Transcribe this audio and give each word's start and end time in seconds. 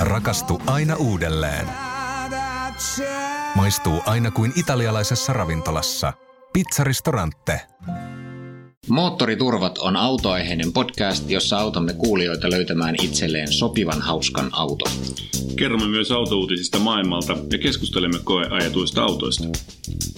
Rakastu 0.00 0.62
aina 0.66 0.96
uudelleen. 0.96 1.66
Maistuu 3.54 4.02
aina 4.06 4.30
kuin 4.30 4.52
italialaisessa 4.56 5.32
ravintolassa. 5.32 6.12
Pizzaristorante. 6.52 7.60
Moottoriturvat 8.88 9.78
on 9.78 9.96
autoaiheinen 9.96 10.72
podcast, 10.72 11.30
jossa 11.30 11.58
autamme 11.58 11.92
kuulijoita 11.92 12.50
löytämään 12.50 12.94
itselleen 13.02 13.52
sopivan 13.52 14.02
hauskan 14.02 14.48
auton. 14.52 14.92
Kerromme 15.56 15.86
myös 15.88 16.10
autouutisista 16.10 16.78
maailmalta 16.78 17.36
ja 17.52 17.58
keskustelemme 17.58 18.18
koeajatuista 18.24 19.02
autoista. 19.02 19.44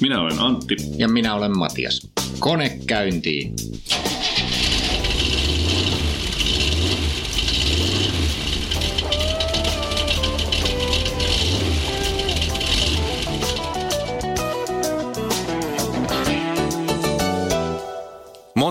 Minä 0.01 0.21
olen 0.21 0.39
Antti. 0.39 0.77
Ja 0.97 1.09
minä 1.09 1.35
olen 1.35 1.59
Matias. 1.59 2.11
Kone 2.39 2.79
käyntiin! 2.87 3.55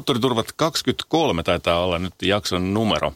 Moottoriturvat 0.08 0.52
23 0.56 1.44
taitaa 1.44 1.84
olla 1.84 2.00
nyt 2.00 2.14
jakson 2.22 2.74
numero. 2.74 3.14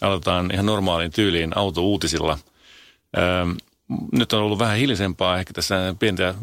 Aloitetaan 0.00 0.50
ihan 0.52 0.66
normaalin 0.66 1.10
tyyliin 1.10 1.58
autouutisilla. 1.58 2.38
Öö, 3.18 3.46
nyt 4.12 4.32
on 4.32 4.42
ollut 4.42 4.58
vähän 4.58 4.76
hiljaisempaa. 4.76 5.38
Ehkä 5.38 5.52
tässä 5.52 5.94
pientä 5.98 6.34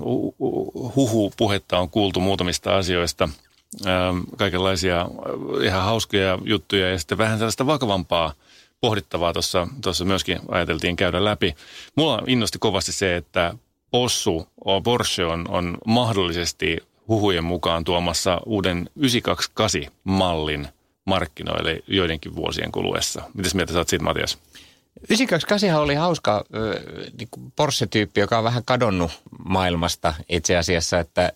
huhu-puhetta 0.96 1.80
on 1.80 1.90
kuultu 1.90 2.20
muutamista 2.20 2.78
asioista. 2.78 3.30
Öö, 3.86 3.94
kaikenlaisia 4.38 5.08
ihan 5.64 5.84
hauskoja 5.84 6.40
juttuja 6.44 6.90
ja 6.90 7.00
sitten 7.00 7.18
vähän 7.18 7.38
sellaista 7.38 7.66
vakavampaa 7.66 8.34
pohdittavaa 8.82 9.34
tuossa, 9.34 9.68
tuossa 9.84 10.06
myöskin 10.06 10.40
ajateltiin 10.50 10.96
käydä 10.96 11.26
läpi. 11.26 11.56
Mulla 11.96 12.24
innosti 12.28 12.60
kovasti 12.60 12.92
se, 12.92 13.16
että 13.16 13.56
Possu, 13.92 14.48
Porsche 14.84 15.26
on, 15.26 15.46
on 15.50 15.78
mahdollisesti 15.88 16.78
huhujen 17.08 17.44
mukaan 17.44 17.84
tuomassa 17.84 18.42
uuden 18.46 18.90
928-mallin 19.00 20.68
markkinoille 21.06 21.84
joidenkin 21.88 22.36
vuosien 22.36 22.72
kuluessa. 22.72 23.22
Mitäs 23.34 23.56
mieltä 23.56 23.74
sä 23.74 23.80
oot 23.80 23.90
siitä, 23.90 24.06
Matias? 24.06 24.38
928 25.10 25.82
oli 25.82 25.96
hauska 25.96 26.46
niin 27.20 27.52
Porsche-tyyppi, 27.56 28.20
joka 28.20 28.38
on 28.38 28.44
vähän 28.44 28.64
kadonnut 28.66 29.12
maailmasta 29.46 30.14
itse 30.30 30.58
asiassa, 30.58 31.00
että, 31.00 31.32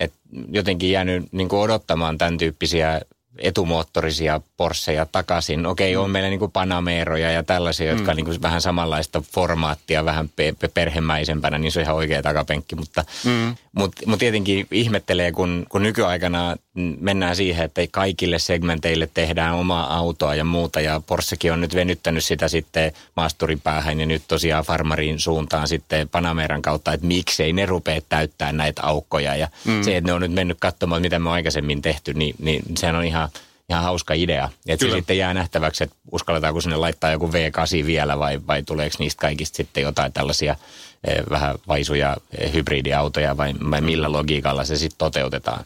että 0.00 0.18
jotenkin 0.50 0.90
jäänyt 0.90 1.32
niin 1.32 1.48
odottamaan 1.52 2.18
tämän 2.18 2.38
tyyppisiä 2.38 3.00
etumoottorisia 3.38 4.40
Porscheja 4.56 5.06
takaisin. 5.06 5.66
Okei, 5.66 5.96
on 5.96 6.10
mm. 6.10 6.12
meillä 6.12 6.28
niin 6.28 6.38
kuin 6.38 6.50
Panameroja 6.50 7.30
ja 7.30 7.42
tällaisia, 7.42 7.90
jotka 7.90 8.04
mm. 8.04 8.08
on 8.08 8.16
niin 8.16 8.24
kuin 8.24 8.42
vähän 8.42 8.60
samanlaista 8.60 9.22
formaattia, 9.32 10.04
vähän 10.04 10.28
pe- 10.36 10.54
perhemäisempänä, 10.74 11.58
niin 11.58 11.72
se 11.72 11.78
on 11.78 11.82
ihan 11.82 11.96
oikea 11.96 12.22
takapenkki. 12.22 12.76
Mutta 12.76 13.04
mm. 13.24 13.54
mut, 13.72 13.92
mut 14.06 14.18
tietenkin 14.18 14.66
ihmettelee, 14.70 15.32
kun, 15.32 15.66
kun 15.68 15.82
nykyaikana 15.82 16.56
mennään 17.00 17.36
siihen, 17.36 17.64
että 17.64 17.80
kaikille 17.90 18.38
segmenteille 18.38 19.08
tehdään 19.14 19.54
omaa 19.54 19.96
autoa 19.96 20.34
ja 20.34 20.44
muuta. 20.44 20.80
Ja 20.80 21.00
Porschekin 21.06 21.52
on 21.52 21.60
nyt 21.60 21.74
venyttänyt 21.74 22.24
sitä 22.24 22.48
sitten 22.48 22.92
maasturin 23.16 23.60
päähän 23.60 24.00
ja 24.00 24.06
nyt 24.06 24.22
tosiaan 24.28 24.64
farmarin 24.64 25.20
suuntaan 25.20 25.68
sitten 25.68 26.08
Panameran 26.08 26.62
kautta, 26.62 26.92
että 26.92 27.06
miksei 27.06 27.52
ne 27.52 27.66
rupea 27.66 28.00
täyttää 28.08 28.52
näitä 28.52 28.82
aukkoja. 28.82 29.36
Ja 29.36 29.48
mm. 29.64 29.82
se, 29.82 29.96
että 29.96 30.08
ne 30.08 30.12
on 30.12 30.20
nyt 30.20 30.32
mennyt 30.32 30.58
katsomaan, 30.60 31.02
mitä 31.02 31.18
me 31.18 31.28
on 31.28 31.34
aikaisemmin 31.34 31.82
tehty, 31.82 32.14
niin, 32.14 32.34
niin 32.38 32.62
sehän 32.76 32.96
on 32.96 33.04
ihan 33.04 33.28
ihan 33.68 33.84
hauska 33.84 34.14
idea. 34.14 34.50
Että 34.68 34.86
se 34.86 34.92
sitten 34.92 35.18
jää 35.18 35.34
nähtäväksi, 35.34 35.84
että 35.84 35.96
uskalletaanko 36.12 36.60
sinne 36.60 36.76
laittaa 36.76 37.10
joku 37.10 37.28
V8 37.28 37.86
vielä 37.86 38.18
vai, 38.18 38.40
vai 38.46 38.62
tuleeko 38.62 38.96
niistä 38.98 39.20
kaikista 39.20 39.56
sitten 39.56 39.82
jotain 39.82 40.12
tällaisia 40.12 40.56
eh, 41.08 41.22
vähän 41.30 41.54
vaisuja 41.68 42.16
eh, 42.38 42.52
hybridiautoja 42.52 43.36
vai, 43.36 43.54
vai 43.70 43.80
millä 43.80 44.12
logiikalla 44.12 44.64
se 44.64 44.76
sitten 44.76 44.98
toteutetaan 44.98 45.64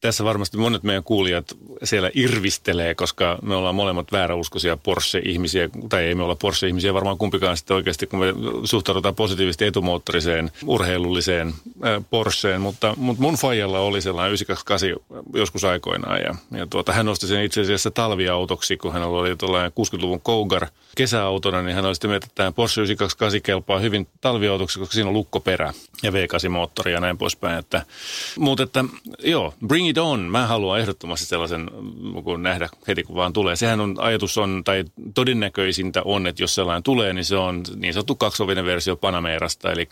tässä 0.00 0.24
varmasti 0.24 0.56
monet 0.56 0.82
meidän 0.82 1.04
kuulijat 1.04 1.56
siellä 1.84 2.10
irvistelee, 2.14 2.94
koska 2.94 3.38
me 3.42 3.54
ollaan 3.54 3.74
molemmat 3.74 4.12
vääräuskoisia 4.12 4.76
Porsche-ihmisiä, 4.76 5.68
tai 5.88 6.04
ei 6.04 6.14
me 6.14 6.22
olla 6.22 6.36
Porsche-ihmisiä 6.36 6.94
varmaan 6.94 7.18
kumpikaan 7.18 7.56
sitten 7.56 7.74
oikeasti, 7.74 8.06
kun 8.06 8.18
me 8.18 8.26
suhtaudutaan 8.64 9.14
positiivisesti 9.14 9.64
etumoottoriseen, 9.64 10.50
urheilulliseen 10.66 11.48
äh, 11.48 12.04
Porscheen, 12.10 12.60
mutta, 12.60 12.94
mutta 12.96 13.22
mun 13.22 13.34
fajalla 13.34 13.80
oli 13.80 14.00
sellainen 14.00 14.30
928 14.30 15.18
joskus 15.34 15.64
aikoinaan, 15.64 16.20
ja, 16.20 16.34
ja 16.58 16.66
tuota, 16.66 16.92
hän 16.92 17.06
nosti 17.06 17.26
sen 17.26 17.44
itse 17.44 17.60
asiassa 17.60 17.90
talviautoksi, 17.90 18.76
kun 18.76 18.92
hän 18.92 19.02
oli 19.02 19.36
tuollainen 19.36 19.72
60-luvun 19.72 20.20
Cougar 20.20 20.66
kesäautona, 20.96 21.62
niin 21.62 21.74
hän 21.74 21.84
oli 21.84 21.94
sitten 21.94 22.12
että 22.12 22.28
tämä 22.34 22.52
Porsche 22.52 22.82
928 22.82 23.42
kelpaa 23.42 23.78
hyvin 23.78 24.08
talviautoksi, 24.20 24.78
koska 24.78 24.94
siinä 24.94 25.08
on 25.08 25.14
lukkoperä 25.14 25.72
ja 26.02 26.10
V8-moottori 26.10 26.90
ja 26.90 27.00
näin 27.00 27.18
poispäin. 27.18 27.58
Että, 27.58 27.82
mutta 28.38 28.62
että 28.62 28.84
joo, 29.24 29.54
bring 29.66 29.87
it 29.88 29.98
on. 29.98 30.20
Mä 30.20 30.46
haluan 30.46 30.80
ehdottomasti 30.80 31.26
sellaisen 31.26 31.70
kun 32.24 32.42
nähdä 32.42 32.68
heti 32.88 33.02
kun 33.02 33.16
vaan 33.16 33.32
tulee. 33.32 33.56
Sehän 33.56 33.80
on, 33.80 33.94
ajatus 33.98 34.38
on, 34.38 34.62
tai 34.64 34.84
todennäköisintä 35.14 36.02
on, 36.04 36.26
että 36.26 36.42
jos 36.42 36.54
sellainen 36.54 36.82
tulee, 36.82 37.12
niin 37.12 37.24
se 37.24 37.36
on 37.36 37.62
niin 37.76 37.94
sanottu 37.94 38.14
kaksovinen 38.14 38.64
versio 38.64 38.96
Panamerasta, 38.96 39.72
eli 39.72 39.88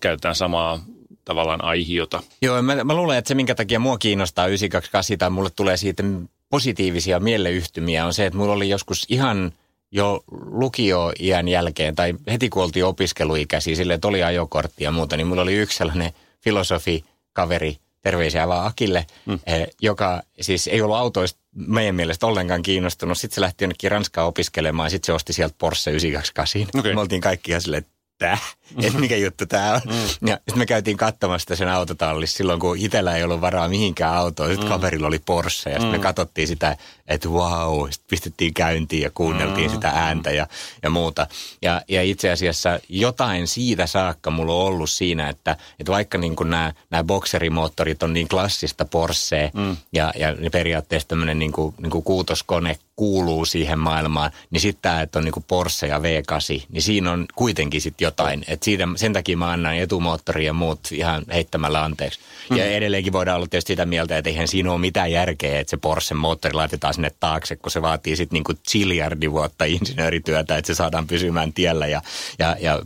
käytetään 0.00 0.34
samaa 0.34 0.80
tavallaan 1.24 1.64
aihiota. 1.64 2.22
Joo, 2.42 2.62
mä, 2.62 2.84
mä 2.84 2.94
luulen, 2.94 3.18
että 3.18 3.28
se 3.28 3.34
minkä 3.34 3.54
takia 3.54 3.78
mua 3.78 3.98
kiinnostaa 3.98 4.46
928 4.46 5.18
tai 5.18 5.30
mulle 5.30 5.50
tulee 5.56 5.76
siitä 5.76 6.02
positiivisia 6.50 7.20
mieleyhtymiä 7.20 8.06
on 8.06 8.14
se, 8.14 8.26
että 8.26 8.38
mulla 8.38 8.52
oli 8.52 8.68
joskus 8.68 9.06
ihan 9.08 9.52
jo 9.90 10.24
lukio-iän 10.30 11.48
jälkeen 11.48 11.94
tai 11.94 12.14
heti 12.30 12.48
kun 12.48 12.62
oltiin 12.62 12.84
opiskeluikäisiä, 12.84 13.76
sille 13.76 13.94
että 13.94 14.08
oli 14.08 14.22
ajokortti 14.22 14.84
ja 14.84 14.90
muuta, 14.90 15.16
niin 15.16 15.26
mulla 15.26 15.42
oli 15.42 15.54
yksi 15.54 15.76
sellainen 15.76 16.12
filosofi, 16.40 17.04
kaveri, 17.32 17.76
terveisiä 18.04 18.48
vaan 18.48 18.66
Akille, 18.66 19.06
mm. 19.26 19.38
eh, 19.46 19.66
joka 19.82 20.22
siis 20.40 20.66
ei 20.66 20.82
ollut 20.82 20.96
autoista 20.96 21.40
meidän 21.54 21.94
mielestä 21.94 22.26
ollenkaan 22.26 22.62
kiinnostunut. 22.62 23.18
Sitten 23.18 23.34
se 23.34 23.40
lähti 23.40 23.64
jonnekin 23.64 23.90
Ranskaan 23.90 24.26
opiskelemaan 24.26 24.86
ja 24.86 24.90
sitten 24.90 25.06
se 25.06 25.12
osti 25.12 25.32
sieltä 25.32 25.54
Porsche 25.58 25.90
928. 25.90 26.80
Okay. 26.80 26.94
Me 26.94 27.00
oltiin 27.00 27.20
kaikki 27.20 27.50
ihan 27.50 27.60
silleen, 27.60 27.82
että 27.82 28.38
että 28.82 28.98
mikä 28.98 29.16
juttu 29.16 29.46
tämä 29.46 29.72
on. 29.74 29.80
Mm. 29.84 30.28
Ja 30.28 30.36
sitten 30.36 30.58
me 30.58 30.66
käytiin 30.66 30.96
katsomassa 30.96 31.56
sen 31.56 31.68
autotallissa 31.68 32.36
silloin, 32.36 32.60
kun 32.60 32.78
itsellä 32.78 33.16
ei 33.16 33.22
ollut 33.22 33.40
varaa 33.40 33.68
mihinkään 33.68 34.14
autoon. 34.14 34.48
Sitten 34.48 34.66
mm. 34.66 34.72
kaverilla 34.72 35.06
oli 35.06 35.18
Porsche 35.18 35.70
ja 35.70 35.76
sitten 35.76 35.88
mm. 35.88 35.96
me 35.96 36.02
katsottiin 36.02 36.48
sitä, 36.48 36.76
että 37.08 37.28
wow, 37.28 37.90
sitten 37.90 38.08
pistettiin 38.10 38.54
käyntiin 38.54 39.02
ja 39.02 39.10
kuunneltiin 39.14 39.70
mm. 39.70 39.74
sitä 39.74 39.88
ääntä 39.88 40.30
ja, 40.30 40.46
ja 40.82 40.90
muuta. 40.90 41.26
Ja, 41.62 41.82
ja 41.88 42.02
itse 42.02 42.30
asiassa 42.30 42.80
jotain 42.88 43.48
siitä 43.48 43.86
saakka 43.86 44.30
mulla 44.30 44.54
on 44.54 44.66
ollut 44.66 44.90
siinä, 44.90 45.28
että, 45.28 45.56
että 45.80 45.92
vaikka 45.92 46.18
niin 46.18 46.36
nämä, 46.44 46.72
nämä 46.90 47.04
bokserimoottorit 47.04 48.02
on 48.02 48.12
niin 48.12 48.28
klassista 48.28 48.84
Porsche 48.84 49.50
mm. 49.54 49.76
ja, 49.92 50.12
ja 50.16 50.50
periaatteessa 50.52 51.08
tämmöinen 51.08 51.38
niin 51.38 51.52
kuin, 51.52 51.74
niin 51.78 51.90
kuin 51.90 52.04
kuutoskone 52.04 52.78
kuuluu 52.96 53.44
siihen 53.44 53.78
maailmaan, 53.78 54.30
niin 54.50 54.60
sitten 54.60 54.82
tämä, 54.82 55.02
että 55.02 55.18
on 55.18 55.24
niin 55.24 55.32
kuin 55.32 55.44
Porsche 55.48 55.86
ja 55.86 55.98
V8, 55.98 56.66
niin 56.68 56.82
siinä 56.82 57.12
on 57.12 57.26
kuitenkin 57.34 57.80
sitten 57.80 58.06
jotain, 58.06 58.44
et 58.54 58.62
siitä, 58.62 58.88
sen 58.96 59.12
takia 59.12 59.36
mä 59.36 59.50
annan 59.50 59.76
etumoottori 59.76 60.46
ja 60.46 60.52
muut 60.52 60.80
ihan 60.92 61.24
heittämällä 61.32 61.84
anteeksi. 61.84 62.20
Mm. 62.50 62.56
Ja 62.56 62.64
edelleenkin 62.64 63.12
voidaan 63.12 63.36
olla 63.36 63.46
tietysti 63.46 63.72
sitä 63.72 63.86
mieltä, 63.86 64.18
että 64.18 64.30
eihän 64.30 64.48
siinä 64.48 64.72
ole 64.72 64.80
mitään 64.80 65.12
järkeä, 65.12 65.60
että 65.60 65.70
se 65.70 65.76
Porsche 65.76 66.14
moottori 66.14 66.54
laitetaan 66.54 66.94
sinne 66.94 67.12
taakse, 67.20 67.56
kun 67.56 67.70
se 67.70 67.82
vaatii 67.82 68.16
sitten 68.16 68.36
niinku 68.36 68.52
chiliardi 68.68 69.30
vuotta 69.30 69.64
insinöörityötä, 69.64 70.56
että 70.56 70.66
se 70.66 70.74
saadaan 70.74 71.06
pysymään 71.06 71.52
tiellä 71.52 71.86
ja, 71.86 72.02
ja, 72.38 72.56
ja 72.60 72.80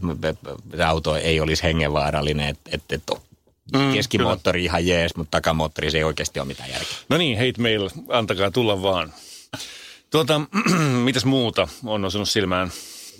auto 0.88 1.16
ei 1.16 1.40
olisi 1.40 1.62
hengenvaarallinen. 1.62 2.48
Että 2.48 2.70
et, 2.72 2.82
et, 2.90 3.02
Mm, 3.76 3.92
Keskimoottori 3.92 4.58
kyllä. 4.58 4.66
ihan 4.66 4.86
jees, 4.86 5.16
mutta 5.16 5.30
takamoottori 5.30 5.90
se 5.90 5.98
ei 5.98 6.04
oikeasti 6.04 6.40
ole 6.40 6.48
mitään 6.48 6.70
järkeä. 6.70 6.96
No 7.08 7.16
niin, 7.16 7.38
hate 7.38 7.62
mail, 7.62 7.90
antakaa 8.08 8.50
tulla 8.50 8.82
vaan. 8.82 9.12
Tuota, 10.10 10.40
mitäs 11.04 11.24
muuta 11.24 11.68
on 11.84 12.04
osunut 12.04 12.28
silmään? 12.28 12.70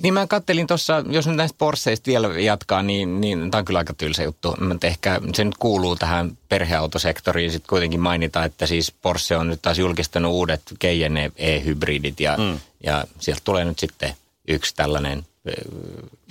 Niin 0.02 0.14
mä 0.14 0.26
kattelin 0.26 0.66
tuossa, 0.66 1.04
jos 1.08 1.26
nyt 1.26 1.36
näistä 1.36 1.58
Porscheista 1.58 2.06
vielä 2.06 2.28
jatkaa, 2.40 2.82
niin, 2.82 3.20
niin 3.20 3.50
tämä 3.50 3.58
on 3.58 3.64
kyllä 3.64 3.78
aika 3.78 3.94
tylsä 3.94 4.22
juttu. 4.22 4.54
Mutta 4.68 4.86
ehkä 4.86 5.20
se 5.34 5.44
nyt 5.44 5.56
kuuluu 5.58 5.96
tähän 5.96 6.38
perheautosektoriin. 6.48 7.52
Sitten 7.52 7.68
kuitenkin 7.68 8.00
mainita, 8.00 8.44
että 8.44 8.66
siis 8.66 8.92
Porsche 8.92 9.36
on 9.36 9.48
nyt 9.48 9.62
taas 9.62 9.78
julkistanut 9.78 10.32
uudet 10.32 10.62
Cayenne 10.80 11.32
E-hybridit 11.36 12.20
ja, 12.20 12.36
mm. 12.36 12.60
ja 12.84 13.04
sieltä 13.18 13.42
tulee 13.44 13.64
nyt 13.64 13.78
sitten 13.78 14.14
yksi 14.48 14.74
tällainen 14.76 15.26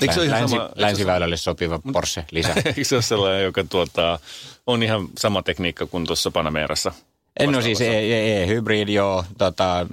Eikö 0.02 0.14
se 0.14 0.30
länsi, 0.30 0.52
sama, 0.52 0.70
länsiväylälle 0.76 1.38
sopiva 1.38 1.80
Porsche 1.94 2.26
lisä. 2.32 2.54
Eikö 2.66 2.84
se 2.84 2.96
ole 2.96 3.02
sellainen, 3.02 3.44
joka 3.44 3.64
tuota, 3.64 4.20
on 4.68 4.84
ihan 4.84 5.08
sama 5.18 5.44
tekniikka 5.44 5.86
kuin 5.86 6.06
tuossa 6.06 6.32
Panamerassa? 6.32 6.92
En 7.40 7.52
no 7.52 7.62
siis 7.62 7.82
e-hybrid, 7.82 8.90
joo. 8.90 9.26
Tota, 9.38 9.88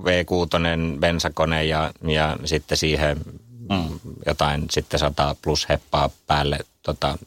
V6 0.00 0.98
bensakone 1.00 1.64
ja, 1.64 1.92
ja 2.08 2.36
sitten 2.44 2.78
siihen 2.78 3.16
mm. 3.70 4.00
jotain 4.26 4.64
sitten 4.70 5.00
100 5.00 5.36
plus 5.42 5.68
heppaa 5.68 6.10
päälle 6.26 6.58
tota, 6.82 7.18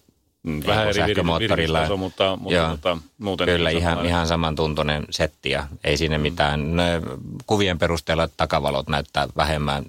mm, 0.44 0.62
Vähän 0.68 0.88
eri 0.88 0.94
sähkömoottorilla. 0.94 1.80
Taso, 1.80 1.98
mutta, 1.98 2.36
mutta, 2.36 2.56
Joo, 2.56 2.70
mutta 2.70 2.98
muuten 3.18 3.46
kyllä 3.46 3.70
ihan, 3.70 4.06
ihan 4.06 4.28
samantuntuinen 4.28 5.06
setti 5.10 5.50
ja 5.50 5.68
ei 5.84 5.98
siinä 5.98 6.18
mm. 6.18 6.22
mitään. 6.22 6.76
Ne 6.76 7.02
kuvien 7.46 7.80
perusteella 7.80 8.30
takavalot 8.38 8.88
näyttää 8.88 9.28
vähemmän 9.38 9.86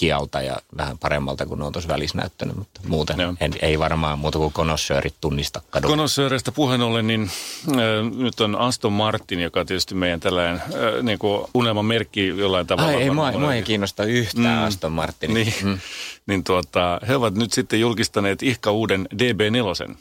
kialta 0.00 0.42
ja 0.42 0.56
vähän 0.76 0.98
paremmalta 0.98 1.46
kuin 1.46 1.62
on 1.62 1.72
tuossa 1.72 1.88
välissä 1.88 2.18
näyttänyt, 2.18 2.56
mutta 2.56 2.80
muuten 2.88 3.20
Joo. 3.20 3.34
en, 3.40 3.52
ei 3.62 3.78
varmaan 3.78 4.18
muuta 4.18 4.38
kuin 4.38 4.52
konossöörit 4.52 5.14
tunnista 5.20 5.62
kadun. 5.70 5.90
Konossööreistä 5.90 6.52
puheen 6.52 6.80
ollen, 6.82 7.06
niin 7.06 7.30
äh, 7.68 7.76
nyt 8.16 8.40
on 8.40 8.56
Aston 8.56 8.92
Martin, 8.92 9.40
joka 9.40 9.60
on 9.60 9.66
tietysti 9.66 9.94
meidän 9.94 10.20
tällainen 10.20 10.56
äh, 10.56 11.02
niin 11.02 11.18
kuin 11.18 11.46
unelman 11.54 11.84
merkki 11.84 12.26
jollain 12.26 12.66
tavalla. 12.66 12.90
Ai, 12.90 13.02
ei, 13.02 13.10
mua, 13.10 13.32
mua 13.32 13.54
ei 13.54 13.62
kiinnosta 13.62 14.04
yhtään 14.04 14.58
mm. 14.58 14.64
Aston 14.64 14.92
Martin. 14.92 15.34
Niin, 15.34 15.54
mm. 15.62 15.78
niin 16.26 16.44
tuota, 16.44 17.00
he 17.08 17.16
ovat 17.16 17.34
nyt 17.34 17.52
sitten 17.52 17.80
julkistaneet 17.80 18.42
ihka 18.42 18.70
uuden 18.70 19.08
DB4. 19.14 19.94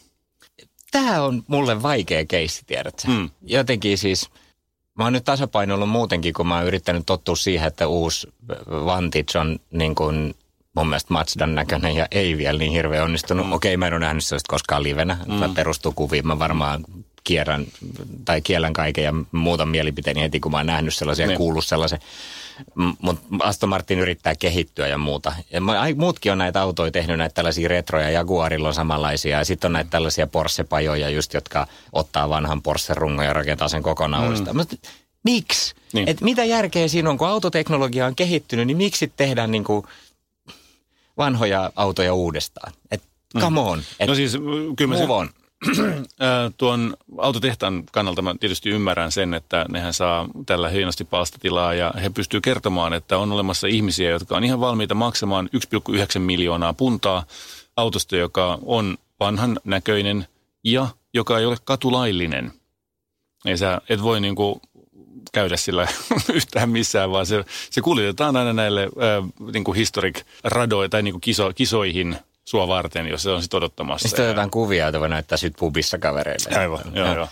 Tämä 0.91 1.21
on 1.21 1.43
mulle 1.47 1.81
vaikea 1.81 2.25
keissi, 2.25 2.63
tiedätkö? 2.67 3.07
Mm. 3.07 3.29
Jotenkin 3.41 3.97
siis, 3.97 4.29
mä 4.99 5.03
oon 5.05 5.13
nyt 5.13 5.23
tasapainoillut 5.25 5.89
muutenkin, 5.89 6.33
kun 6.33 6.47
mä 6.47 6.55
oon 6.57 6.65
yrittänyt 6.65 7.03
tottua 7.05 7.35
siihen, 7.35 7.67
että 7.67 7.87
uusi 7.87 8.27
Vantage 8.85 9.39
on 9.39 9.59
niin 9.71 9.95
kuin 9.95 10.35
mun 10.75 10.87
mielestä 10.89 11.13
Mazdan 11.13 11.55
näköinen 11.55 11.95
ja 11.95 12.07
ei 12.11 12.37
vielä 12.37 12.59
niin 12.59 12.71
hirveän 12.71 13.03
onnistunut. 13.03 13.45
Mm. 13.45 13.53
Okei, 13.53 13.77
mä 13.77 13.87
en 13.87 13.93
ole 13.93 13.99
nähnyt 13.99 14.23
sellaista 14.23 14.51
koskaan 14.51 14.83
livenä. 14.83 15.17
Mm. 15.27 15.55
perustuu 15.55 15.91
kuviin. 15.91 16.27
Mä 16.27 16.39
varmaan 16.39 16.85
kierrän 17.23 17.65
tai 18.25 18.41
kiellän 18.41 18.73
kaiken 18.73 19.03
ja 19.03 19.13
muutan 19.31 19.69
mielipiteeni 19.69 20.21
heti, 20.21 20.39
kun 20.39 20.51
mä 20.51 20.57
oon 20.57 20.65
nähnyt 20.65 20.95
sellaisia 20.95 21.23
ja 21.23 21.27
Niin. 21.27 21.37
kuullut 21.37 21.65
sellaisen. 21.65 21.99
Mutta 23.01 23.27
Aston 23.39 23.69
Martin 23.69 23.99
yrittää 23.99 24.35
kehittyä 24.35 24.87
ja 24.87 24.97
muuta. 24.97 25.33
Ja 25.51 25.61
muutkin 25.95 26.31
on 26.31 26.37
näitä 26.37 26.61
autoja 26.61 26.91
tehnyt, 26.91 27.17
näitä 27.17 27.33
tällaisia 27.33 27.69
retroja. 27.69 28.09
Jaguarilla 28.09 28.67
on 28.67 28.73
samanlaisia. 28.73 29.37
Ja 29.37 29.45
sitten 29.45 29.67
on 29.67 29.73
näitä 29.73 29.89
tällaisia 29.89 30.27
Porsche-pajoja 30.27 31.09
just, 31.09 31.33
jotka 31.33 31.67
ottaa 31.91 32.29
vanhan 32.29 32.61
Porsche-rungon 32.61 33.25
ja 33.25 33.33
rakentaa 33.33 33.67
sen 33.67 33.83
kokonaan 33.83 34.23
mm. 34.23 34.27
uudestaan. 34.27 34.55
Mut 34.55 34.69
Miksi? 35.23 35.73
Niin. 35.75 36.05
Niin. 36.05 36.09
Et 36.09 36.21
mitä 36.21 36.43
järkeä 36.43 36.87
siinä 36.87 37.09
on, 37.09 37.17
kun 37.17 37.27
autoteknologia 37.27 38.05
on 38.05 38.15
kehittynyt, 38.15 38.67
niin 38.67 38.77
miksi 38.77 39.11
tehdään 39.17 39.51
niinku 39.51 39.87
vanhoja 41.17 41.71
autoja 41.75 42.13
uudestaan? 42.13 42.73
Et 42.91 43.03
come 43.39 43.59
on. 43.59 43.83
Et 43.99 44.07
No 44.07 44.15
siis 44.15 44.33
mm, 44.33 44.75
kyllä 44.75 44.95
move 44.95 45.13
on. 45.13 45.29
Tuon 46.57 46.97
autotehtaan 47.17 47.83
kannalta 47.91 48.21
mä 48.21 48.35
tietysti 48.39 48.69
ymmärrän 48.69 49.11
sen, 49.11 49.33
että 49.33 49.65
nehän 49.69 49.93
saa 49.93 50.27
tällä 50.45 50.69
hienosti 50.69 51.03
palstatilaa 51.03 51.73
ja 51.73 51.93
he 52.01 52.09
pystyy 52.09 52.41
kertomaan, 52.41 52.93
että 52.93 53.17
on 53.17 53.31
olemassa 53.31 53.67
ihmisiä, 53.67 54.09
jotka 54.09 54.37
on 54.37 54.43
ihan 54.43 54.59
valmiita 54.59 54.95
maksamaan 54.95 55.49
1,9 55.55 56.19
miljoonaa 56.19 56.73
puntaa 56.73 57.23
autosta, 57.77 58.15
joka 58.15 58.59
on 58.65 58.97
vanhan 59.19 59.59
näköinen 59.63 60.27
ja 60.63 60.87
joka 61.13 61.39
ei 61.39 61.45
ole 61.45 61.57
katulaillinen. 61.63 62.53
Ei 63.45 63.57
sä 63.57 63.81
et 63.89 64.03
voi 64.03 64.21
niinku 64.21 64.61
käydä 65.31 65.57
sillä 65.57 65.87
yhtään 66.33 66.69
missään, 66.69 67.11
vaan 67.11 67.25
se, 67.25 67.45
se 67.69 67.81
kuljetetaan 67.81 68.35
aina 68.35 68.53
näille 68.53 68.83
äh, 68.83 69.49
niinku 69.53 69.73
historic 69.73 70.23
radoille 70.43 70.89
tai 70.89 71.03
niinku 71.03 71.19
kiso, 71.19 71.51
kisoihin 71.55 72.17
sua 72.49 72.67
varten, 72.67 73.07
jos 73.07 73.23
se 73.23 73.29
on 73.29 73.41
sitten 73.41 73.57
odottamassa. 73.57 74.07
Sitten 74.07 74.23
Ja- 74.23 74.29
otetaan 74.29 74.49
kuvia, 74.51 74.83
joita 74.83 74.99
voi 74.99 75.09
näyttää 75.09 75.37
sit 75.37 75.53
pubissa 75.59 75.97
kavereille. 75.97 76.59
Aivan, 76.59 76.79
joo, 76.93 77.15
joo. 77.15 77.27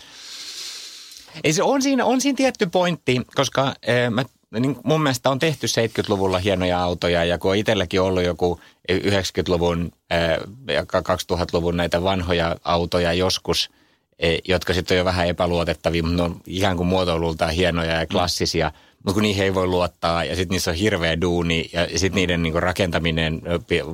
Ei 1.44 1.52
se 1.52 1.62
on 1.62 1.82
siinä, 1.82 2.04
on 2.04 2.20
siinä 2.20 2.36
tietty 2.36 2.66
pointti, 2.66 3.20
koska 3.34 3.74
eh, 3.82 4.10
mä, 4.10 4.24
niin 4.60 4.76
mun 4.84 5.02
mielestä 5.02 5.30
on 5.30 5.38
tehty 5.38 5.66
70-luvulla 5.66 6.38
hienoja 6.38 6.82
autoja 6.82 7.24
ja 7.24 7.38
kun 7.38 7.50
on 7.50 7.56
itselläkin 7.56 8.00
ollut 8.00 8.22
joku 8.22 8.60
90-luvun 8.92 9.92
eh, 10.10 10.74
ja 10.74 10.82
2000-luvun 10.82 11.76
näitä 11.76 12.02
vanhoja 12.02 12.56
autoja 12.64 13.12
joskus, 13.12 13.70
eh, 14.18 14.38
jotka 14.48 14.74
sitten 14.74 14.94
on 14.94 14.98
jo 14.98 15.04
vähän 15.04 15.26
epäluotettavia, 15.28 16.02
mutta 16.02 16.16
ne 16.16 16.22
on 16.22 16.40
ikään 16.46 16.76
kuin 16.76 16.86
muotoilultaan 16.86 17.50
hienoja 17.52 17.94
ja 17.94 18.06
klassisia, 18.06 18.72
mutta 19.08 19.14
kun 19.14 19.22
niihin 19.22 19.44
ei 19.44 19.54
voi 19.54 19.66
luottaa 19.66 20.24
ja 20.24 20.36
sitten 20.36 20.54
niissä 20.54 20.70
on 20.70 20.76
hirveä 20.76 21.20
duuni 21.20 21.70
ja 21.72 21.86
sitten 21.86 22.14
niiden 22.14 22.42
niinku 22.42 22.60
rakentaminen 22.60 23.42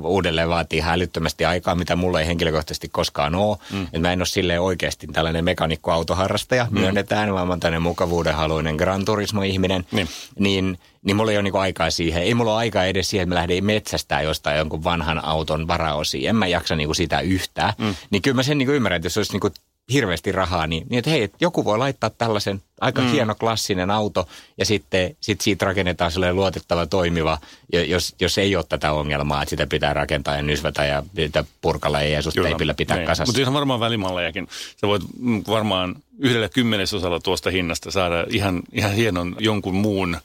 uudelleen 0.03 0.49
vaatii 0.49 0.79
hälyttömästi 0.79 1.45
aikaa, 1.45 1.75
mitä 1.75 1.95
mulla 1.95 2.19
ei 2.19 2.27
henkilökohtaisesti 2.27 2.89
koskaan 2.89 3.35
ole. 3.35 3.57
Mm. 3.71 3.87
Et 3.93 4.01
mä 4.01 4.13
en 4.13 4.19
ole 4.19 4.25
silleen 4.25 4.61
oikeasti 4.61 5.07
tällainen 5.07 5.45
mekanikkoautoharrastaja, 5.45 6.67
mm. 6.69 6.79
myönnetään, 6.79 7.33
vaan 7.33 7.47
mä 7.47 7.51
oon 7.51 7.59
tämmöinen 7.59 7.81
mukavuudenhaluinen 7.81 8.75
Gran 8.75 9.05
Turismo-ihminen. 9.05 9.85
Niin. 9.91 10.07
Niin, 10.39 10.77
niin 11.03 11.15
mulla 11.15 11.31
ei 11.31 11.37
ole 11.37 11.43
niinku 11.43 11.57
aikaa 11.57 11.89
siihen. 11.89 12.23
Ei 12.23 12.33
mulla 12.33 12.51
ole 12.51 12.59
aikaa 12.59 12.85
edes 12.85 13.09
siihen, 13.09 13.23
että 13.23 13.35
mä 13.35 13.39
lähden 13.39 13.65
metsästää 13.65 14.21
jostain 14.21 14.57
jonkun 14.57 14.83
vanhan 14.83 15.25
auton 15.25 15.67
varaosia. 15.67 16.29
En 16.29 16.35
mä 16.35 16.47
jaksa 16.47 16.75
niinku 16.75 16.93
sitä 16.93 17.19
yhtään. 17.19 17.73
Mm. 17.77 17.95
Niin 18.09 18.21
kyllä 18.21 18.35
mä 18.35 18.43
sen 18.43 18.57
niinku 18.57 18.73
ymmärrän, 18.73 18.95
että 18.95 19.05
jos 19.05 19.17
olisi 19.17 19.31
niinku 19.31 19.49
hirveästi 19.93 20.31
rahaa, 20.31 20.67
niin, 20.67 20.87
niin 20.89 20.99
että 20.99 21.11
hei, 21.11 21.23
että 21.23 21.37
joku 21.41 21.65
voi 21.65 21.77
laittaa 21.77 22.09
tällaisen 22.09 22.61
aika 22.81 23.01
mm. 23.01 23.07
hieno 23.07 23.35
klassinen 23.35 23.91
auto 23.91 24.27
ja 24.57 24.65
sitten 24.65 25.15
sit 25.21 25.41
siitä 25.41 25.65
rakennetaan 25.65 26.11
sellainen 26.11 26.35
luotettava 26.35 26.85
toimiva, 26.85 27.37
jo- 27.73 27.83
jos, 27.83 28.15
jos 28.19 28.37
ei 28.37 28.55
ole 28.55 28.65
tätä 28.69 28.91
ongelmaa, 28.91 29.41
että 29.41 29.49
sitä 29.49 29.67
pitää 29.67 29.93
rakentaa 29.93 30.35
ja 30.35 30.41
nysvätä 30.41 30.85
ja 30.85 31.03
sitä 31.15 31.43
purkalla 31.61 32.01
ja 32.01 32.09
jeesusteipillä 32.09 32.73
pitää 32.73 32.97
Niin. 32.97 33.07
kasassa. 33.07 33.29
Mutta 33.29 33.41
ihan 33.41 33.53
varmaan 33.53 33.79
välimallejakin. 33.79 34.47
Sä 34.81 34.87
voit 34.87 35.03
mm, 35.19 35.43
varmaan 35.47 35.95
yhdellä 36.19 36.49
kymmenesosalla 36.49 37.19
tuosta 37.19 37.49
hinnasta 37.49 37.91
saada 37.91 38.25
ihan, 38.29 38.61
ihan 38.73 38.93
hienon 38.93 39.35
jonkun 39.39 39.75
muun 39.75 40.17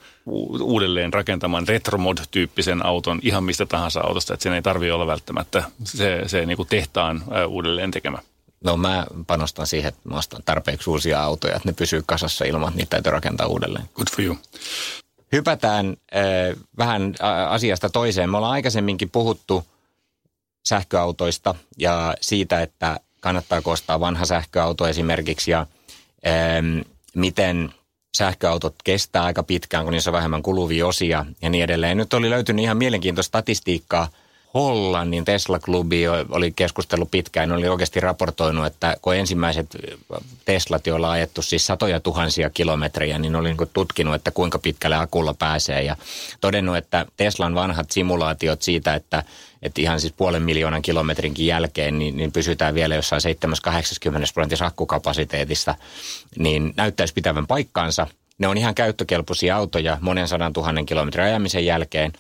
uudelleen 0.60 1.12
rakentaman 1.12 1.68
retromod-tyyppisen 1.68 2.86
auton 2.86 3.18
ihan 3.22 3.44
mistä 3.44 3.66
tahansa 3.66 4.00
autosta. 4.00 4.34
Että 4.34 4.42
sen 4.42 4.52
ei 4.52 4.62
tarvitse 4.62 4.92
olla 4.92 5.06
välttämättä 5.06 5.64
se, 5.84 6.22
se 6.26 6.46
niinku 6.46 6.64
tehtaan 6.64 7.22
ää, 7.30 7.46
uudelleen 7.46 7.90
tekemä. 7.90 8.18
No 8.64 8.76
mä 8.76 9.06
panostan 9.26 9.66
siihen, 9.66 9.88
että 9.88 10.08
mä 10.08 10.18
ostan 10.18 10.42
tarpeeksi 10.44 10.90
uusia 10.90 11.22
autoja, 11.22 11.56
että 11.56 11.68
ne 11.68 11.72
pysyy 11.72 12.02
kasassa 12.06 12.44
ilman, 12.44 12.68
että 12.68 12.76
niitä 12.76 12.90
täytyy 12.90 13.12
rakentaa 13.12 13.46
uudelleen. 13.46 13.88
Good 13.94 14.08
for 14.16 14.24
you. 14.24 14.38
Hypätään 15.32 15.96
äh, 16.16 16.56
vähän 16.78 17.14
asiasta 17.48 17.90
toiseen. 17.90 18.30
Me 18.30 18.36
ollaan 18.36 18.52
aikaisemminkin 18.52 19.10
puhuttu 19.10 19.64
sähköautoista 20.68 21.54
ja 21.78 22.14
siitä, 22.20 22.62
että 22.62 23.00
kannattaako 23.20 23.70
ostaa 23.70 24.00
vanha 24.00 24.24
sähköauto 24.24 24.88
esimerkiksi 24.88 25.50
ja 25.50 25.66
ähm, 26.26 26.80
miten 27.14 27.74
sähköautot 28.16 28.74
kestää 28.84 29.22
aika 29.22 29.42
pitkään, 29.42 29.84
kun 29.84 29.92
niissä 29.92 30.10
on 30.10 30.14
vähemmän 30.14 30.42
kuluvia 30.42 30.86
osia 30.86 31.26
ja 31.42 31.50
niin 31.50 31.64
edelleen. 31.64 31.96
Nyt 31.96 32.14
oli 32.14 32.30
löytynyt 32.30 32.62
ihan 32.62 32.76
mielenkiintoista 32.76 33.28
statistiikkaa. 33.28 34.08
Hollannin 34.54 35.24
Tesla-klubi 35.24 36.08
oli 36.08 36.52
keskustellut 36.52 37.10
pitkään, 37.10 37.52
oli 37.52 37.68
oikeasti 37.68 38.00
raportoinut, 38.00 38.66
että 38.66 38.96
kun 39.02 39.16
ensimmäiset 39.16 39.76
Teslat, 40.44 40.86
joilla 40.86 41.06
on 41.06 41.12
ajettu 41.12 41.42
siis 41.42 41.66
satoja 41.66 42.00
tuhansia 42.00 42.50
kilometrejä, 42.50 43.18
niin 43.18 43.36
oli 43.36 43.48
niin 43.48 43.68
tutkinut, 43.72 44.14
että 44.14 44.30
kuinka 44.30 44.58
pitkälle 44.58 44.96
akulla 44.96 45.34
pääsee 45.34 45.82
ja 45.82 45.96
todennut, 46.40 46.76
että 46.76 47.06
Teslan 47.16 47.54
vanhat 47.54 47.90
simulaatiot 47.90 48.62
siitä, 48.62 48.94
että, 48.94 49.22
että 49.62 49.80
ihan 49.80 50.00
siis 50.00 50.12
puolen 50.12 50.42
miljoonan 50.42 50.82
kilometrinkin 50.82 51.46
jälkeen, 51.46 51.98
niin, 51.98 52.16
niin 52.16 52.32
pysytään 52.32 52.74
vielä 52.74 52.94
jossain 52.94 53.22
7-80 53.68 54.12
prosentissa 54.34 54.66
akkukapasiteetista, 54.66 55.74
niin 56.38 56.74
näyttäisi 56.76 57.14
pitävän 57.14 57.46
paikkaansa. 57.46 58.06
Ne 58.38 58.48
on 58.48 58.58
ihan 58.58 58.74
käyttökelpoisia 58.74 59.56
autoja 59.56 59.98
monen 60.00 60.28
sadan 60.28 60.52
tuhannen 60.52 60.86
kilometrin 60.86 61.24
ajamisen 61.24 61.66
jälkeen. 61.66 62.12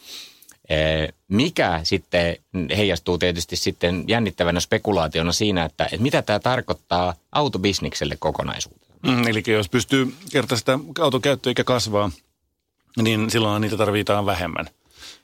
Eh, 0.70 1.08
Mikä 1.28 1.80
sitten 1.82 2.36
heijastuu 2.76 3.18
tietysti 3.18 3.56
sitten 3.56 4.04
jännittävänä 4.06 4.60
spekulaationa 4.60 5.32
siinä, 5.32 5.64
että, 5.64 5.84
että 5.84 6.02
mitä 6.02 6.22
tämä 6.22 6.38
tarkoittaa 6.38 7.14
autobisnikselle 7.32 8.16
kokonaisuutena. 8.18 8.94
Mm, 9.06 9.28
eli 9.28 9.42
jos 9.46 9.68
pystyy 9.68 10.14
kerta 10.32 10.56
sitä 10.56 10.78
auton 11.00 11.22
käyttöikä 11.22 11.64
kasvaa, 11.64 12.10
niin 13.02 13.30
silloin 13.30 13.60
niitä 13.60 13.76
tarvitaan 13.76 14.26
vähemmän. 14.26 14.66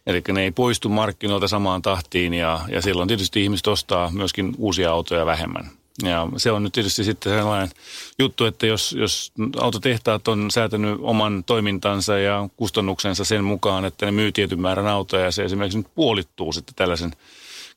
Eli 0.06 0.22
ne 0.32 0.42
ei 0.42 0.50
poistu 0.50 0.88
markkinoilta 0.88 1.48
samaan 1.48 1.82
tahtiin 1.82 2.34
ja, 2.34 2.60
ja 2.68 2.82
silloin 2.82 3.08
tietysti 3.08 3.42
ihmiset 3.42 3.66
ostaa 3.66 4.10
myöskin 4.10 4.54
uusia 4.58 4.90
autoja 4.90 5.26
vähemmän. 5.26 5.70
Ja 6.02 6.28
se 6.36 6.52
on 6.52 6.62
nyt 6.62 6.72
tietysti 6.72 7.04
sitten 7.04 7.32
sellainen 7.32 7.70
juttu, 8.18 8.44
että 8.44 8.66
jos, 8.66 8.92
jos 8.98 9.32
autotehtaat 9.60 10.28
on 10.28 10.50
säätänyt 10.50 10.98
oman 11.00 11.44
toimintansa 11.44 12.18
ja 12.18 12.48
kustannuksensa 12.56 13.24
sen 13.24 13.44
mukaan, 13.44 13.84
että 13.84 14.06
ne 14.06 14.12
myy 14.12 14.32
tietyn 14.32 14.60
määrän 14.60 14.86
autoja 14.86 15.24
ja 15.24 15.30
se 15.30 15.44
esimerkiksi 15.44 15.78
nyt 15.78 15.94
puolittuu 15.94 16.52
sitten 16.52 16.74
tällaisen 16.74 17.12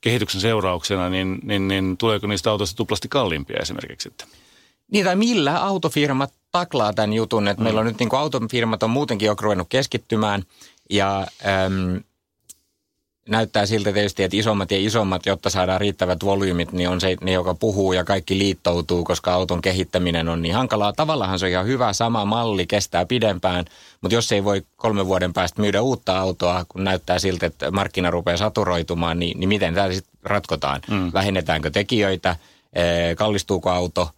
kehityksen 0.02 0.42
seurauksena, 0.42 1.10
niin, 1.10 1.40
niin, 1.44 1.68
niin 1.68 1.98
tuleeko 1.98 2.28
niistä 2.28 2.52
autoista 2.52 2.78
tuplasti 2.78 3.08
kalliimpia 3.08 3.60
esimerkiksi 3.62 4.10
sitten? 4.10 4.28
Niin 4.92 5.06
tai 5.06 5.16
millä 5.16 5.58
autofirmat 5.58 6.34
taklaa 6.52 6.94
tämän 6.94 7.14
jutun, 7.14 7.48
että 7.48 7.62
mm. 7.62 7.64
meillä 7.64 7.80
on 7.80 7.86
nyt 7.86 8.00
niin 8.00 8.10
kuin 8.10 8.20
autofirmat 8.20 8.84
on 8.84 8.90
muutenkin 8.90 9.26
jo 9.26 9.36
ruvennut 9.42 9.70
keskittymään 9.70 10.44
ja 10.90 11.28
äm, 11.66 12.04
näyttää 13.30 13.66
siltä 13.66 13.94
tietysti, 13.94 14.24
että 14.24 14.38
isommat 14.38 14.72
ja 14.72 14.78
isommat, 14.78 15.26
jotta 15.26 15.50
saadaan 15.50 15.82
riittävät 15.82 16.24
volyymit, 16.24 16.72
niin 16.72 16.90
on 16.90 17.02
se, 17.02 17.18
ne, 17.22 17.32
joka 17.32 17.56
puhuu 17.56 17.94
ja 17.94 18.04
kaikki 18.04 18.38
liittoutuu, 18.38 19.04
koska 19.04 19.34
auton 19.34 19.62
kehittäminen 19.62 20.30
on 20.30 20.42
niin 20.42 20.56
hankalaa. 20.56 20.94
Tavallaan 20.94 21.40
se 21.40 21.46
on 21.46 21.52
ihan 21.52 21.66
hyvä, 21.66 21.94
sama 21.94 22.26
malli, 22.26 22.68
kestää 22.68 23.06
pidempään, 23.06 23.66
mutta 24.02 24.16
jos 24.16 24.32
ei 24.32 24.44
voi 24.44 24.66
kolmen 24.76 25.08
vuoden 25.08 25.34
päästä 25.34 25.62
myydä 25.62 25.82
uutta 25.82 26.20
autoa, 26.20 26.66
kun 26.70 26.84
näyttää 26.84 27.20
siltä, 27.20 27.46
että 27.46 27.72
markkina 27.72 28.12
rupeaa 28.12 28.38
saturoitumaan, 28.38 29.20
niin, 29.20 29.40
niin 29.40 29.50
miten 29.50 29.74
tämä 29.74 29.92
sitten 29.92 30.20
ratkotaan? 30.24 30.82
Mm. 30.90 31.12
Vähennetäänkö 31.14 31.70
tekijöitä, 31.70 32.36
kallistuuko 33.18 33.70
auto, 33.70 34.10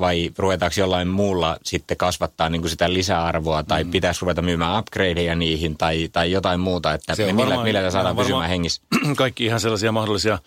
vai 0.00 0.30
ruvetaanko 0.38 0.74
jollain 0.78 1.08
muulla 1.08 1.56
sitten 1.62 1.96
kasvattaa 1.96 2.50
niin 2.50 2.62
kuin 2.62 2.70
sitä 2.70 2.92
lisäarvoa 2.92 3.62
tai 3.62 3.84
mm. 3.84 3.90
pitäisi 3.90 4.20
ruveta 4.22 4.42
myymään 4.42 4.78
upgradeja 4.78 5.34
niihin 5.34 5.78
tai, 5.78 6.08
tai 6.12 6.32
jotain 6.32 6.60
muuta, 6.60 6.94
että 6.94 7.14
millä, 7.16 7.36
varmaan, 7.36 7.62
millä 7.62 7.90
saadaan 7.90 8.16
pysymään 8.16 8.48
hengissä? 8.48 8.82
Kaikki 9.16 9.44
ihan 9.44 9.60
sellaisia 9.60 9.92
mahdollisia 9.92 10.38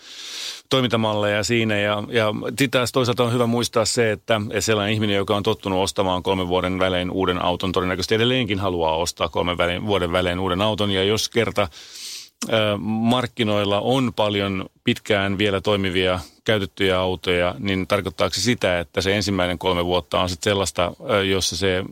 toimintamalleja 0.69 1.43
siinä 1.43 1.79
ja, 1.79 2.03
ja 2.09 2.33
sitä 2.59 2.85
toisaalta 2.93 3.23
on 3.23 3.33
hyvä 3.33 3.45
muistaa 3.45 3.85
se, 3.85 4.11
että 4.11 4.41
sellainen 4.59 4.93
ihminen, 4.93 5.15
joka 5.15 5.35
on 5.35 5.43
tottunut 5.43 5.83
ostamaan 5.83 6.23
kolmen 6.23 6.47
vuoden 6.47 6.79
välein 6.79 7.11
uuden 7.11 7.41
auton, 7.41 7.71
todennäköisesti 7.71 8.15
edelleenkin 8.15 8.59
haluaa 8.59 8.95
ostaa 8.95 9.29
kolmen 9.29 9.57
vuoden 9.85 10.11
välein 10.11 10.39
uuden 10.39 10.61
auton 10.61 10.91
ja 10.91 11.03
jos 11.03 11.29
kerta 11.29 11.67
markkinoilla 12.79 13.79
on 13.79 14.13
paljon 14.15 14.65
pitkään 14.83 15.37
vielä 15.37 15.61
toimivia 15.61 16.19
käytettyjä 16.49 16.99
autoja, 16.99 17.55
niin 17.59 17.87
tarkoittaako 17.87 18.33
se 18.33 18.41
sitä, 18.41 18.79
että 18.79 19.01
se 19.01 19.15
ensimmäinen 19.15 19.59
kolme 19.59 19.85
vuotta 19.85 20.19
on 20.19 20.29
sitten 20.29 20.51
sellaista, 20.51 20.93
jossa 21.29 21.57
se 21.57 21.83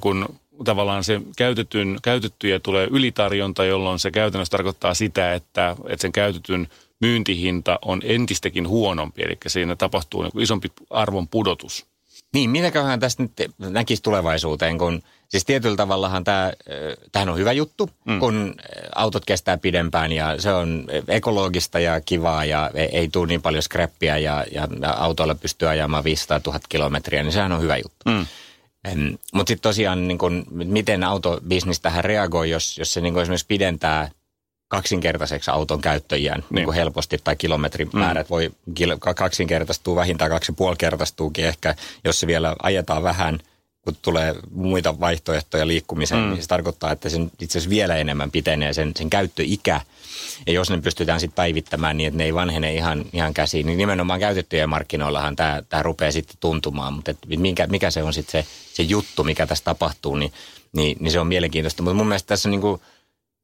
kun 0.00 0.28
tavallaan 0.64 1.04
se 1.04 1.20
käytetyn, 1.36 1.98
käytettyjä 2.02 2.58
tulee 2.58 2.88
ylitarjonta, 2.90 3.64
jolloin 3.64 3.98
se 3.98 4.10
käytännössä 4.10 4.50
tarkoittaa 4.50 4.94
sitä, 4.94 5.34
että, 5.34 5.76
että 5.88 6.02
sen 6.02 6.12
käytetyn 6.12 6.68
myyntihinta 7.00 7.78
on 7.84 8.00
entistäkin 8.04 8.68
huonompi, 8.68 9.22
eli 9.22 9.36
siinä 9.46 9.76
tapahtuu 9.76 10.22
niin 10.22 10.40
isompi 10.40 10.68
arvon 10.90 11.28
pudotus. 11.28 11.86
Niin, 12.32 12.50
mitäköhän 12.50 13.00
tästä 13.00 13.22
nyt 13.22 13.32
näkisi 13.58 14.02
tulevaisuuteen, 14.02 14.78
kun 14.78 15.02
siis 15.28 15.44
tietyllä 15.44 15.76
tavallahan 15.76 16.24
tämä, 16.24 16.52
tämähän 17.12 17.28
on 17.28 17.38
hyvä 17.38 17.52
juttu, 17.52 17.90
mm. 18.04 18.18
kun 18.20 18.54
autot 18.94 19.24
kestää 19.24 19.58
pidempään 19.58 20.12
ja 20.12 20.40
se 20.40 20.52
on 20.52 20.86
ekologista 21.08 21.80
ja 21.80 22.00
kivaa 22.00 22.44
ja 22.44 22.70
ei, 22.74 22.88
ei 22.92 23.08
tule 23.08 23.26
niin 23.26 23.42
paljon 23.42 23.62
skräppiä 23.62 24.18
ja, 24.18 24.44
ja 24.52 24.68
autoilla 24.96 25.34
pystyy 25.34 25.68
ajamaan 25.68 26.04
500 26.04 26.40
000 26.46 26.60
kilometriä, 26.68 27.22
niin 27.22 27.32
sehän 27.32 27.52
on 27.52 27.62
hyvä 27.62 27.76
juttu. 27.76 28.04
Mm. 28.04 28.26
Mutta 29.32 29.50
sitten 29.50 29.62
tosiaan, 29.62 30.08
niin 30.08 30.18
kun, 30.18 30.46
miten 30.50 31.04
autobisnis 31.04 31.80
tähän 31.80 32.04
reagoi, 32.04 32.50
jos, 32.50 32.78
jos 32.78 32.92
se 32.92 33.00
niin 33.00 33.18
esimerkiksi 33.18 33.46
pidentää 33.46 34.10
kaksinkertaiseksi 34.72 35.50
auton 35.50 35.80
käyttöjään 35.80 36.40
niin. 36.40 36.54
niin 36.54 36.64
kuin 36.64 36.74
helposti 36.74 37.18
tai 37.24 37.36
kilometrimäärät 37.36 38.26
mm. 38.26 38.30
voi 38.30 38.50
kaksinkertaistua, 39.16 39.96
vähintään 39.96 40.30
kaksi 40.30 40.52
ja 40.58 40.76
kertaistuukin 40.78 41.44
ehkä, 41.44 41.74
jos 42.04 42.20
se 42.20 42.26
vielä 42.26 42.56
ajetaan 42.62 43.02
vähän, 43.02 43.38
kun 43.84 43.96
tulee 44.02 44.34
muita 44.50 45.00
vaihtoehtoja 45.00 45.66
liikkumiseen, 45.66 46.22
mm. 46.22 46.30
niin 46.30 46.42
se 46.42 46.48
tarkoittaa, 46.48 46.92
että 46.92 47.08
sen 47.08 47.30
itse 47.40 47.58
asiassa 47.58 47.70
vielä 47.70 47.96
enemmän 47.96 48.30
pitenee 48.30 48.72
sen, 48.72 48.92
sen 48.96 49.10
käyttöikä. 49.10 49.80
Ja 50.46 50.52
jos 50.52 50.70
ne 50.70 50.80
pystytään 50.80 51.20
sitten 51.20 51.36
päivittämään 51.36 51.96
niin, 51.96 52.08
että 52.08 52.18
ne 52.18 52.24
ei 52.24 52.34
vanhene 52.34 52.74
ihan, 52.74 53.04
ihan 53.12 53.34
käsiin, 53.34 53.66
niin 53.66 53.78
nimenomaan 53.78 54.20
käytettyjen 54.20 54.68
markkinoillahan 54.68 55.36
tämä, 55.36 55.62
tämä 55.68 55.82
rupeaa 55.82 56.12
sitten 56.12 56.36
tuntumaan. 56.40 56.92
Mutta 56.92 57.14
mikä, 57.36 57.66
mikä 57.66 57.90
se 57.90 58.02
on 58.02 58.14
sitten 58.14 58.44
se, 58.44 58.50
se 58.72 58.82
juttu, 58.82 59.24
mikä 59.24 59.46
tässä 59.46 59.64
tapahtuu, 59.64 60.16
niin, 60.16 60.32
niin, 60.72 60.96
niin 61.00 61.12
se 61.12 61.20
on 61.20 61.26
mielenkiintoista. 61.26 61.82
Mutta 61.82 61.94
mun 61.94 62.08
mielestä 62.08 62.26
tässä 62.26 62.48
on 62.48 62.50
niin 62.50 62.60
kuin 62.60 62.80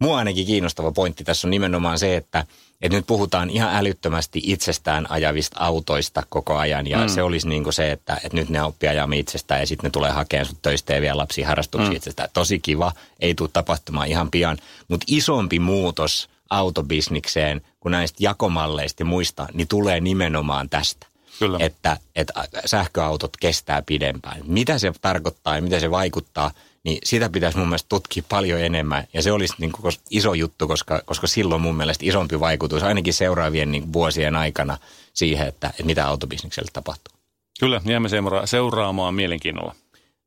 mua 0.01 0.19
ainakin 0.19 0.47
kiinnostava 0.47 0.93
pointti 0.93 1.25
tässä 1.25 1.47
on 1.47 1.51
nimenomaan 1.51 1.99
se, 1.99 2.17
että, 2.17 2.45
että 2.83 2.97
nyt 2.97 3.07
puhutaan 3.07 3.51
ihan 3.51 3.77
älyttömästi 3.77 4.41
itsestään 4.43 5.11
ajavista 5.11 5.57
autoista 5.61 6.23
koko 6.29 6.57
ajan. 6.57 6.87
Ja 6.87 6.99
mm. 6.99 7.09
se 7.09 7.23
olisi 7.23 7.49
niin 7.49 7.65
kuin 7.65 7.75
se, 7.75 7.93
että, 7.93 8.21
että 8.25 8.37
nyt 8.37 8.49
ne 8.49 8.63
oppii 8.63 8.89
ajamaan 8.89 9.19
itsestään 9.19 9.61
ja 9.61 9.67
sitten 9.67 9.89
ne 9.89 9.91
tulee 9.91 10.11
hakemaan 10.11 10.47
sut 10.47 10.63
töistä 10.63 10.95
ja 10.95 11.01
vielä 11.01 11.17
lapsia 11.17 11.49
harrastuksia 11.49 11.91
mm. 11.91 11.97
itsestään. 11.97 12.29
Tosi 12.33 12.59
kiva, 12.59 12.93
ei 13.21 13.35
tule 13.35 13.51
tapahtumaan 13.53 14.09
ihan 14.09 14.31
pian. 14.31 14.59
Mutta 14.89 15.05
isompi 15.09 15.59
muutos 15.59 16.29
autobisnikseen 16.51 17.61
kuin 17.81 17.91
näistä 17.91 18.17
jakomalleista 18.21 19.03
ja 19.03 19.07
muista, 19.07 19.47
niin 19.53 19.69
tulee 19.69 20.01
nimenomaan 20.01 20.69
tästä. 20.69 21.07
Kyllä. 21.39 21.59
Että, 21.61 21.97
että 22.17 22.33
sähköautot 22.67 23.37
kestää 23.41 23.83
pidempään. 23.83 24.41
Mitä 24.45 24.79
se 24.79 24.93
tarkoittaa 25.01 25.57
ja 25.57 25.63
mitä 25.63 25.81
se 25.81 25.91
vaikuttaa– 25.91 26.51
niin 26.89 26.99
sitä 27.05 27.29
pitäisi 27.29 27.59
mun 27.59 27.69
mielestä 27.69 27.89
tutkia 27.89 28.23
paljon 28.29 28.61
enemmän. 28.61 29.05
Ja 29.13 29.23
se 29.23 29.33
olisi 29.33 29.55
niin 29.59 29.73
kuin 29.73 29.95
iso 30.11 30.35
juttu, 30.35 30.69
koska, 30.69 31.03
koska 31.05 31.27
silloin 31.27 31.63
mun 31.63 31.75
mielestä 31.75 32.05
isompi 32.07 32.41
vaikutus 32.41 32.83
ainakin 32.83 33.15
seuraavien 33.15 33.73
niin 33.73 33.93
vuosien 33.93 34.37
aikana 34.37 34.79
siihen, 35.13 35.49
että, 35.49 35.69
että 35.69 35.83
mitä 35.83 36.07
autobisnekselle 36.07 36.71
tapahtuu. 36.73 37.15
Kyllä, 37.61 37.81
jäämme 37.85 38.09
seuraamaan 38.45 39.15
mielenkiinnolla. 39.15 39.75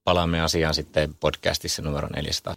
Palaamme 0.03 0.41
asiaan 0.41 0.73
sitten 0.73 1.15
podcastissa 1.19 1.81
numero 1.81 2.07
400. 2.15 2.55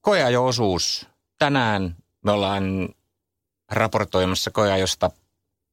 Koeajo-osuus. 0.00 1.06
Tänään 1.38 1.96
me 2.24 2.32
ollaan 2.32 2.88
raportoimassa 3.70 4.50
koeajosta 4.50 5.10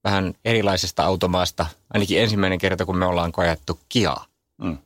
vähän 0.04 0.34
erilaisesta 0.46 1.04
automaasta, 1.04 1.66
ainakin 1.94 2.22
ensimmäinen 2.22 2.60
kerta, 2.60 2.86
kun 2.86 2.98
me 2.98 3.06
ollaan 3.06 3.32
koettu 3.32 3.80
Kiaa. 3.90 4.26
Mm. 4.62 4.78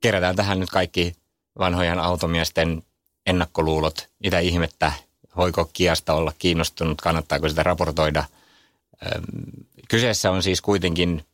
Kerätään 0.00 0.36
tähän 0.36 0.60
nyt 0.60 0.70
kaikki 0.70 1.14
vanhojen 1.58 1.98
automiesten 1.98 2.82
ennakkoluulot, 3.26 4.08
mitä 4.18 4.38
ihmettä, 4.38 4.92
voiko 5.36 5.70
Kiasta 5.72 6.14
olla 6.14 6.32
kiinnostunut, 6.38 7.00
kannattaako 7.00 7.48
sitä 7.48 7.62
raportoida. 7.62 8.24
Kyseessä 9.88 10.30
on 10.30 10.42
siis 10.42 10.60
kuitenkin 10.60 11.26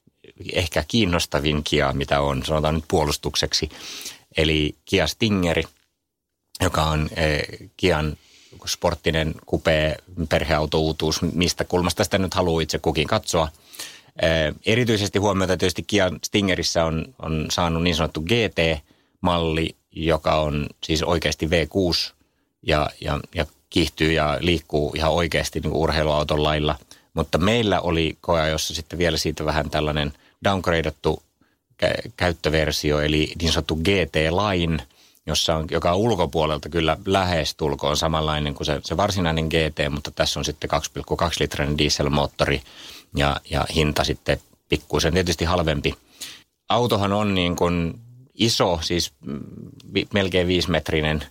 ehkä 0.52 0.84
kiinnostavin 0.88 1.64
Kia, 1.64 1.92
mitä 1.92 2.20
on, 2.20 2.44
sanotaan 2.44 2.74
nyt 2.74 2.84
puolustukseksi. 2.88 3.68
Eli 4.36 4.76
Kia 4.84 5.06
Stingeri, 5.06 5.64
joka 6.60 6.82
on 6.82 7.10
Kian 7.76 8.16
sporttinen 8.66 9.34
kupee 9.46 9.96
perheautouutuus, 10.28 11.22
mistä 11.22 11.64
kulmasta 11.64 12.04
sitä 12.04 12.18
nyt 12.18 12.34
haluaa 12.34 12.62
itse 12.62 12.78
kukin 12.78 13.06
katsoa. 13.06 13.48
Erityisesti 14.66 15.18
huomiota 15.18 15.56
tietysti 15.56 15.82
Kia 15.82 16.10
Stingerissä 16.24 16.84
on, 16.84 17.14
on 17.22 17.46
saanut 17.50 17.82
niin 17.82 17.96
sanottu 17.96 18.20
GT-malli, 18.20 19.76
joka 19.92 20.34
on 20.34 20.66
siis 20.84 21.02
oikeasti 21.02 21.46
V6 21.46 22.12
ja, 22.62 22.90
ja, 23.00 23.20
ja 23.34 23.46
kiihtyy 23.70 24.12
ja 24.12 24.38
liikkuu 24.40 24.92
ihan 24.96 25.12
oikeasti 25.12 25.60
niin 25.60 25.72
urheiluauton 25.72 26.42
lailla. 26.42 26.78
Mutta 27.14 27.38
meillä 27.38 27.80
oli 27.80 28.18
koja, 28.20 28.46
jossa 28.46 28.74
sitten 28.74 28.98
vielä 28.98 29.16
siitä 29.16 29.44
vähän 29.44 29.70
tällainen 29.70 30.12
downgradeattu 30.44 31.22
käyttöversio, 32.16 33.00
eli 33.00 33.32
niin 33.40 33.52
sanottu 33.52 33.76
GT-line– 33.76 34.82
jossa 35.26 35.56
on, 35.56 35.66
joka 35.70 35.92
on 35.92 35.98
ulkopuolelta 35.98 36.68
kyllä 36.68 36.96
lähestulkoon 37.06 37.96
samanlainen 37.96 38.54
kuin 38.54 38.66
se, 38.66 38.80
se 38.84 38.96
varsinainen 38.96 39.44
GT, 39.46 39.90
mutta 39.90 40.10
tässä 40.10 40.40
on 40.40 40.44
sitten 40.44 40.70
2,2 40.70 40.76
litrainen 41.40 41.78
dieselmoottori 41.78 42.62
ja, 43.16 43.40
ja 43.50 43.66
hinta 43.74 44.04
sitten 44.04 44.40
pikkuisen 44.68 45.12
tietysti 45.12 45.44
halvempi. 45.44 45.94
Autohan 46.68 47.12
on 47.12 47.34
niin 47.34 47.56
kuin 47.56 47.94
iso, 48.34 48.78
siis 48.82 49.12
melkein 50.12 50.46
viisimetrinen, 50.46 51.24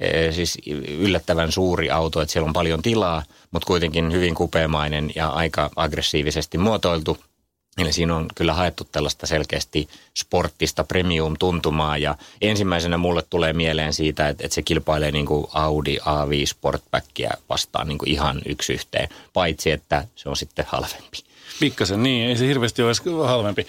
e, 0.00 0.32
siis 0.32 0.58
yllättävän 0.98 1.52
suuri 1.52 1.90
auto, 1.90 2.20
että 2.20 2.32
siellä 2.32 2.46
on 2.46 2.52
paljon 2.52 2.82
tilaa, 2.82 3.22
mutta 3.50 3.66
kuitenkin 3.66 4.12
hyvin 4.12 4.34
kupeamainen 4.34 5.12
ja 5.14 5.28
aika 5.28 5.70
aggressiivisesti 5.76 6.58
muotoiltu– 6.58 7.18
Eli 7.78 7.92
siinä 7.92 8.16
on 8.16 8.26
kyllä 8.34 8.54
haettu 8.54 8.84
tällaista 8.92 9.26
selkeästi 9.26 9.88
sporttista 10.18 10.84
premium-tuntumaa 10.84 11.98
ja 11.98 12.14
ensimmäisenä 12.40 12.96
mulle 12.96 13.22
tulee 13.30 13.52
mieleen 13.52 13.92
siitä, 13.92 14.28
että, 14.28 14.44
että 14.44 14.54
se 14.54 14.62
kilpailee 14.62 15.10
niin 15.10 15.26
kuin 15.26 15.46
Audi 15.52 15.96
A5 15.96 16.46
Sportbackia 16.46 17.30
vastaan 17.48 17.88
niin 17.88 17.98
kuin 17.98 18.10
ihan 18.10 18.40
yksi 18.46 18.72
yhteen, 18.72 19.08
paitsi 19.32 19.70
että 19.70 20.04
se 20.16 20.28
on 20.28 20.36
sitten 20.36 20.64
halvempi. 20.68 21.18
Pikkasen 21.60 22.02
niin, 22.02 22.28
ei 22.28 22.36
se 22.36 22.46
hirveästi 22.46 22.82
ole 22.82 23.28
halvempi. 23.28 23.66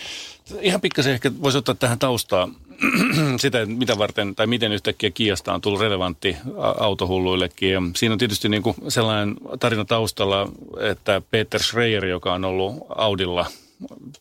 Ihan 0.62 0.81
pikkasen 0.81 1.13
ehkä 1.13 1.31
voisi 1.41 1.58
ottaa 1.58 1.75
tähän 1.75 2.00
taustaa 2.00 2.50
sitä, 3.41 3.65
mitä 3.65 3.98
varten 3.98 4.36
tai 4.36 4.48
miten 4.48 4.72
yhtäkkiä 4.72 5.12
Kiasta 5.12 5.53
on 5.53 5.62
tullut 5.62 5.81
relevantti 5.81 6.38
autohulluillekin. 6.79 7.91
Siinä 7.96 8.13
on 8.13 8.20
tietysti 8.20 8.50
niin 8.50 8.63
kuin 8.63 8.75
sellainen 8.88 9.36
tarina 9.60 9.86
taustalla, 9.86 10.51
että 10.79 11.22
Peter 11.31 11.63
Schreier, 11.63 12.05
joka 12.05 12.34
on 12.34 12.46
ollut 12.46 12.75
Audilla– 12.89 13.46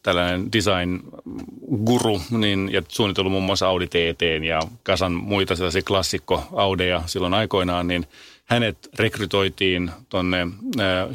tällainen 0.03 0.53
design-guru 0.53 2.23
niin, 2.31 2.73
ja 2.73 2.83
suunnitellut 2.89 3.33
muun 3.33 3.45
muassa 3.45 3.67
Audi 3.69 3.87
TT 3.87 4.23
ja 4.47 4.61
kasan 4.83 5.13
muita 5.13 5.57
sellaisia 5.57 5.83
klassikko 5.83 6.49
Audeja 6.53 7.03
silloin 7.07 7.35
aikoinaan, 7.35 7.89
niin 7.89 8.07
hänet 8.45 8.89
rekrytoitiin 8.99 9.91
tuonne 10.09 10.41
äh, 10.43 10.49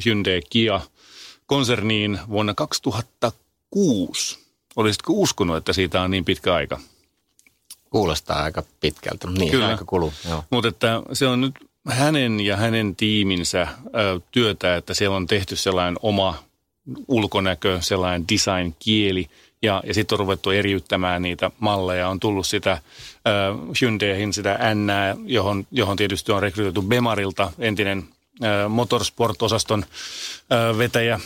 Hyundai 0.05 0.41
Kia 0.49 0.81
konserniin 1.45 2.19
vuonna 2.29 2.53
2006. 2.53 4.39
Olisitko 4.75 5.13
uskonut, 5.13 5.57
että 5.57 5.73
siitä 5.73 6.01
on 6.01 6.11
niin 6.11 6.25
pitkä 6.25 6.53
aika? 6.53 6.79
Kuulostaa 7.89 8.43
aika 8.43 8.63
pitkältä, 8.79 9.27
niin 9.29 9.51
Kyllä. 9.51 9.67
aika 9.67 9.85
kuluu. 9.85 10.13
Mutta 10.49 10.67
että 10.67 11.01
se 11.13 11.27
on 11.27 11.41
nyt 11.41 11.53
hänen 11.89 12.39
ja 12.39 12.57
hänen 12.57 12.95
tiiminsä 12.95 13.67
ö, 13.85 14.19
työtä, 14.31 14.75
että 14.75 14.93
siellä 14.93 15.15
on 15.17 15.27
tehty 15.27 15.55
sellainen 15.55 15.97
oma 16.01 16.43
ulkonäkö, 17.07 17.77
sellainen 17.81 18.27
design-kieli 18.33 19.27
Ja, 19.61 19.83
ja 19.85 19.93
sitten 19.93 20.15
on 20.15 20.19
ruvettu 20.19 20.51
eriyttämään 20.51 21.21
niitä 21.21 21.51
malleja. 21.59 22.09
On 22.09 22.19
tullut 22.19 22.47
sitä 22.47 22.71
äh, 22.71 22.81
Hyundaihin 23.81 24.33
sitä 24.33 24.59
N, 24.73 24.87
johon, 25.25 25.67
johon 25.71 25.97
tietysti 25.97 26.31
on 26.31 26.41
rekrytoitu 26.41 26.81
Bemarilta 26.81 27.51
entinen 27.59 28.03
äh, 28.43 28.69
motorsport-osaston 28.69 29.85
äh, 29.85 30.77
vetäjä 30.77 31.13
äh, 31.13 31.21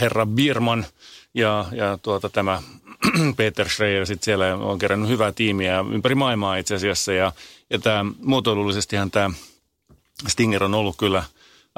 herra 0.00 0.26
Birman 0.26 0.86
ja, 1.34 1.64
ja 1.72 1.98
tuota, 2.02 2.28
tämä 2.28 2.62
Peter 3.36 3.68
Schreier 3.68 4.06
sitten 4.06 4.24
siellä 4.24 4.54
on 4.54 4.78
kerännyt 4.78 5.08
hyvää 5.08 5.32
tiimiä 5.32 5.84
ympäri 5.92 6.14
maailmaa 6.14 6.56
itse 6.56 6.74
asiassa. 6.74 7.12
Ja, 7.12 7.32
ja 7.70 7.78
tämä 7.78 8.04
muotoilullisestihan 8.18 9.10
tämä 9.10 9.30
Stinger 10.28 10.64
on 10.64 10.74
ollut 10.74 10.96
kyllä 10.96 11.24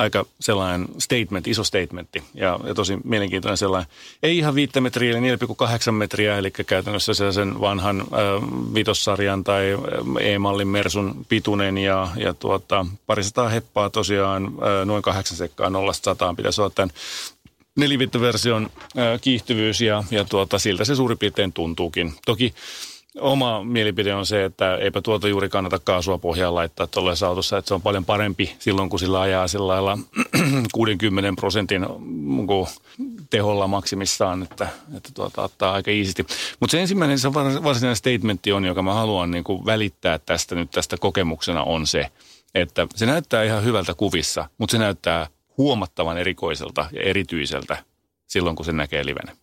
aika 0.00 0.24
sellainen 0.40 0.88
statement, 0.98 1.46
iso 1.46 1.64
statementti 1.64 2.22
ja, 2.34 2.60
ja 2.64 2.74
tosi 2.74 2.98
mielenkiintoinen 3.04 3.56
sellainen. 3.56 3.90
Ei 4.22 4.38
ihan 4.38 4.54
viittä 4.54 4.80
metriä, 4.80 5.18
eli 5.18 5.36
4,8 5.36 5.92
metriä, 5.92 6.38
eli 6.38 6.50
käytännössä 6.50 7.32
sen 7.32 7.60
vanhan 7.60 8.00
äh, 8.00 8.06
vitossarjan 8.74 9.44
tai 9.44 9.78
E-mallin 10.20 10.68
Mersun 10.68 11.26
pituinen 11.28 11.78
ja, 11.78 12.08
ja 12.16 12.34
tuota, 12.34 12.86
parisataa 13.06 13.48
heppaa 13.48 13.90
tosiaan 13.90 14.44
äh, 14.44 14.86
noin 14.86 15.02
kahdeksan 15.02 15.36
sekkaa 15.36 15.70
nollasta 15.70 16.04
sataan 16.04 16.36
pitäisi 16.36 16.60
olla 16.60 16.70
tämän 16.74 16.90
nelivittoversion 17.76 18.70
äh, 18.98 19.20
kiihtyvyys 19.20 19.80
ja, 19.80 20.04
ja 20.10 20.24
tuota, 20.24 20.58
siltä 20.58 20.84
se 20.84 20.94
suurin 20.94 21.18
piirtein 21.18 21.52
tuntuukin. 21.52 22.14
Toki 22.26 22.54
oma 23.18 23.64
mielipide 23.64 24.14
on 24.14 24.26
se, 24.26 24.44
että 24.44 24.76
eipä 24.76 25.02
tuota 25.02 25.28
juuri 25.28 25.48
kannata 25.48 25.78
kaasua 25.78 26.18
pohjaan 26.18 26.54
laittaa 26.54 26.86
tuollaisessa 26.86 27.26
autossa, 27.26 27.58
että 27.58 27.68
se 27.68 27.74
on 27.74 27.82
paljon 27.82 28.04
parempi 28.04 28.56
silloin, 28.58 28.90
kun 28.90 28.98
sillä 28.98 29.20
ajaa 29.20 29.48
sillä 29.48 29.66
lailla 29.66 29.98
60 30.72 31.40
prosentin 31.40 31.86
mm, 31.98 32.46
teholla 33.30 33.68
maksimissaan, 33.68 34.42
että, 34.42 34.68
että 34.96 35.10
tuota, 35.14 35.42
ottaa 35.42 35.72
aika 35.72 35.90
iisisti. 35.90 36.26
Mutta 36.60 36.70
se 36.70 36.80
ensimmäinen 36.80 37.18
se 37.18 37.34
varsinainen 37.34 37.96
statementti 37.96 38.52
on, 38.52 38.64
joka 38.64 38.82
mä 38.82 38.94
haluan 38.94 39.30
niin 39.30 39.44
kuin 39.44 39.66
välittää 39.66 40.18
tästä 40.18 40.54
nyt 40.54 40.70
tästä 40.70 40.96
kokemuksena 40.96 41.62
on 41.62 41.86
se, 41.86 42.10
että 42.54 42.86
se 42.94 43.06
näyttää 43.06 43.42
ihan 43.44 43.64
hyvältä 43.64 43.94
kuvissa, 43.94 44.48
mutta 44.58 44.72
se 44.72 44.78
näyttää 44.78 45.26
huomattavan 45.58 46.18
erikoiselta 46.18 46.86
ja 46.92 47.02
erityiseltä 47.02 47.84
silloin, 48.26 48.56
kun 48.56 48.64
se 48.64 48.72
näkee 48.72 49.06
livenä. 49.06 49.36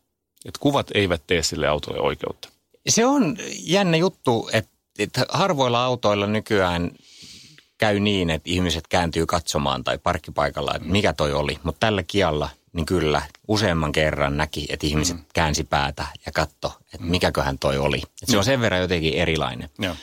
Et 0.46 0.58
kuvat 0.58 0.88
eivät 0.94 1.22
tee 1.28 1.44
sille 1.44 1.68
autolle 1.68 2.00
oikeutta. 2.00 2.57
Se 2.88 3.06
on 3.06 3.38
jännä 3.60 3.98
juttu, 3.98 4.50
että, 4.54 4.72
että 5.00 5.26
harvoilla 5.30 5.84
autoilla 5.84 6.28
nykyään 6.28 6.92
käy 7.78 8.00
niin, 8.00 8.30
että 8.30 8.50
ihmiset 8.50 8.88
kääntyy 8.88 9.26
katsomaan 9.26 9.84
tai 9.84 9.98
parkkipaikalla, 9.98 10.76
että 10.76 10.88
mikä 10.88 11.14
toi 11.14 11.34
oli. 11.34 11.60
Mutta 11.64 11.80
tällä 11.80 12.04
kialla, 12.04 12.50
niin 12.74 12.86
kyllä, 12.86 13.22
useamman 13.48 13.92
kerran 13.92 14.38
näki, 14.38 14.66
että 14.70 14.88
ihmiset 14.88 15.18
mm. 15.18 15.24
käänsi 15.34 15.64
päätä 15.64 16.08
ja 16.26 16.32
katto, 16.32 16.74
että 16.94 17.06
mm. 17.06 17.12
mikäköhän 17.12 17.60
toi 17.60 17.78
oli. 17.78 17.98
Että 17.98 18.32
se 18.32 18.38
on 18.38 18.46
sen 18.46 18.62
verran 18.62 18.82
jotenkin 18.82 19.14
erilainen. 19.14 19.70
Joo. 19.80 19.96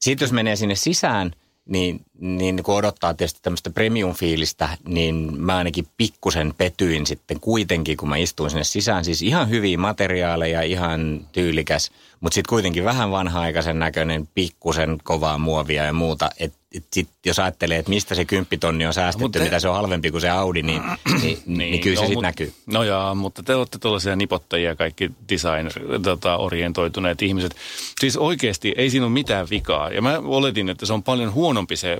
Sitten 0.00 0.26
jos 0.26 0.32
menee 0.32 0.56
sinne 0.56 0.74
sisään– 0.74 1.32
niin, 1.68 2.00
niin 2.18 2.62
kun 2.62 2.74
odottaa 2.74 3.14
tietysti 3.14 3.40
tämmöistä 3.42 3.70
premium-fiilistä, 3.70 4.68
niin 4.88 5.40
mä 5.40 5.56
ainakin 5.56 5.86
pikkusen 5.96 6.54
petyin 6.58 7.06
sitten 7.06 7.40
kuitenkin, 7.40 7.96
kun 7.96 8.08
mä 8.08 8.16
istuin 8.16 8.50
sinne 8.50 8.64
sisään. 8.64 9.04
Siis 9.04 9.22
ihan 9.22 9.50
hyviä 9.50 9.78
materiaaleja, 9.78 10.62
ihan 10.62 11.26
tyylikäs, 11.32 11.90
mutta 12.20 12.34
sitten 12.34 12.48
kuitenkin 12.48 12.84
vähän 12.84 13.10
vanha-aikaisen 13.10 13.78
näköinen, 13.78 14.28
pikkusen 14.34 14.98
kovaa 15.02 15.38
muovia 15.38 15.84
ja 15.84 15.92
muuta. 15.92 16.30
Et 16.38 16.52
et 16.74 16.84
sit, 16.92 17.08
jos 17.26 17.38
ajattelee, 17.38 17.78
että 17.78 17.90
mistä 17.90 18.14
se 18.14 18.24
kymppitonni 18.24 18.86
on 18.86 18.94
säästetty, 18.94 19.38
te... 19.38 19.44
mitä 19.44 19.60
se 19.60 19.68
on 19.68 19.74
halvempi 19.74 20.10
kuin 20.10 20.20
se 20.20 20.28
Audi, 20.28 20.62
niin, 20.62 20.82
niin, 21.22 21.38
niin, 21.46 21.58
niin 21.58 21.80
kyllä 21.80 21.94
no, 21.94 22.00
se 22.00 22.06
sitten 22.06 22.22
näkyy. 22.22 22.52
No 22.66 22.82
joo, 22.82 23.14
mutta 23.14 23.42
te 23.42 23.54
olette 23.54 23.78
tuollaisia 23.78 24.16
nipottajia, 24.16 24.76
kaikki 24.76 25.10
design-orientoituneet 25.28 27.16
tota, 27.18 27.24
ihmiset. 27.24 27.56
Siis 28.00 28.16
oikeasti 28.16 28.74
ei 28.76 28.90
siinä 28.90 29.06
ole 29.06 29.12
mitään 29.12 29.46
vikaa. 29.50 29.90
Ja 29.90 30.02
mä 30.02 30.18
oletin, 30.24 30.68
että 30.68 30.86
se 30.86 30.92
on 30.92 31.02
paljon 31.02 31.34
huonompi 31.34 31.76
se 31.76 31.98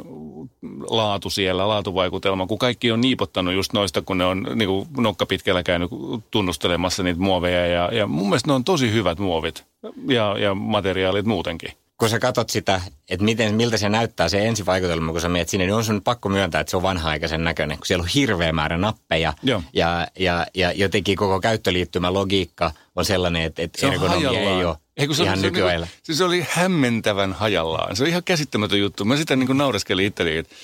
laatu 0.90 1.30
siellä, 1.30 1.68
laatuvaikutelma, 1.68 2.46
kun 2.46 2.58
kaikki 2.58 2.92
on 2.92 3.00
niipottanut 3.00 3.54
just 3.54 3.72
noista, 3.72 4.02
kun 4.02 4.18
ne 4.18 4.24
on 4.24 4.46
niin 4.54 4.68
kuin 4.68 4.88
nokka 4.96 5.26
pitkällä 5.26 5.62
käynyt 5.62 5.90
tunnustelemassa 6.30 7.02
niitä 7.02 7.20
muoveja. 7.20 7.66
Ja, 7.66 7.90
ja 7.92 8.06
mun 8.06 8.28
mielestä 8.28 8.50
ne 8.50 8.54
on 8.54 8.64
tosi 8.64 8.92
hyvät 8.92 9.18
muovit 9.18 9.64
ja, 10.08 10.36
ja 10.38 10.54
materiaalit 10.54 11.26
muutenkin. 11.26 11.72
Kun 11.98 12.08
sä 12.08 12.18
katsot 12.18 12.50
sitä, 12.50 12.80
että 13.10 13.24
miten, 13.24 13.54
miltä 13.54 13.76
se 13.76 13.88
näyttää 13.88 14.28
se 14.28 14.46
ensivaikutelma, 14.46 15.12
kun 15.12 15.20
sä 15.20 15.28
menet 15.28 15.48
sinne, 15.48 15.66
niin 15.66 15.74
on 15.74 15.84
sun 15.84 16.02
pakko 16.02 16.28
myöntää, 16.28 16.60
että 16.60 16.70
se 16.70 16.76
on 16.76 16.82
vanha-aikaisen 16.82 17.44
näköinen, 17.44 17.78
kun 17.78 17.86
siellä 17.86 18.02
on 18.02 18.08
hirveä 18.14 18.52
määrä 18.52 18.78
nappeja. 18.78 19.32
Ja, 19.72 20.08
ja, 20.18 20.46
ja 20.54 20.72
jotenkin 20.72 21.16
koko 21.16 21.40
käyttöliittymä 21.40 22.12
logiikka 22.12 22.70
on 22.96 23.04
sellainen, 23.04 23.42
että, 23.42 23.62
että 23.62 23.86
ergonomia 23.86 24.30
ei 24.30 24.64
ole 24.64 24.76
ei, 24.98 25.14
se, 25.14 25.22
ihan 25.22 25.38
se, 25.38 25.46
nykyajalla. 25.46 25.86
Se, 25.86 25.92
niin 26.08 26.16
se 26.16 26.24
oli 26.24 26.46
hämmentävän 26.50 27.32
hajallaan. 27.32 27.96
Se 27.96 28.02
on 28.02 28.08
ihan 28.08 28.24
käsittämätön 28.24 28.78
juttu. 28.78 29.04
Mä 29.04 29.16
sitä 29.16 29.36
niin 29.36 29.58
naureskelin 29.58 30.06
itselleni, 30.06 30.36
että 30.36 30.54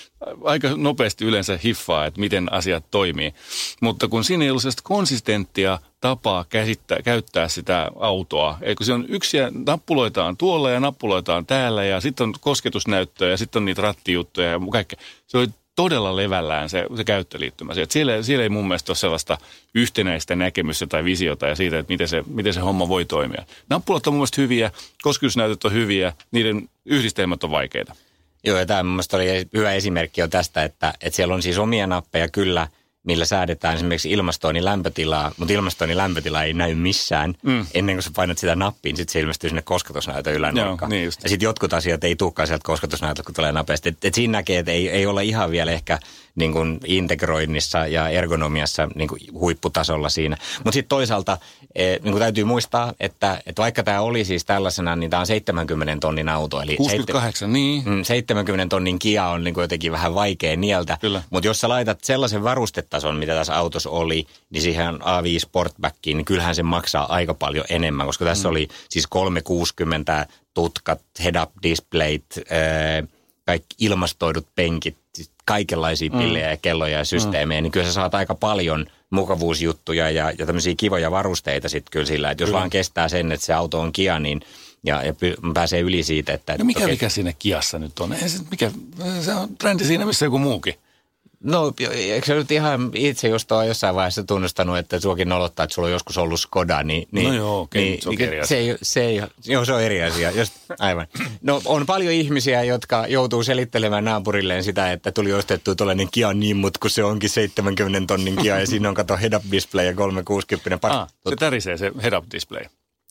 aika 0.45 0.69
nopeasti 0.77 1.25
yleensä 1.25 1.59
hiffaa, 1.65 2.07
että 2.07 2.21
miten 2.21 2.53
asiat 2.53 2.85
toimii. 2.91 3.35
Mutta 3.81 4.09
kun 4.09 4.25
siinä 4.25 4.45
ei 4.45 4.51
ollut 4.51 4.63
sellaista 4.63 4.83
konsistenttia 4.85 5.79
tapaa 6.01 6.45
käsittää, 6.49 7.03
käyttää 7.05 7.49
sitä 7.49 7.91
autoa. 8.01 8.59
Eikö 8.63 8.85
se 8.85 8.93
on 8.93 9.05
yksi 9.09 9.37
nappuloita 9.67 10.25
on 10.25 10.37
tuolla 10.37 10.71
ja 10.71 10.81
nappuloita 10.81 11.37
on 11.37 11.47
täällä 11.47 11.85
ja 11.85 12.01
sitten 12.01 12.25
on 12.25 12.35
kosketusnäyttöä 12.41 13.31
ja 13.31 13.37
sitten 13.37 13.61
on 13.61 13.65
niitä 13.65 13.83
rattijuttuja 13.83 14.49
ja 14.51 14.61
kaikkea. 14.73 14.99
Se 15.27 15.39
oli 15.39 15.49
todella 15.77 16.17
levällään 16.17 16.69
se, 16.69 16.87
se 16.97 17.05
käyttöliittymä. 17.05 17.73
siellä, 17.89 18.23
siellä 18.23 18.43
ei 18.43 18.49
mun 18.49 18.69
mielestä 18.69 18.91
ole 18.91 18.97
sellaista 18.97 19.39
yhtenäistä 19.75 20.37
näkemystä 20.37 20.87
tai 20.87 21.05
visiota 21.05 21.47
ja 21.47 21.55
siitä, 21.55 21.79
että 21.79 21.93
miten 21.93 22.09
se, 22.09 22.25
miten 22.27 22.55
se 22.55 22.61
homma 22.61 22.89
voi 22.89 23.05
toimia. 23.05 23.45
Nappulat 23.71 24.07
on 24.07 24.13
mun 24.13 24.19
mielestä 24.19 24.41
hyviä, 24.41 24.71
kosketusnäytöt 25.03 25.65
on 25.65 25.73
hyviä, 25.73 26.13
niiden 26.31 26.69
yhdistelmät 26.85 27.45
on 27.45 27.51
vaikeita. 27.51 27.97
Joo, 28.45 28.59
ja 28.59 28.67
tämä 28.67 28.83
mun 28.83 29.01
oli 29.13 29.27
hyvä 29.55 29.73
esimerkki 29.73 30.23
on 30.23 30.31
tästä, 30.31 30.65
että, 30.65 30.95
että 31.01 31.17
siellä 31.17 31.35
on 31.35 31.43
siis 31.43 31.59
omia 31.59 31.87
nappeja 31.87 32.29
kyllä– 32.29 32.69
millä 33.05 33.25
säädetään 33.25 33.75
esimerkiksi 33.75 34.11
ilmastoinnin 34.11 34.65
lämpötilaa, 34.65 35.33
mutta 35.37 35.55
ilmastoinnin 35.55 35.97
lämpötila 35.97 36.43
ei 36.43 36.55
näy 36.55 36.75
missään. 36.75 37.35
Mm. 37.43 37.67
Ennen 37.75 37.97
kuin 37.97 38.03
sä 38.03 38.11
painat 38.17 38.39
sitä 38.39 38.57
nappiin, 38.57 38.97
sitten 38.97 39.13
se 39.13 39.21
ilmestyy 39.21 39.51
sinne 39.51 39.63
kosketusnäytön 39.63 40.35
ylänurkkaan. 40.35 40.91
Niin 40.91 41.05
ja 41.05 41.11
sitten 41.11 41.47
jotkut 41.47 41.73
asiat 41.73 42.05
ei 42.05 42.17
tulekaan 42.17 42.47
sieltä 42.47 42.65
kosketusnäytöltä, 42.65 43.23
kun 43.23 43.35
tulee 43.35 43.53
nopeasti. 43.53 43.89
Et, 43.89 44.05
et 44.05 44.15
siinä 44.15 44.33
näkee, 44.33 44.59
että 44.59 44.73
ei, 44.73 44.89
ei 44.91 45.07
olla 45.07 45.21
ihan 45.21 45.51
vielä 45.51 45.73
ehkä 45.73 45.99
niin 46.35 46.53
kuin 46.53 46.81
integroinnissa 46.87 47.87
ja 47.87 48.09
ergonomiassa 48.09 48.89
niin 48.95 49.09
kuin 49.09 49.21
huipputasolla 49.33 50.09
siinä. 50.09 50.37
Mutta 50.59 50.73
sitten 50.73 50.89
toisaalta 50.89 51.39
e, 51.75 51.85
niin 51.85 52.03
kuin 52.03 52.19
täytyy 52.19 52.45
muistaa, 52.45 52.93
että, 53.01 53.43
että 53.47 53.63
vaikka 53.63 53.83
tämä 53.83 54.01
oli 54.01 54.25
siis 54.25 54.45
tällaisena, 54.45 54.97
niin 54.97 55.11
tämä 55.11 55.21
on 55.21 55.27
70 55.27 55.97
tonnin 56.01 56.29
auto. 56.29 56.61
Eli 56.61 56.77
68, 56.77 57.53
niin. 57.53 58.05
70 58.05 58.65
mm, 58.65 58.69
tonnin 58.69 58.99
Kia 58.99 59.27
on 59.27 59.45
niin 59.45 59.55
kuin 59.55 59.63
jotenkin 59.63 59.93
vähän 59.93 60.15
vaikea 60.15 60.57
nieltä. 60.57 60.99
Mutta 61.31 61.47
jos 61.47 61.61
sä 61.61 61.69
laitat 61.69 62.05
sellaisen 62.05 62.43
varustetason, 62.43 63.17
mitä 63.17 63.35
tässä 63.35 63.57
autossa 63.57 63.91
oli, 63.91 64.27
niin 64.51 64.63
siihen 64.63 64.95
A5 64.95 65.39
Sportbackiin, 65.39 66.17
niin 66.17 66.25
kyllähän 66.25 66.55
se 66.55 66.63
maksaa 66.63 67.13
aika 67.13 67.35
paljon 67.35 67.65
enemmän, 67.69 68.07
koska 68.07 68.25
tässä 68.25 68.49
mm. 68.49 68.51
oli 68.51 68.69
siis 68.89 69.07
360 69.07 70.27
tutkat, 70.55 71.03
head-up 71.25 71.51
displayt, 71.63 72.25
kaikki 73.47 73.77
ilmastoidut 73.79 74.47
penkit, 74.55 74.97
kaikenlaisia 75.45 76.11
mm. 76.11 76.19
pillejä 76.19 76.51
ja 76.51 76.57
kelloja 76.57 76.99
ja 76.99 77.05
systeemejä, 77.05 77.61
mm. 77.61 77.63
niin 77.63 77.73
kyllä 77.73 77.87
sä 77.87 77.93
saat 77.93 78.15
aika 78.15 78.35
paljon 78.35 78.87
mukavuusjuttuja 79.11 80.11
ja, 80.11 80.33
ja 80.39 80.47
tämmöisiä 80.47 80.75
kivoja 80.77 81.11
varusteita 81.11 81.69
sitten 81.69 81.91
kyllä 81.91 82.07
sillä, 82.07 82.31
että 82.31 82.43
jos 82.43 82.49
kyllä. 82.49 82.59
vaan 82.59 82.71
kestää 82.71 83.09
sen, 83.09 83.33
että 83.33 83.47
se 83.47 83.53
auto 83.53 83.81
on 83.81 83.93
Kia, 83.93 84.19
niin 84.19 84.41
ja, 84.85 85.03
ja 85.03 85.15
pääsee 85.55 85.81
yli 85.81 86.03
siitä, 86.03 86.33
että... 86.33 86.59
No 86.59 86.65
mikä, 86.65 86.81
okay. 86.81 86.91
mikä 86.91 87.09
siinä 87.09 87.33
Kiassa 87.39 87.79
nyt 87.79 87.99
on? 87.99 88.13
Ei 88.13 88.29
se, 88.29 88.39
mikä, 88.51 88.71
se 89.21 89.35
on 89.35 89.57
trendi 89.57 89.85
siinä 89.85 90.07
missä 90.07 90.27
joku 90.27 90.39
muukin. 90.39 90.75
No, 91.45 91.73
eikö 91.91 92.27
se 92.27 92.35
nyt 92.35 92.51
ihan 92.51 92.91
itse 92.95 93.29
just 93.29 93.53
ole 93.53 93.67
jossain 93.67 93.95
vaiheessa 93.95 94.25
tunnustanut, 94.25 94.79
että 94.79 95.01
suokin 95.01 95.29
nolottaa, 95.29 95.65
että 95.65 95.75
sulla 95.75 95.87
on 95.87 95.93
joskus 95.93 96.19
ollut 96.19 96.41
Skoda, 96.41 96.83
niin... 96.83 97.09
niin 97.13 97.29
no 97.29 97.35
joo, 97.35 97.61
okei, 97.61 97.83
niin, 97.83 98.03
se 98.03 98.09
on 98.09 98.15
eri 98.21 98.41
asia. 98.41 98.47
Se 98.47 98.57
ei, 98.57 98.77
se 98.83 99.05
ei, 99.05 99.23
joo, 99.47 99.65
se 99.65 99.73
on 99.73 99.83
eri 99.83 100.03
asia, 100.03 100.31
just, 100.31 100.53
aivan. 100.79 101.07
No, 101.43 101.63
on 101.65 101.87
paljon 101.87 102.13
ihmisiä, 102.13 102.63
jotka 102.63 103.07
joutuu 103.07 103.43
selittelemään 103.43 104.05
naapurilleen 104.05 104.65
sitä, 104.65 104.93
että 104.93 105.13
tuli 105.13 105.33
ostettu 105.33 105.75
tuollainen 105.75 106.09
Kia 106.11 106.33
niin, 106.33 106.57
mutta 106.57 106.79
kun 106.81 106.91
se 106.91 107.05
onkin 107.05 107.31
70 107.31 108.07
tonnin 108.07 108.37
Kia 108.37 108.61
ja 108.61 108.67
siinä 108.67 108.89
on 108.89 108.95
kato 108.95 109.17
head-up 109.17 109.43
display 109.51 109.87
ja 109.87 109.95
360. 109.95 110.89
Ah, 110.89 111.09
se 111.29 111.37
tärisee 111.37 111.79
se 111.79 111.93
head-up 112.03 112.25
display. 112.33 112.65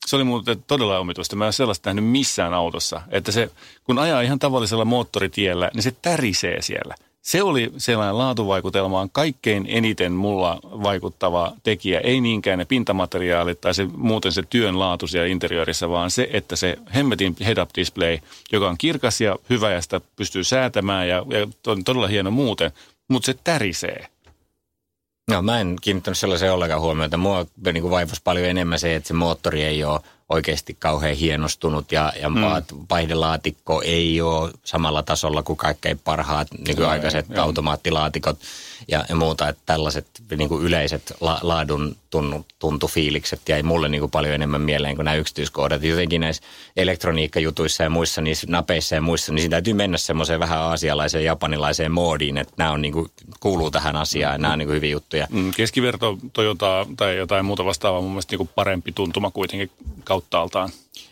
Se 0.06 0.15
oli 0.15 0.24
muuten 0.24 0.63
todella 0.67 1.00
omituista. 1.00 1.36
Mä 1.36 1.46
en 1.46 1.54
sellaista 1.54 1.89
nähnyt 1.89 2.12
missään 2.12 2.54
autossa. 2.54 3.02
Että 3.10 3.32
se, 3.32 3.50
kun 3.84 4.00
ajaa 4.00 4.22
ihan 4.22 4.39
tavallisella 4.39 4.86
moottoritiellä, 4.86 5.72
niin 5.74 5.84
se 5.84 5.93
tärisee 6.02 6.62
siellä. 6.62 6.96
Se 7.24 7.44
oli 7.44 7.72
sellainen 7.78 8.18
laatuvaikutelmaan 8.18 9.10
kaikkein 9.10 9.66
eniten 9.70 10.12
mulla 10.12 10.60
vaikuttava 10.64 11.54
tekijä. 11.64 12.00
Ei 12.00 12.22
niinkään 12.22 12.60
ne 12.60 12.66
pintamateriaalit 12.66 13.62
tai 13.62 13.74
se, 13.74 13.88
muuten 13.98 14.32
se 14.32 14.44
työn 14.50 14.80
laatu 14.80 15.08
siellä 15.08 15.28
interiörissa, 15.28 15.90
vaan 15.90 16.12
se, 16.12 16.30
että 16.34 16.56
se 16.56 16.78
hemmetin 16.96 17.36
head-up 17.46 17.70
display, 17.76 18.18
joka 18.52 18.70
on 18.70 18.78
kirkas 18.78 19.22
ja 19.22 19.36
hyvä 19.50 19.72
ja 19.72 19.82
sitä 19.82 20.02
pystyy 20.16 20.44
säätämään 20.44 21.10
ja, 21.10 21.26
ja 21.30 21.48
on 21.68 21.84
todella 21.84 22.08
hieno 22.08 22.32
muuten, 22.32 22.72
mutta 23.08 23.26
se 23.26 23.36
tärisee. 23.44 24.08
No 25.30 25.42
mä 25.42 25.60
en 25.60 25.76
kiinnittänyt 25.82 26.18
sellaiseen 26.18 26.54
ollenkaan 26.54 26.82
huomiota. 26.82 27.18
Mua 27.18 27.46
niin 27.74 27.90
vaivasi 27.90 28.22
paljon 28.24 28.48
enemmän 28.48 28.80
se, 28.80 28.96
että 28.96 29.08
se 29.08 29.14
moottori 29.14 29.64
ei 29.64 29.84
ole 29.84 30.00
oikeasti 30.30 30.76
kauhean 30.80 31.16
hienostunut 31.16 31.92
ja, 31.92 32.14
ja 32.22 32.30
mm. 32.30 32.36
vaihdelaatikko 32.90 33.82
ei 33.82 34.22
ole 34.22 34.52
samalla 34.64 35.04
tasolla 35.04 35.44
kuin 35.44 35.58
kaikkein 35.58 36.00
parhaat 36.00 36.48
nykyaikaiset 36.68 37.30
no, 37.30 37.44
automaattilaatikot 37.44 38.40
ja, 38.88 39.06
ja 39.10 39.15
muuta. 39.15 39.50
Että 39.50 39.62
tällaiset 39.65 40.08
niin 40.38 40.50
kuin 40.50 40.63
yleiset 40.63 41.13
la, 41.22 41.39
laadun 41.41 41.96
tunnu, 42.10 42.46
tuntufiilikset 42.60 43.50
jäi 43.50 43.63
mulle 43.63 43.89
niin 43.89 44.02
kuin 44.02 44.12
paljon 44.12 44.34
enemmän 44.34 44.62
mieleen 44.62 44.96
kuin 44.96 45.06
nämä 45.06 45.15
yksityiskohdat. 45.15 45.84
Jotenkin 45.84 46.22
näissä 46.22 46.43
elektroniikkajutuissa 46.78 47.84
ja 47.84 47.89
muissa, 47.89 48.22
niissä 48.22 48.48
napeissa 48.50 48.96
ja 48.96 49.02
muissa, 49.02 49.34
niin 49.34 49.41
siinä 49.41 49.52
täytyy 49.52 49.74
mennä 49.74 49.98
semmoiseen 49.98 50.39
vähän 50.39 50.60
aasialaiseen 50.60 51.26
japanilaiseen 51.26 51.91
moodiin, 51.91 52.38
että 52.38 52.54
nämä 52.58 52.72
on 52.72 52.82
niin 52.82 52.93
kuin, 52.93 53.12
kuuluu 53.39 53.72
tähän 53.72 53.96
asiaan 53.96 54.34
ja 54.34 54.38
nämä 54.38 54.54
on 54.54 54.60
niin 54.60 54.67
kuin 54.67 54.76
hyviä 54.76 54.91
juttuja. 54.91 55.28
Mm, 55.30 55.52
keskiverto 55.52 56.17
Toyota 56.34 56.88
tai 56.98 57.17
jotain 57.17 57.46
muuta 57.46 57.65
vastaavaa 57.65 58.02
mun 58.02 58.12
mielestä 58.12 58.34
niin 58.34 58.38
kuin 58.38 58.50
parempi 58.56 58.91
tuntuma 58.91 59.32
kuitenkin 59.32 59.72
kauttaaltaan. 60.04 60.69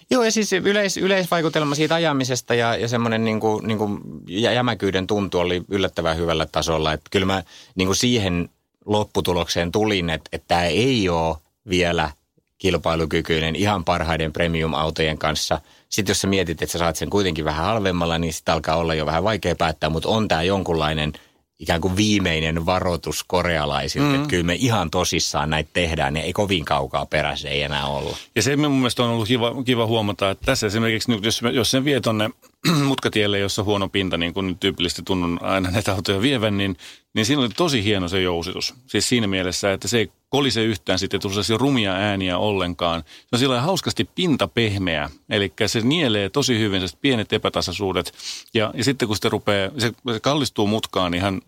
Joo, 0.09 0.23
ja 0.23 0.31
siis 0.31 0.53
yleis, 0.53 0.97
yleisvaikutelma 0.97 1.75
siitä 1.75 1.95
ajamisesta 1.95 2.55
ja, 2.55 2.75
ja 2.75 2.87
semmoinen 2.87 3.25
niin 3.25 3.39
kuin, 3.39 3.67
niin 3.67 3.77
kuin 3.77 3.99
jämäkyyden 4.27 5.07
tuntu 5.07 5.39
oli 5.39 5.61
yllättävän 5.69 6.17
hyvällä 6.17 6.45
tasolla. 6.51 6.93
Että 6.93 7.09
kyllä 7.11 7.25
mä 7.25 7.43
niin 7.75 7.87
kuin 7.87 7.95
siihen 7.95 8.49
lopputulokseen 8.85 9.71
tulin, 9.71 10.09
että, 10.09 10.29
että 10.33 10.47
tämä 10.47 10.63
ei 10.63 11.09
ole 11.09 11.37
vielä 11.69 12.11
kilpailukykyinen 12.57 13.55
ihan 13.55 13.83
parhaiden 13.83 14.33
premium-autojen 14.33 15.17
kanssa. 15.17 15.61
Sitten 15.89 16.11
jos 16.11 16.21
sä 16.21 16.27
mietit, 16.27 16.61
että 16.61 16.71
sä 16.71 16.79
saat 16.79 16.95
sen 16.95 17.09
kuitenkin 17.09 17.45
vähän 17.45 17.65
halvemmalla, 17.65 18.17
niin 18.17 18.33
sitten 18.33 18.53
alkaa 18.53 18.75
olla 18.75 18.93
jo 18.93 19.05
vähän 19.05 19.23
vaikea 19.23 19.55
päättää, 19.55 19.89
mutta 19.89 20.09
on 20.09 20.27
tämä 20.27 20.43
jonkunlainen– 20.43 21.13
ikään 21.61 21.81
kuin 21.81 21.95
viimeinen 21.95 22.65
varoitus 22.65 23.23
korealaisille, 23.23 24.07
mm. 24.07 24.15
että 24.15 24.27
kyllä 24.27 24.43
me 24.43 24.55
ihan 24.59 24.91
tosissaan 24.91 25.49
näitä 25.49 25.69
tehdään, 25.73 26.13
niin 26.13 26.25
ei 26.25 26.33
kovin 26.33 26.65
kaukaa 26.65 27.05
perässä 27.05 27.49
ei 27.49 27.61
enää 27.61 27.85
olla. 27.85 28.17
Ja 28.35 28.41
se 28.41 28.55
mun 28.55 28.71
mielestä 28.71 29.03
on 29.03 29.09
ollut 29.09 29.27
kiva, 29.27 29.63
kiva 29.65 29.85
huomata, 29.85 30.29
että 30.29 30.45
tässä 30.45 30.67
esimerkiksi 30.67 31.11
nyt, 31.11 31.23
jos, 31.23 31.41
jos 31.53 31.71
sen 31.71 31.85
vie 31.85 32.01
tuonne 32.01 32.29
mutkatielle, 32.87 33.39
jossa 33.39 33.63
huono 33.63 33.89
pinta, 33.89 34.17
niin 34.17 34.33
kuin 34.33 34.57
tyypillisesti 34.59 35.01
tunnun 35.05 35.39
aina 35.41 35.71
näitä 35.71 35.93
autoja 35.93 36.21
vievän, 36.21 36.57
niin, 36.57 36.77
niin 37.13 37.25
siinä 37.25 37.41
oli 37.41 37.49
tosi 37.49 37.83
hieno 37.83 38.07
se 38.07 38.21
jousitus. 38.21 38.73
Siis 38.87 39.09
siinä 39.09 39.27
mielessä, 39.27 39.73
että 39.73 39.87
se 39.87 39.97
ei 39.97 40.11
kolise 40.29 40.63
yhtään 40.63 40.99
sitten 40.99 41.21
tule 41.21 41.57
rumia 41.57 41.93
ääniä 41.93 42.37
ollenkaan. 42.37 43.03
Se 43.05 43.27
on 43.31 43.39
sillä 43.39 43.61
hauskasti 43.61 44.09
pinta 44.15 44.47
pehmeä, 44.47 45.09
eli 45.29 45.53
se 45.65 45.81
nielee 45.81 46.29
tosi 46.29 46.59
hyvin 46.59 46.81
pienet 47.01 47.33
epätasaisuudet. 47.33 48.13
Ja, 48.53 48.71
ja 48.73 48.83
sitten 48.83 49.07
kun 49.07 49.17
se 49.17 49.29
rupeaa, 49.29 49.71
se, 49.77 49.91
se 50.13 50.19
kallistuu 50.19 50.67
mutkaan 50.67 51.13
ihan 51.13 51.41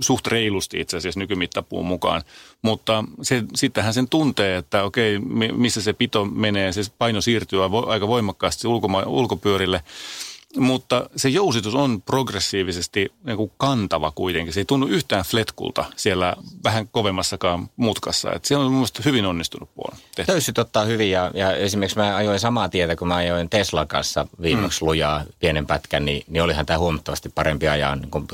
suht 0.00 0.26
reilusti 0.26 0.80
itse 0.80 0.96
asiassa 0.96 1.20
nykymittapuun 1.20 1.86
mukaan. 1.86 2.22
Mutta 2.62 3.04
se, 3.22 3.42
sittenhän 3.54 3.94
sen 3.94 4.08
tuntee, 4.08 4.56
että 4.56 4.84
okei, 4.84 5.18
missä 5.56 5.82
se 5.82 5.92
pito 5.92 6.24
menee, 6.24 6.72
se 6.72 6.82
paino 6.98 7.20
siirtyy 7.20 7.58
aika 7.86 8.08
voimakkaasti 8.08 8.68
ulkoma, 8.68 9.02
ulkopyörille. 9.02 9.82
Mutta 10.56 11.10
se 11.16 11.28
jousitus 11.28 11.74
on 11.74 12.02
progressiivisesti 12.02 13.12
niin 13.24 13.36
kuin 13.36 13.52
kantava 13.56 14.10
kuitenkin. 14.10 14.52
Se 14.52 14.60
ei 14.60 14.64
tunnu 14.64 14.86
yhtään 14.86 15.24
fletkulta 15.24 15.84
siellä 15.96 16.36
vähän 16.64 16.88
kovemmassakaan 16.88 17.70
mutkassa. 17.76 18.32
Et 18.32 18.44
se 18.44 18.56
on 18.56 18.72
mun 18.72 18.86
hyvin 19.04 19.26
onnistunut 19.26 19.74
puoli. 19.74 19.96
Töysyt 20.26 20.58
ottaa 20.58 20.84
hyvin 20.84 21.10
ja, 21.10 21.30
ja 21.34 21.56
esimerkiksi 21.56 21.98
mä 21.98 22.16
ajoin 22.16 22.40
samaa 22.40 22.68
tietä, 22.68 22.96
kun 22.96 23.08
mä 23.08 23.16
ajoin 23.16 23.50
Tesla 23.50 23.86
kanssa 23.86 24.26
viimeksi 24.42 24.82
mm. 24.82 24.86
lujaa 24.86 25.24
pienen 25.38 25.66
pätkän, 25.66 26.04
niin, 26.04 26.24
niin 26.28 26.42
olihan 26.42 26.66
tämä 26.66 26.78
huomattavasti 26.78 27.28
parempi 27.28 27.68
ajaa 27.68 27.96
niin 27.96 28.10
kuin 28.10 28.26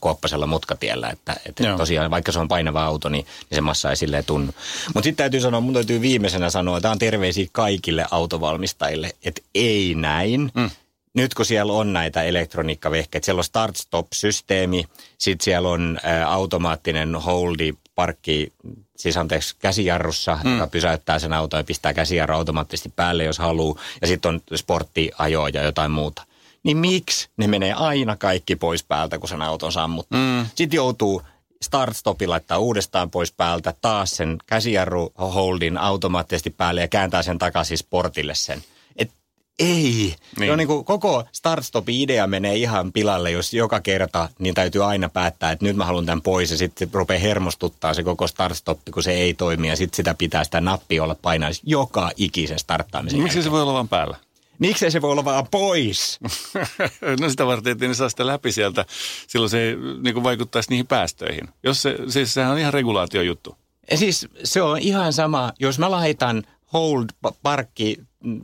kuoppasella 0.00 0.46
mutkatiellä. 0.46 1.10
Että, 1.10 1.36
että 1.46 1.76
tosiaan 1.76 2.10
vaikka 2.10 2.32
se 2.32 2.38
on 2.38 2.48
painava 2.48 2.84
auto, 2.84 3.08
niin, 3.08 3.24
niin 3.24 3.56
se 3.56 3.60
massa 3.60 3.90
ei 3.90 3.96
silleen 3.96 4.24
tunnu. 4.24 4.52
Mutta 4.94 5.04
sitten 5.04 5.22
täytyy 5.22 5.40
sanoa, 5.40 5.60
mun 5.60 5.74
täytyy 5.74 6.00
viimeisenä 6.00 6.50
sanoa, 6.50 6.76
että 6.76 6.82
tämä 6.82 6.92
on 6.92 6.98
terveisiä 6.98 7.46
kaikille 7.52 8.06
autovalmistajille, 8.10 9.10
että 9.24 9.42
ei 9.54 9.94
näin. 9.94 10.50
Mm 10.54 10.70
nyt 11.14 11.34
kun 11.34 11.46
siellä 11.46 11.72
on 11.72 11.92
näitä 11.92 12.22
elektroniikkavehkeitä, 12.22 13.24
siellä 13.24 13.40
on 13.40 13.44
start-stop-systeemi, 13.44 14.84
sitten 15.18 15.44
siellä 15.44 15.68
on 15.68 16.00
ä, 16.04 16.28
automaattinen 16.28 17.14
holdi, 17.14 17.72
parkki, 17.94 18.52
siis 18.96 19.16
anteeksi, 19.16 19.56
käsijarrussa, 19.58 20.38
mm. 20.44 20.52
joka 20.52 20.66
pysäyttää 20.66 21.18
sen 21.18 21.32
auton 21.32 21.60
ja 21.60 21.64
pistää 21.64 21.94
käsijarru 21.94 22.34
automaattisesti 22.34 22.92
päälle, 22.96 23.24
jos 23.24 23.38
haluaa, 23.38 23.82
ja 24.00 24.06
sitten 24.06 24.28
on 24.28 24.40
sporttiajoa 24.54 25.48
ja 25.48 25.62
jotain 25.62 25.90
muuta. 25.90 26.22
Niin 26.62 26.76
miksi 26.76 27.28
ne 27.36 27.46
menee 27.46 27.72
aina 27.72 28.16
kaikki 28.16 28.56
pois 28.56 28.84
päältä, 28.84 29.18
kun 29.18 29.28
sen 29.28 29.42
auton 29.42 29.72
sammuttaa? 29.72 30.20
Mm. 30.20 30.46
Sitten 30.54 30.76
joutuu 30.76 31.22
start-stopi 31.64 32.26
laittaa 32.28 32.58
uudestaan 32.58 33.10
pois 33.10 33.32
päältä, 33.32 33.74
taas 33.80 34.10
sen 34.10 34.36
käsijarru 34.46 35.12
holdin 35.18 35.78
automaattisesti 35.78 36.50
päälle 36.50 36.80
ja 36.80 36.88
kääntää 36.88 37.22
sen 37.22 37.38
takaisin 37.38 37.78
sportille 37.78 38.34
sen– 38.34 38.64
ei. 39.58 40.14
Niin. 40.38 40.50
No 40.50 40.56
niin 40.56 40.66
kuin 40.66 40.84
koko 40.84 41.24
Startstopin 41.32 42.00
idea 42.00 42.26
menee 42.26 42.56
ihan 42.56 42.92
pilalle, 42.92 43.30
jos 43.30 43.54
joka 43.54 43.80
kerta 43.80 44.28
niin 44.38 44.54
täytyy 44.54 44.84
aina 44.84 45.08
päättää, 45.08 45.50
että 45.50 45.64
nyt 45.64 45.76
mä 45.76 45.84
haluan 45.84 46.06
tämän 46.06 46.22
pois 46.22 46.50
ja 46.50 46.56
sitten 46.56 46.88
rupeaa 46.92 47.20
hermostuttaa 47.20 47.94
se 47.94 48.02
koko 48.02 48.26
Startstoppi, 48.26 48.90
kun 48.90 49.02
se 49.02 49.12
ei 49.12 49.34
toimi 49.34 49.68
ja 49.68 49.76
sitten 49.76 49.96
sitä 49.96 50.14
pitää 50.14 50.44
sitä 50.44 50.60
nappia 50.60 51.02
olla 51.02 51.16
painaa 51.22 51.50
joka 51.62 52.10
ikisen 52.16 52.58
starttaamisen 52.58 53.20
Miksi 53.20 53.42
se 53.42 53.50
voi 53.50 53.62
olla 53.62 53.72
vaan 53.72 53.88
päällä? 53.88 54.16
Miksei 54.58 54.90
se 54.90 55.02
voi 55.02 55.10
olla 55.10 55.24
vaan 55.24 55.46
pois? 55.50 56.18
no 57.20 57.30
sitä 57.30 57.46
varten, 57.46 57.72
että 57.72 57.88
ne 57.88 57.94
saa 57.94 58.08
sitä 58.08 58.26
läpi 58.26 58.52
sieltä. 58.52 58.84
Silloin 59.26 59.50
se 59.50 59.76
niin 60.02 60.14
kuin 60.14 60.24
vaikuttaisi 60.24 60.70
niihin 60.70 60.86
päästöihin. 60.86 61.48
Jos 61.62 61.82
se, 61.82 61.96
siis 62.08 62.34
sehän 62.34 62.52
on 62.52 62.58
ihan 62.58 62.74
regulaatiojuttu. 62.74 63.56
Ja 63.90 63.96
siis 63.96 64.28
se 64.44 64.62
on 64.62 64.78
ihan 64.78 65.12
sama, 65.12 65.52
jos 65.58 65.78
mä 65.78 65.90
laitan 65.90 66.44
hold 66.74 67.06
parkki 67.42 67.96
mm. 68.24 68.40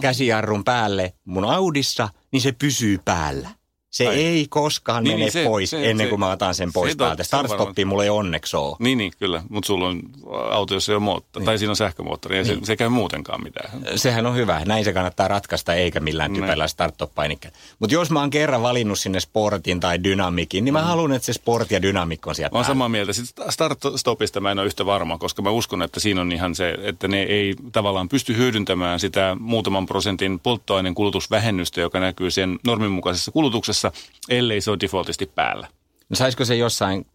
käsijarrun 0.00 0.64
päälle 0.64 1.12
mun 1.24 1.44
Audissa, 1.44 2.08
niin 2.32 2.40
se 2.40 2.52
pysyy 2.52 2.98
päällä. 3.04 3.50
Se 3.90 4.08
Ai. 4.08 4.14
ei 4.14 4.46
koskaan 4.50 5.04
niin, 5.04 5.14
mene 5.14 5.24
niin, 5.24 5.32
se, 5.32 5.44
pois 5.44 5.70
se, 5.70 5.90
ennen 5.90 6.06
se, 6.06 6.08
kuin 6.08 6.20
mä 6.20 6.30
otan 6.30 6.54
sen 6.54 6.72
pois 6.72 6.92
se, 6.92 6.98
päältä. 6.98 7.24
Startstoppi 7.24 7.84
mulla 7.84 8.04
ei 8.04 8.10
onneksi 8.10 8.56
ole. 8.56 8.76
Niin, 8.78 8.98
niin 8.98 9.12
kyllä. 9.18 9.42
Mutta 9.48 9.66
sulla 9.66 9.86
on 9.86 10.02
auto, 10.50 10.74
jossa 10.74 10.92
ei 10.92 10.96
ole 10.96 11.02
moottori. 11.02 11.40
Niin. 11.40 11.46
Tai 11.46 11.58
siinä 11.58 11.72
on 11.72 11.76
sähkömoottori. 11.76 12.38
Ja 12.38 12.42
niin. 12.42 12.60
se, 12.60 12.66
se 12.66 12.76
käy 12.76 12.88
muutenkaan 12.88 13.42
mitään. 13.42 13.70
Sehän 13.96 14.26
on 14.26 14.36
hyvä. 14.36 14.62
Näin 14.64 14.84
se 14.84 14.92
kannattaa 14.92 15.28
ratkaista, 15.28 15.74
eikä 15.74 16.00
millään 16.00 16.32
typellä 16.32 16.68
start 16.68 16.94
painikkeella 17.14 17.58
Mutta 17.78 17.94
jos 17.94 18.10
mä 18.10 18.20
oon 18.20 18.30
kerran 18.30 18.62
valinnut 18.62 18.98
sinne 18.98 19.20
sportin 19.20 19.80
tai 19.80 20.04
dynamikin, 20.04 20.64
niin 20.64 20.72
mä 20.72 20.80
mm. 20.80 20.86
haluan, 20.86 21.12
että 21.12 21.26
se 21.26 21.32
sport 21.32 21.70
ja 21.70 21.82
dynamikko 21.82 22.30
on 22.30 22.34
siellä 22.34 22.50
Mä 22.52 22.58
oon 22.58 22.64
samaa 22.64 22.88
mieltä. 22.88 23.12
Sitten 23.12 23.46
start-stopista 23.46 24.40
mä 24.40 24.50
en 24.50 24.58
ole 24.58 24.66
yhtä 24.66 24.86
varma, 24.86 25.18
koska 25.18 25.42
mä 25.42 25.50
uskon, 25.50 25.82
että 25.82 26.00
siinä 26.00 26.20
on 26.20 26.32
ihan 26.32 26.54
se, 26.54 26.74
että 26.82 27.08
ne 27.08 27.22
ei 27.22 27.54
tavallaan 27.72 28.08
pysty 28.08 28.36
hyödyntämään 28.36 29.00
sitä 29.00 29.36
muutaman 29.40 29.86
prosentin 29.86 30.40
polttoaineen 30.40 30.94
kulutusvähennystä, 30.94 31.80
joka 31.80 32.00
näkyy 32.00 32.30
sen 32.30 32.58
norminmukaisessa 32.64 33.30
kulutuksessa 33.30 33.79
autossa, 33.86 34.12
ellei 34.28 34.60
se 34.60 34.70
ole 34.70 34.78
defaultisti 34.80 35.26
päällä. 35.26 35.68
No 36.08 36.16
saisiko 36.16 36.44
se 36.44 36.56
jossain 36.56 37.06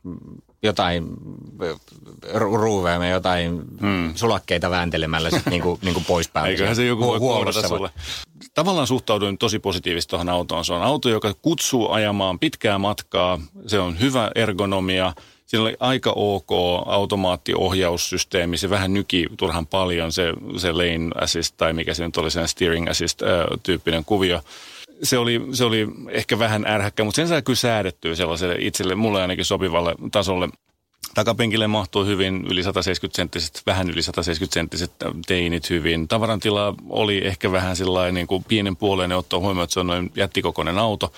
jotain 0.63 1.07
ruuveja, 2.33 3.09
jotain 3.09 3.61
hmm. 3.81 4.15
sulakkeita 4.15 4.69
vääntelemällä 4.69 5.29
sit 5.29 5.45
niinku, 5.45 5.79
niinku 5.83 6.01
pois 6.07 6.29
päältä? 6.29 6.49
Eiköhän 6.49 6.75
se 6.75 6.85
joku 6.85 7.07
voi 7.07 7.19
huolata 7.19 7.67
sulle. 7.67 7.89
Tavallaan 8.53 8.87
suhtauduin 8.87 9.37
tosi 9.37 9.59
positiivisesti 9.59 10.09
tuohon 10.09 10.29
autoon. 10.29 10.65
Se 10.65 10.73
on 10.73 10.81
auto, 10.81 11.09
joka 11.09 11.33
kutsuu 11.41 11.91
ajamaan 11.91 12.39
pitkää 12.39 12.77
matkaa. 12.77 13.39
Se 13.67 13.79
on 13.79 13.99
hyvä 13.99 14.31
ergonomia. 14.35 15.13
Siinä 15.45 15.63
oli 15.63 15.75
aika 15.79 16.13
ok 16.15 16.49
automaattiohjaussysteemi. 16.85 18.57
Se 18.57 18.69
vähän 18.69 18.93
nyki 18.93 19.25
turhan 19.37 19.67
paljon 19.67 20.11
se, 20.11 20.33
se 20.57 20.71
lane 20.71 21.11
assist 21.21 21.57
tai 21.57 21.73
mikä 21.73 21.93
se 21.93 22.05
nyt 22.05 22.17
oli, 22.17 22.31
sen 22.31 22.47
steering 22.47 22.89
assist 22.89 23.21
tyyppinen 23.63 24.05
kuvio 24.05 24.41
se 25.03 25.17
oli, 25.17 25.41
se 25.51 25.65
oli 25.65 25.87
ehkä 26.09 26.39
vähän 26.39 26.67
ärhäkkä, 26.67 27.03
mutta 27.03 27.15
sen 27.15 27.27
sai 27.27 27.41
kyllä 27.41 27.57
säädettyä 27.57 28.15
sellaiselle 28.15 28.55
itselle, 28.59 28.95
mulle 28.95 29.21
ainakin 29.21 29.45
sopivalle 29.45 29.95
tasolle. 30.11 30.49
Takapenkille 31.13 31.67
mahtuu 31.67 32.05
hyvin 32.05 32.45
yli 32.49 32.61
170-senttiset, 32.61 33.61
vähän 33.65 33.89
yli 33.89 34.01
170-senttiset 34.01 34.91
teinit 35.27 35.69
hyvin. 35.69 36.07
Tavarantila 36.07 36.75
oli 36.89 37.27
ehkä 37.27 37.51
vähän 37.51 37.75
sellainen 37.75 38.13
niin 38.13 38.27
kuin 38.27 38.43
pienen 38.43 38.75
puoleen 38.75 39.11
ottaa 39.11 39.39
huomioon, 39.39 39.63
että 39.63 39.73
se 39.73 39.79
on 39.79 39.87
noin 39.87 40.11
jättikokoinen 40.15 40.77
auto. 40.77 41.13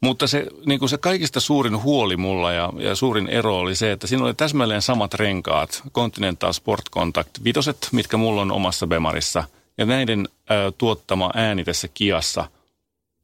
Mutta 0.00 0.26
se, 0.26 0.46
niin 0.66 0.78
kuin 0.78 0.88
se 0.88 0.98
kaikista 0.98 1.40
suurin 1.40 1.82
huoli 1.82 2.16
mulla 2.16 2.52
ja, 2.52 2.72
ja 2.78 2.94
suurin 2.94 3.28
ero 3.28 3.58
oli 3.58 3.74
se, 3.74 3.92
että 3.92 4.06
siinä 4.06 4.24
oli 4.24 4.34
täsmälleen 4.34 4.82
samat 4.82 5.14
renkaat, 5.14 5.82
Continental 5.92 6.52
Sport 6.52 6.84
Contact 6.90 7.30
vitoset, 7.44 7.88
mitkä 7.92 8.16
mulla 8.16 8.42
on 8.42 8.52
omassa 8.52 8.86
Bemarissa. 8.86 9.44
Ja 9.78 9.86
näiden 9.86 10.28
ä, 10.50 10.54
tuottama 10.78 11.30
ääni 11.34 11.64
tässä 11.64 11.88
Kiassa– 11.88 12.44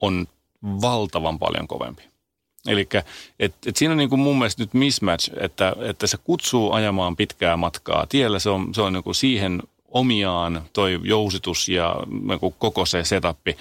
on 0.04 0.26
valtavan 0.64 1.38
paljon 1.38 1.68
kovempi. 1.68 2.02
Eli 2.68 2.88
et, 3.40 3.54
et 3.66 3.76
siinä 3.76 3.92
on 3.92 3.98
niin 3.98 4.08
kuin 4.08 4.20
mun 4.20 4.38
mielestä 4.38 4.62
nyt 4.62 4.74
mismatch, 4.74 5.30
että, 5.40 5.76
että 5.80 6.06
se 6.06 6.16
kutsuu 6.24 6.72
ajamaan 6.72 7.16
pitkää 7.16 7.56
matkaa 7.56 8.06
tiellä. 8.08 8.38
Se 8.38 8.50
on, 8.50 8.74
se 8.74 8.82
on 8.82 8.92
niin 8.92 9.04
kuin 9.04 9.14
siihen 9.14 9.62
omiaan 9.88 10.62
toi 10.72 11.00
jousitus 11.02 11.68
ja 11.68 11.96
niin 12.28 12.40
kuin 12.40 12.54
koko 12.58 12.86
se 12.86 13.04
setappi, 13.04 13.56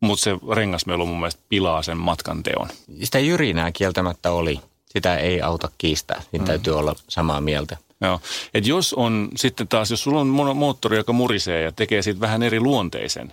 mutta 0.00 0.24
se 0.24 0.30
rengasmelu 0.54 1.06
mun 1.06 1.18
mielestä 1.18 1.42
pilaa 1.48 1.82
sen 1.82 1.96
matkan 1.96 2.42
teon. 2.42 2.68
Sitä 3.02 3.18
jyrinää 3.18 3.72
kieltämättä 3.72 4.32
oli. 4.32 4.60
sitä 4.86 5.16
ei 5.16 5.42
auta 5.42 5.70
kiistää. 5.78 6.22
Niin 6.32 6.42
mm. 6.42 6.46
täytyy 6.46 6.78
olla 6.78 6.94
samaa 7.08 7.40
mieltä. 7.40 7.76
Joo. 8.00 8.20
Et 8.54 8.66
jos 8.66 8.94
on 8.94 9.28
sitten 9.36 9.68
taas, 9.68 9.90
jos 9.90 10.02
sulla 10.02 10.20
on 10.20 10.56
moottori, 10.56 10.96
joka 10.96 11.12
murisee 11.12 11.62
ja 11.62 11.72
tekee 11.72 12.02
siitä 12.02 12.20
vähän 12.20 12.42
eri 12.42 12.60
luonteisen, 12.60 13.32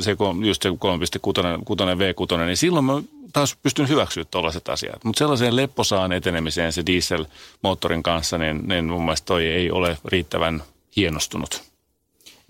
se, 0.00 0.16
just 0.46 0.62
se 0.62 0.68
3.6 0.68 0.74
V6, 0.74 2.44
niin 2.44 2.56
silloin 2.56 2.84
mä 2.84 2.92
taas 3.32 3.56
pystyn 3.62 3.88
hyväksyä 3.88 4.24
tuollaiset 4.24 4.68
asiat. 4.68 5.04
Mutta 5.04 5.18
sellaiseen 5.18 5.56
lepposaan 5.56 6.12
etenemiseen 6.12 6.72
se 6.72 6.86
dieselmoottorin 6.86 8.02
kanssa, 8.02 8.38
niin, 8.38 8.68
niin 8.68 8.84
mun 8.84 9.04
mielestä 9.04 9.26
toi 9.26 9.46
ei 9.46 9.70
ole 9.70 9.98
riittävän 10.04 10.62
hienostunut. 10.96 11.62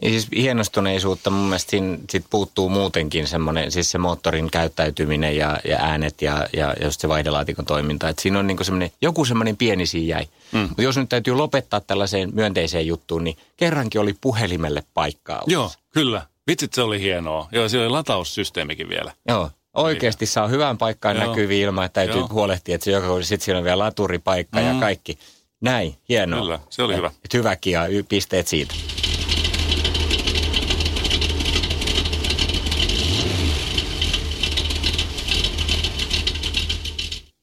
Ja 0.03 0.09
siis 0.09 0.29
hienostuneisuutta 0.37 1.31
mun 1.31 1.45
mielestä 1.45 1.71
siinä 1.71 1.99
sit 2.11 2.25
puuttuu 2.31 2.69
muutenkin 2.69 3.27
semmoinen, 3.27 3.73
siis 3.73 3.91
se 3.91 3.99
moottorin 3.99 4.51
käyttäytyminen 4.51 5.37
ja, 5.37 5.61
ja 5.65 5.77
äänet 5.77 6.23
ja, 6.23 6.49
ja 6.53 6.75
just 6.85 7.01
se 7.01 7.09
vaihdelaatikon 7.09 7.65
toiminta. 7.65 8.09
Et 8.09 8.19
siinä 8.19 8.39
on 8.39 8.47
niinku 8.47 8.65
semmoinen, 8.65 8.91
joku 9.03 9.25
semmoinen 9.25 9.57
pieni 9.57 9.87
siinä 9.87 10.07
jäi. 10.07 10.29
Mm. 10.53 10.59
Mutta 10.59 10.83
jos 10.83 10.97
nyt 10.97 11.09
täytyy 11.09 11.35
lopettaa 11.35 11.81
tällaiseen 11.81 12.31
myönteiseen 12.35 12.87
juttuun, 12.87 13.25
niin 13.25 13.37
kerrankin 13.57 14.01
oli 14.01 14.15
puhelimelle 14.21 14.83
paikkaa. 14.95 15.43
Joo, 15.47 15.71
kyllä. 15.93 16.27
Vitsit 16.47 16.73
se 16.73 16.83
oli 16.83 17.01
hienoa. 17.01 17.49
Joo, 17.53 17.69
siellä 17.69 17.85
oli 17.85 17.91
lataussysteemikin 17.91 18.89
vielä. 18.89 19.13
Joo. 19.29 19.51
Oikeasti 19.75 20.27
saa 20.27 20.49
hyvän 20.49 20.79
paikkaan 20.79 21.17
näkyviin 21.17 21.63
ilman, 21.65 21.85
että 21.85 21.95
täytyy 21.95 22.21
Joo. 22.21 22.29
huolehtia, 22.29 22.75
että 22.75 22.85
se 22.85 22.91
joka 22.91 23.23
sitten 23.23 23.45
siinä 23.45 23.59
on 23.59 23.65
vielä 23.65 23.79
laturipaikka 23.79 24.61
mm. 24.61 24.67
ja 24.67 24.75
kaikki. 24.81 25.19
Näin, 25.61 25.97
hienoa. 26.09 26.41
Kyllä, 26.41 26.59
se 26.71 26.83
oli 26.83 26.97
hyvä. 26.97 27.11
Et 27.25 27.35
hyvä 27.35 27.57
Kia, 27.57 27.83
pisteet 28.09 28.49
siitä. 28.49 28.75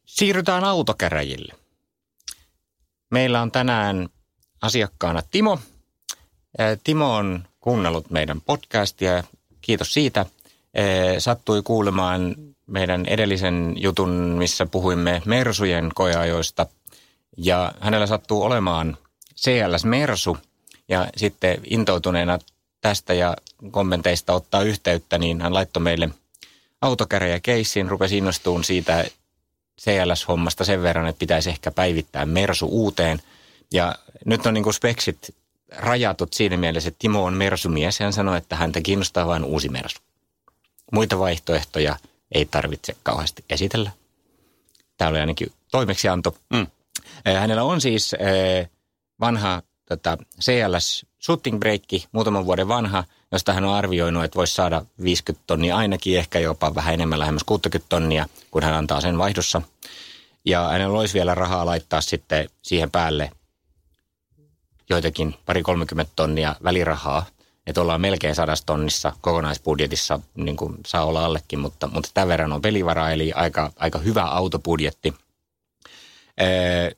Siirrytään 0.06 0.64
autokäräjille. 0.64 1.54
Meillä 3.12 3.42
on 3.42 3.52
tänään 3.52 4.10
asiakkaana 4.62 5.22
Timo. 5.32 5.60
Timo 6.84 7.16
on 7.16 7.44
kuunnellut 7.62 8.10
meidän 8.10 8.42
podcastia. 8.42 9.24
Kiitos 9.62 9.94
siitä. 9.94 10.26
Sattui 11.18 11.62
kuulemaan 11.64 12.36
meidän 12.68 13.06
edellisen 13.06 13.74
jutun, 13.78 14.10
missä 14.10 14.66
puhuimme 14.66 15.22
Mersujen 15.26 15.90
koeajoista. 15.96 16.66
Ja 17.38 17.72
hänellä 17.80 18.08
sattuu 18.08 18.44
olemaan 18.44 18.98
CLS 19.36 19.86
Mersu. 19.86 20.38
Ja 20.90 21.08
sitten 21.18 21.58
intoutuneena 21.70 22.40
tästä 22.82 23.14
ja 23.14 23.38
kommenteista 23.72 24.34
ottaa 24.34 24.62
yhteyttä, 24.62 25.18
niin 25.18 25.42
hän 25.42 25.54
laittoi 25.54 25.84
meille 25.84 26.10
autokäräjä 26.82 27.40
keissin, 27.40 27.90
rupesi 27.90 28.18
innostumaan 28.18 28.64
siitä 28.64 29.06
CLS-hommasta 29.82 30.66
sen 30.66 30.82
verran, 30.84 31.08
että 31.08 31.20
pitäisi 31.20 31.50
ehkä 31.50 31.72
päivittää 31.72 32.26
Mersu 32.26 32.68
uuteen. 32.68 33.22
Ja 33.74 33.96
nyt 34.26 34.46
on 34.46 34.54
niin 34.54 34.64
kuin 34.64 34.74
speksit 34.74 35.36
rajatut 35.78 36.34
siinä 36.34 36.58
mielessä, 36.58 36.88
että 36.88 37.00
Timo 37.00 37.24
on 37.24 37.34
Mersumies 37.34 38.00
ja 38.00 38.06
hän 38.06 38.14
sanoi, 38.14 38.38
että 38.38 38.56
häntä 38.56 38.82
kiinnostaa 38.82 39.28
vain 39.28 39.44
uusi 39.44 39.70
Mersu. 39.70 40.00
Muita 40.92 41.20
vaihtoehtoja 41.20 41.96
ei 42.32 42.46
tarvitse 42.46 42.96
kauheasti 43.04 43.46
esitellä. 43.50 43.92
Tämä 44.98 45.10
oli 45.10 45.20
ainakin 45.20 45.52
toimeksianto. 45.72 46.38
Mm. 46.54 46.68
Hänellä 47.40 47.64
on 47.64 47.82
siis 47.82 48.16
vanha 49.20 49.62
tota, 49.86 50.18
CLS 50.42 51.06
shooting 51.26 51.60
break, 51.60 51.82
muutaman 52.12 52.46
vuoden 52.46 52.68
vanha, 52.68 53.04
josta 53.32 53.54
hän 53.54 53.66
on 53.66 53.74
arvioinut, 53.74 54.24
että 54.24 54.36
voisi 54.36 54.56
saada 54.56 54.86
50 55.04 55.44
tonnia 55.48 55.78
ainakin, 55.78 56.18
ehkä 56.18 56.40
jopa 56.40 56.76
vähän 56.76 56.94
enemmän 56.94 57.20
lähemmäs 57.20 57.44
60 57.44 57.90
tonnia, 57.90 58.26
kun 58.52 58.64
hän 58.64 58.74
antaa 58.74 59.02
sen 59.02 59.18
vaihdossa. 59.18 59.62
Ja 60.46 60.68
hänellä 60.68 61.00
olisi 61.00 61.14
vielä 61.14 61.36
rahaa 61.36 61.66
laittaa 61.66 62.02
sitten 62.02 62.50
siihen 62.62 62.92
päälle 62.92 63.32
joitakin 64.92 65.36
pari 65.46 65.64
30 65.64 66.12
tonnia 66.16 66.56
välirahaa, 66.64 67.26
että 67.68 67.82
ollaan 67.82 68.02
melkein 68.02 68.36
sadassa 68.36 68.66
tonnissa 68.66 69.14
kokonaisbudjetissa, 69.22 70.20
niin 70.36 70.58
kuin 70.58 70.78
saa 70.86 71.06
olla 71.06 71.26
allekin, 71.26 71.60
mutta, 71.60 71.88
mutta 71.94 72.10
tämän 72.14 72.28
verran 72.28 72.54
on 72.54 72.62
pelivaraa, 72.62 73.12
eli 73.12 73.32
aika, 73.34 73.72
aika 73.76 74.00
hyvä 74.00 74.24
autobudjetti. 74.24 75.14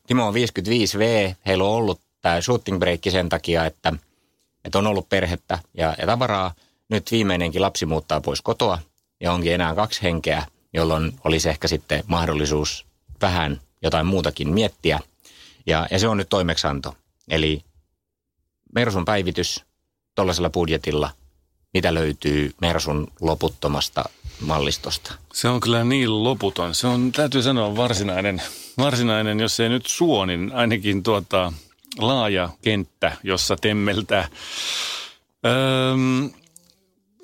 Timo 0.07 0.27
on 0.27 0.33
55V, 0.33 1.35
heillä 1.45 1.63
on 1.63 1.69
ollut 1.69 2.01
tämä 2.21 2.41
shooting 2.41 2.79
break 2.79 3.01
sen 3.09 3.29
takia, 3.29 3.65
että, 3.65 3.93
että 4.65 4.77
on 4.77 4.87
ollut 4.87 5.09
perhettä 5.09 5.59
ja, 5.73 5.95
ja 5.99 6.05
tavaraa. 6.05 6.53
Nyt 6.89 7.11
viimeinenkin 7.11 7.61
lapsi 7.61 7.85
muuttaa 7.85 8.21
pois 8.21 8.41
kotoa 8.41 8.79
ja 9.19 9.31
onkin 9.31 9.53
enää 9.53 9.75
kaksi 9.75 10.01
henkeä, 10.01 10.45
jolloin 10.73 11.19
olisi 11.23 11.49
ehkä 11.49 11.67
sitten 11.67 12.03
mahdollisuus 12.07 12.85
vähän 13.21 13.61
jotain 13.81 14.05
muutakin 14.05 14.53
miettiä. 14.53 14.99
Ja, 15.65 15.87
ja 15.91 15.99
se 15.99 16.07
on 16.07 16.17
nyt 16.17 16.29
toimeksanto. 16.29 16.95
Eli 17.29 17.63
Mersun 18.75 19.05
päivitys 19.05 19.63
tuollaisella 20.15 20.49
budjetilla, 20.49 21.09
mitä 21.73 21.93
löytyy 21.93 22.51
Mersun 22.61 23.07
loputtomasta 23.21 24.03
mallistosta? 24.39 25.13
Se 25.33 25.49
on 25.49 25.59
kyllä 25.59 25.83
niin 25.83 26.23
loputon. 26.23 26.75
Se 26.75 26.87
on, 26.87 27.11
täytyy 27.11 27.41
sanoa, 27.41 27.75
varsinainen, 27.75 28.41
varsinainen 28.77 29.39
jos 29.39 29.59
ei 29.59 29.69
nyt 29.69 29.85
suo, 29.85 30.25
niin 30.25 30.51
ainakin 30.53 31.03
tuota, 31.03 31.53
laaja 31.97 32.49
kenttä, 32.61 33.17
jossa 33.23 33.55
temmeltää. 33.55 34.27
Öö, 35.45 35.95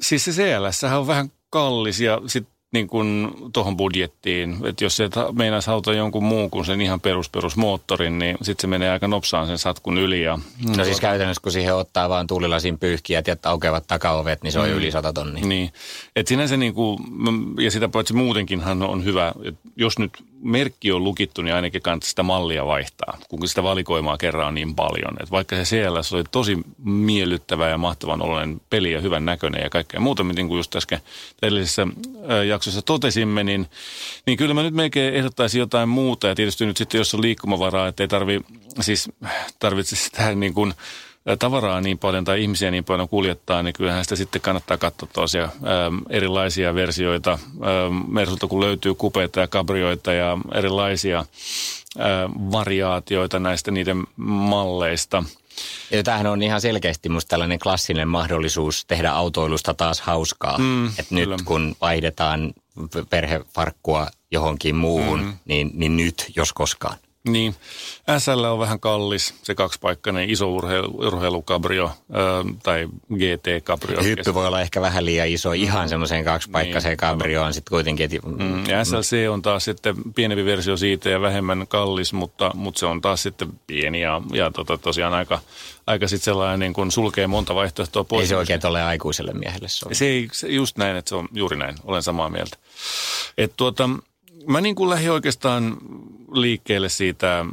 siis 0.02 0.26
se 0.26 0.32
CLS 0.32 0.84
on 0.84 1.08
vähän 1.08 1.32
kallis 1.50 2.00
ja 2.00 2.22
sitten 2.28 2.59
niin 2.72 2.88
kuin 2.88 3.32
tuohon 3.54 3.78
budjettiin. 3.78 4.58
Että 4.64 4.84
jos 4.84 4.98
se 4.98 5.10
meinaisi 5.32 5.68
hauta 5.68 5.94
jonkun 5.94 6.24
muun 6.24 6.50
kuin 6.50 6.66
sen 6.66 6.82
ihan 6.82 7.02
perus, 7.02 7.30
perusmoottorin, 7.30 8.20
niin 8.20 8.38
sitten 8.42 8.62
se 8.62 8.68
menee 8.68 8.90
aika 8.90 9.08
nopsaan 9.08 9.48
sen 9.48 9.58
satkun 9.58 9.98
yli. 9.98 10.24
Ja, 10.24 10.40
no 10.78 10.84
siis 10.84 11.00
käytännössä, 11.00 11.42
kun 11.42 11.52
siihen 11.52 11.76
ottaa 11.76 12.10
vaan 12.10 12.28
tuulilasin 12.28 12.80
pyyhkiä 12.80 13.24
ja 13.28 13.36
aukeavat 13.46 13.88
takaovet, 13.88 14.44
niin 14.44 14.52
se 14.52 14.60
on 14.60 14.70
mm. 14.70 14.76
yli 14.76 14.92
100 14.92 15.14
tonnia. 15.14 15.46
Niin. 15.46 15.72
Että 16.16 16.30
sinänsä 16.30 16.58
niin 16.58 16.74
kuin, 16.74 17.00
ja 17.60 17.72
sitä 17.72 17.90
paitsi 17.90 18.14
muutenkinhan 18.14 18.82
on 18.82 19.04
hyvä, 19.04 19.34
että 19.44 19.70
jos 19.76 20.00
nyt 20.00 20.12
merkki 20.44 20.92
on 20.92 21.04
lukittu, 21.04 21.42
niin 21.42 21.56
ainakin 21.56 21.82
kannattaa 21.82 22.10
sitä 22.10 22.24
mallia 22.24 22.66
vaihtaa, 22.66 23.18
kun 23.30 23.48
sitä 23.48 23.64
valikoimaa 23.64 24.18
kerran 24.18 24.48
on 24.48 24.56
niin 24.56 24.76
paljon. 24.76 25.14
Että 25.14 25.32
vaikka 25.32 25.56
se 25.56 25.64
CLS 25.64 26.14
oli 26.14 26.24
tosi 26.32 26.58
miellyttävä 26.84 27.70
ja 27.70 27.78
mahtavan 27.78 28.22
oloinen 28.22 28.62
peli 28.70 28.92
ja 28.92 29.02
hyvän 29.02 29.26
näköinen 29.26 29.64
ja 29.64 29.70
kaikkea 29.70 30.00
muuta, 30.00 30.24
niin 30.24 30.48
kuin 30.48 30.58
just 30.58 30.76
äsken 30.76 31.00
edellisessä 31.42 31.88
jaksossa 32.48 32.82
totesimme, 32.82 33.44
niin, 33.44 33.68
niin 34.26 34.38
kyllä 34.38 34.54
mä 34.54 34.64
nyt 34.64 34.74
melkein 34.74 35.14
ehdottaisin 35.14 35.60
jotain 35.60 35.90
muuta. 35.90 36.28
Ja 36.28 36.36
tietysti 36.36 36.66
nyt 36.66 36.78
sitten, 36.78 36.98
jos 36.98 37.14
on 37.14 37.22
liikkumavaraa, 37.22 37.88
että 37.88 38.04
ei 38.04 38.08
tarvi, 38.08 38.42
siis 38.82 39.12
tarvitse 39.60 39.96
sitä 39.96 40.36
niin 40.36 40.54
kuin– 40.54 40.74
tavaraa 41.38 41.82
niin 41.82 41.98
paljon 41.98 42.26
tai 42.26 42.42
ihmisiä 42.42 42.72
niin 42.72 42.84
paljon 42.84 43.10
kuljettaa, 43.10 43.64
niin 43.64 43.74
kyllähän 43.74 44.06
sitä 44.06 44.16
sitten 44.16 44.42
kannattaa 44.42 44.78
katsoa 44.78 45.10
tosiaan 45.14 45.50
erilaisia 46.10 46.76
versioita. 46.76 47.40
Mersulta 48.08 48.48
kun 48.48 48.62
löytyy 48.62 48.96
kupeita 48.96 49.40
ja 49.40 49.48
kabrioita 49.48 50.14
ja 50.14 50.38
erilaisia 50.54 51.20
äh, 51.20 51.26
variaatioita 52.52 53.40
näistä 53.40 53.72
niiden 53.72 54.04
malleista. 54.16 55.24
Ja 55.92 56.04
tämähän 56.04 56.28
on 56.28 56.44
ihan 56.44 56.62
selkeästi 56.62 57.10
musta 57.10 57.30
tällainen 57.30 57.60
klassinen 57.60 58.08
mahdollisuus 58.08 58.86
tehdä 58.86 59.12
autoilusta 59.12 59.74
taas 59.74 60.02
hauskaa. 60.02 60.58
Mm, 60.58 60.88
että 60.88 61.16
nyt 61.16 61.30
kun 61.46 61.76
vaihdetaan 61.82 62.54
perhefarkkua 63.10 64.08
johonkin 64.32 64.76
muuhun, 64.76 65.20
mm. 65.20 65.34
niin, 65.46 65.72
niin 65.74 65.98
nyt 65.98 66.32
jos 66.36 66.54
koskaan. 66.54 66.98
Niin. 67.28 67.56
SL 68.18 68.44
on 68.44 68.60
vähän 68.60 68.80
kallis, 68.80 69.34
se 69.44 69.56
kaksipaikkainen 69.56 70.30
iso 70.30 70.52
urheilu, 70.52 71.08
urheilukabrio 71.08 71.92
tai 72.64 72.88
GT-kabrio. 73.14 74.04
Hyppy 74.04 74.34
voi 74.34 74.48
olla 74.48 74.62
ehkä 74.62 74.82
vähän 74.82 75.06
liian 75.06 75.28
iso, 75.28 75.52
ihan 75.52 75.86
mm. 75.86 75.90
semmoiseen 75.90 76.26
kaksipaikkaiseen 76.26 76.92
niin, 76.92 76.98
kabrioon 76.98 77.54
sitten 77.54 77.70
kuitenkin. 77.70 78.06
Et... 78.06 78.26
Mm, 78.26 78.66
ja 78.66 78.86
SLC 78.86 79.30
on 79.30 79.42
taas 79.42 79.66
sitten 79.66 79.96
pienempi 80.16 80.46
versio 80.46 80.78
siitä 80.78 81.10
ja 81.10 81.22
vähemmän 81.22 81.68
kallis, 81.68 82.14
mutta, 82.14 82.52
mutta 82.54 82.80
se 82.80 82.86
on 82.86 83.02
taas 83.02 83.24
sitten 83.24 83.50
pieni 83.68 84.02
ja, 84.02 84.22
ja 84.34 84.52
tota, 84.52 84.78
tosiaan 84.78 85.14
aika, 85.14 85.40
aika 85.88 86.08
sitten 86.08 86.26
sellainen 86.26 86.60
niin 86.60 86.74
kuin 86.74 86.92
sulkee 86.92 87.28
monta 87.28 87.56
vaihtoehtoa 87.56 88.04
pois. 88.04 88.22
Ei 88.22 88.28
se 88.28 88.38
oikein 88.38 88.68
ole 88.68 88.84
aikuiselle 88.84 89.34
miehelle 89.34 89.68
sovi. 89.68 89.96
Se 89.96 90.06
ei, 90.06 90.28
se 90.32 90.48
just 90.48 90.78
näin, 90.78 90.98
että 90.98 91.10
se 91.10 91.16
on 91.16 91.28
juuri 91.34 91.58
näin, 91.58 91.76
olen 91.84 92.04
samaa 92.04 92.30
mieltä. 92.30 92.58
Et 93.38 93.54
tuota, 93.58 93.90
mä 94.48 94.62
niin 94.62 94.76
kuin 94.76 94.90
lähdin 94.90 95.12
oikeastaan 95.12 95.78
liikkeelle 96.32 96.90
siitä, 96.90 97.46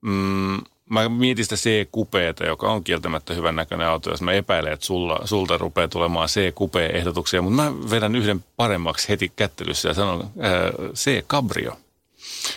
mm, 0.00 0.60
mä 0.90 1.08
mietin 1.08 1.44
sitä 1.44 1.56
C-kupeeta, 1.56 2.46
joka 2.46 2.72
on 2.72 2.84
kieltämättä 2.84 3.34
hyvän 3.34 3.56
näköinen 3.56 3.88
auto, 3.88 4.10
jos 4.10 4.22
mä 4.22 4.32
epäilen, 4.32 4.72
että 4.72 4.86
sulla, 4.86 5.20
sulta 5.24 5.58
rupeaa 5.58 5.88
tulemaan 5.88 6.28
C-kupe-ehdotuksia, 6.28 7.42
mutta 7.42 7.62
mä 7.62 7.72
vedän 7.90 8.16
yhden 8.16 8.44
paremmaksi 8.56 9.08
heti 9.08 9.32
kättelyssä 9.36 9.88
ja 9.88 9.94
sanon 9.94 10.20
äh, 10.20 10.92
C-cabrio. 10.94 11.76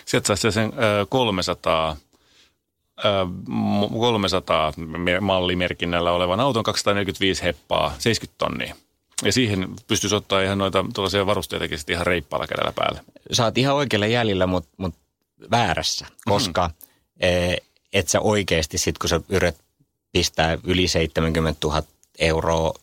Sieltä 0.06 0.28
saisi 0.28 0.52
sen 0.52 0.66
äh, 0.66 1.08
300 1.10 1.98
300 4.00 4.74
mallimerkinnällä 5.22 6.12
olevan 6.12 6.40
auton 6.40 6.64
245 6.64 7.44
heppaa, 7.44 7.96
70 8.00 8.36
tonnia. 8.38 8.76
Ja 9.24 9.34
siihen 9.34 9.68
pystyisi 9.88 10.16
ottaa 10.16 10.42
ihan 10.42 10.58
noita 10.58 10.86
tuollaisia 10.94 11.26
varusteitakin 11.26 11.78
sitten 11.78 11.94
ihan 11.94 12.08
reippaalla 12.08 12.48
kädellä 12.48 12.74
päälle. 12.76 13.02
Saat 13.32 13.58
ihan 13.58 13.76
oikealle 13.76 14.10
jäljellä, 14.10 14.48
mutta, 14.48 14.70
mutta 14.78 15.00
väärässä, 15.52 16.06
koska 16.26 16.68
mm-hmm. 16.68 17.56
et 17.94 18.08
sä 18.08 18.22
oikeasti 18.22 18.78
sit 18.78 18.98
kun 18.98 19.10
sä 19.10 19.22
yrität 19.30 19.62
pistää 20.12 20.58
yli 20.64 20.88
70 20.88 21.68
000 21.68 21.84
euroa 22.20 22.74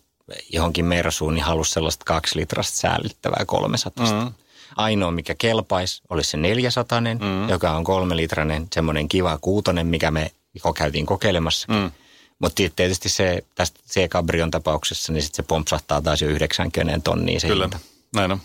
johonkin 0.53 0.85
mersuun, 0.85 1.35
niin 1.35 1.45
halusi 1.45 1.73
sellaista 1.73 2.05
kaksi 2.05 2.39
litrasta 2.39 2.77
säällittävää 2.77 3.45
300. 3.47 4.07
Mm-hmm. 4.07 4.33
Ainoa, 4.77 5.11
mikä 5.11 5.35
kelpaisi, 5.39 6.03
olisi 6.11 6.31
se 6.31 6.37
400, 6.37 7.01
mm. 7.01 7.49
joka 7.49 7.71
on 7.71 7.85
kolme 7.85 8.17
litranen, 8.17 8.67
semmoinen 8.75 9.09
kiva 9.09 9.39
kuutonen, 9.41 9.87
mikä 9.87 10.11
me 10.11 10.31
käytiin 10.77 11.07
kokeilemassa. 11.07 11.73
Mm. 11.73 11.91
Mutta 12.39 12.63
tietysti 12.77 13.09
se 13.09 13.45
tästä 13.55 13.81
C-Cabrion 13.89 14.51
tapauksessa, 14.51 15.13
niin 15.13 15.23
sit 15.23 15.35
se 15.35 15.43
pompsahtaa 15.43 16.03
taas 16.03 16.23
jo 16.23 16.29
90 16.29 17.01
tonnia 17.05 17.41
se 17.41 17.49
Kyllä, 17.49 17.65
hinta. 17.65 17.79
näin 18.15 18.33
on. 18.33 18.41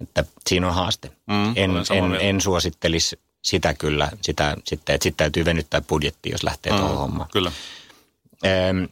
Että 0.00 0.24
siinä 0.48 0.68
on 0.68 0.74
haaste. 0.74 1.10
Mm, 1.26 1.52
en, 1.56 1.70
en, 1.90 2.14
en 2.20 2.40
suosittelisi 2.40 3.18
sitä 3.44 3.74
kyllä, 3.74 4.10
sitä, 4.22 4.56
sitten, 4.64 4.94
että 4.94 5.02
sitten 5.02 5.24
täytyy 5.24 5.44
venyttää 5.44 5.80
budjettia, 5.80 6.32
jos 6.32 6.42
lähtee 6.42 6.72
mm. 6.72 6.78
tuohon 6.78 6.98
hommaan. 6.98 7.28
Kyllä. 7.32 7.52
Ähm, 8.46 8.84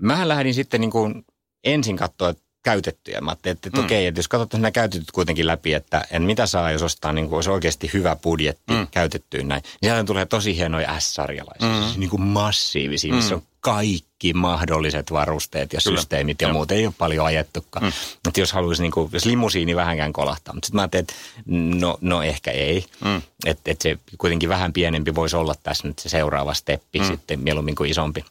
mähän 0.00 0.28
lähdin 0.28 0.54
sitten 0.54 0.80
niin 0.80 0.90
kuin 0.90 1.26
ensin 1.64 1.96
katsoa 1.96 2.34
käytettyjä. 2.62 3.20
Mä 3.20 3.30
ajattelin, 3.30 3.54
että, 3.56 3.68
että 3.68 3.80
mm. 3.80 3.84
okei, 3.84 4.06
että 4.06 4.18
jos 4.18 4.28
katsotaan 4.28 4.62
nämä 4.62 4.70
käytetyt 4.70 5.10
kuitenkin 5.10 5.46
läpi, 5.46 5.74
että 5.74 6.04
en 6.10 6.22
mitä 6.22 6.46
saa, 6.46 6.70
jos 6.70 6.82
ostaa 6.82 7.12
niin 7.12 7.28
kuin, 7.28 7.36
olisi 7.36 7.50
oikeasti 7.50 7.90
hyvä 7.92 8.16
budjetti 8.16 8.72
mm. 8.72 8.86
käytettyyn 8.90 9.48
näin. 9.48 9.62
Niin 9.82 10.06
tulee 10.06 10.26
tosi 10.26 10.56
hienoja 10.56 11.00
S-sarjalaisia, 11.00 11.68
mm. 11.68 11.82
siis 11.82 11.98
niin 11.98 12.10
kuin 12.10 12.22
massiivisia, 12.22 13.12
mm. 13.12 13.16
missä 13.16 13.34
on 13.34 13.42
kaikki 13.64 14.32
mahdolliset 14.34 15.12
varusteet 15.12 15.72
ja 15.72 15.78
Kyllä. 15.84 15.98
systeemit 15.98 16.42
ja 16.42 16.48
Joo. 16.48 16.52
muut. 16.52 16.70
Ei 16.70 16.86
ole 16.86 16.94
paljon 16.98 17.26
ajettukaan. 17.26 17.84
Mm. 17.84 17.92
Mutta 18.24 18.40
jos 18.40 18.52
haluaisi, 18.52 18.82
niin 18.82 18.92
kuin, 18.92 19.10
jos 19.12 19.24
limusiini 19.24 19.76
vähänkään 19.76 20.12
kolahtaa. 20.12 20.54
Mutta 20.54 20.66
sitten 20.66 20.76
mä 20.76 20.82
ajattelin, 20.82 21.02
että 21.02 21.14
no, 21.78 21.98
no 22.00 22.22
ehkä 22.22 22.50
ei. 22.50 22.84
Mm. 23.04 23.22
Että 23.46 23.70
et 23.70 23.80
se 23.80 23.98
kuitenkin 24.18 24.48
vähän 24.48 24.72
pienempi 24.72 25.14
voisi 25.14 25.36
olla 25.36 25.54
tässä 25.62 25.88
nyt 25.88 25.98
se 25.98 26.08
seuraava 26.08 26.54
steppi 26.54 26.98
mm. 26.98 27.06
sitten 27.06 27.40
mieluummin 27.40 27.74
kuin 27.74 27.90
isompi. 27.90 28.24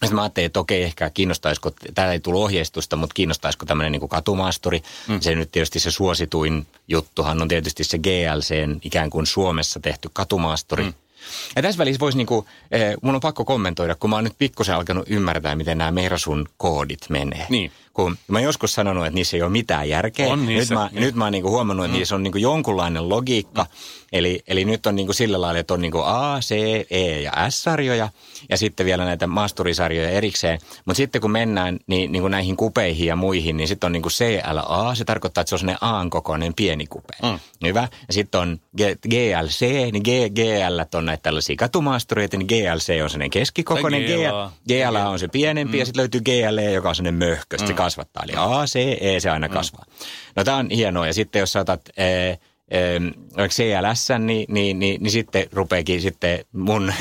Sitten 0.00 0.14
mä 0.14 0.22
ajattelin, 0.22 0.46
että 0.46 0.60
okei, 0.60 0.82
ehkä 0.82 1.10
kiinnostaisiko, 1.10 1.70
täällä 1.94 2.12
ei 2.12 2.20
tullut 2.20 2.42
ohjeistusta, 2.42 2.96
mutta 2.96 3.14
kiinnostaisiko 3.14 3.66
tämmöinen 3.66 3.92
niin 3.92 4.08
katumaasturi. 4.08 4.82
Mm. 5.08 5.20
Se 5.20 5.34
nyt 5.34 5.52
tietysti 5.52 5.80
se 5.80 5.90
suosituin 5.90 6.66
juttuhan 6.88 7.42
on 7.42 7.48
tietysti 7.48 7.84
se 7.84 7.98
GLCn 7.98 8.78
ikään 8.82 9.10
kuin 9.10 9.26
Suomessa 9.26 9.80
tehty 9.80 10.10
katumaasturi. 10.12 10.84
Mm. 10.84 10.94
Ja 11.56 11.62
tässä 11.62 11.78
välissä 11.78 12.00
voisi 12.00 12.18
niinku, 12.18 12.46
eh, 12.70 12.94
mun 13.02 13.14
on 13.14 13.20
pakko 13.20 13.44
kommentoida, 13.44 13.94
kun 13.94 14.10
mä 14.10 14.16
oon 14.16 14.24
nyt 14.24 14.38
pikkusen 14.38 14.74
alkanut 14.74 15.10
ymmärtää, 15.10 15.56
miten 15.56 15.78
nämä 15.78 15.90
Merasun 15.90 16.48
koodit 16.56 17.00
menee. 17.08 17.46
Niin. 17.48 17.72
Kun 17.98 18.16
mä 18.28 18.40
joskus 18.40 18.72
sanonut, 18.72 19.06
että 19.06 19.14
niissä 19.14 19.36
ei 19.36 19.42
ole 19.42 19.50
mitään 19.50 19.88
järkeä. 19.88 20.28
On 20.28 20.46
niissä, 20.46 20.74
Nyt 20.74 20.80
mä, 20.80 20.88
niin. 20.92 21.00
nyt 21.00 21.14
mä 21.14 21.24
oon 21.24 21.32
niinku 21.32 21.50
huomannut, 21.50 21.86
että 21.86 21.94
mm. 21.94 21.98
niissä 21.98 22.14
on 22.14 22.22
niinku 22.22 22.38
jonkunlainen 22.38 23.08
logiikka. 23.08 23.62
Mm. 23.62 23.68
Eli, 24.12 24.42
eli 24.46 24.64
nyt 24.64 24.86
on 24.86 24.96
niinku 24.96 25.12
sillä 25.12 25.40
lailla, 25.40 25.60
että 25.60 25.74
on 25.74 25.80
niinku 25.80 25.98
A, 25.98 26.38
C, 26.40 26.52
E 26.90 27.20
ja 27.20 27.32
S-sarjoja 27.50 28.08
ja 28.50 28.56
sitten 28.56 28.86
vielä 28.86 29.04
näitä 29.04 29.26
maasturisarjoja 29.26 30.10
erikseen. 30.10 30.58
Mutta 30.84 30.96
sitten 30.96 31.20
kun 31.20 31.30
mennään 31.30 31.78
niin, 31.86 32.12
niinku 32.12 32.28
näihin 32.28 32.56
kupeihin 32.56 33.06
ja 33.06 33.16
muihin, 33.16 33.56
niin 33.56 33.68
sitten 33.68 33.86
on 33.86 33.92
niinku 33.92 34.08
CLA. 34.08 34.94
Se 34.94 35.04
tarkoittaa, 35.04 35.42
että 35.42 35.48
se 35.48 35.54
on 35.54 35.58
sellainen 35.58 36.06
A-kokoinen 36.06 36.54
pieni 36.54 36.86
kupe. 36.86 37.14
Mm. 37.22 37.38
Hyvä. 37.64 37.88
Ja 38.08 38.14
sitten 38.14 38.40
on 38.40 38.60
G- 38.76 39.08
GLC, 39.08 39.60
niin 39.92 40.02
G, 40.02 40.08
GL 40.34 40.96
on 40.98 41.06
näitä 41.06 41.22
tällaisia 41.22 41.56
katumaastureita, 41.56 42.36
niin 42.36 42.46
GLC 42.46 43.02
on 43.02 43.10
sellainen 43.10 43.30
keskikokoinen. 43.30 44.02
GLA. 44.02 44.52
GLA 44.68 45.08
on 45.08 45.18
se 45.18 45.28
pienempi 45.28 45.72
mm. 45.72 45.78
ja 45.78 45.84
sitten 45.86 46.00
löytyy 46.00 46.20
GLE, 46.20 46.72
joka 46.72 46.88
on 46.88 46.94
sellainen 46.94 47.28
möhkö, 47.28 47.56
mm. 47.56 47.66
Kasvattaa. 47.88 48.22
Eli 48.24 48.32
A, 48.36 48.66
C, 48.66 48.76
E 49.00 49.20
se 49.20 49.30
aina 49.30 49.48
kasvaa. 49.48 49.84
No 50.36 50.44
tämä 50.44 50.56
on 50.56 50.70
hienoa. 50.70 51.06
Ja 51.06 51.14
sitten 51.14 51.40
jos 51.40 51.54
ee, 51.96 52.38
ee, 52.70 53.00
vaikka 53.36 53.54
CLS, 53.54 54.08
niin, 54.18 54.46
niin, 54.48 54.78
niin, 54.78 55.02
niin 55.02 55.10
sitten 55.10 55.46
rupeekin 55.52 56.02
sitten 56.02 56.44
mun 56.52 56.92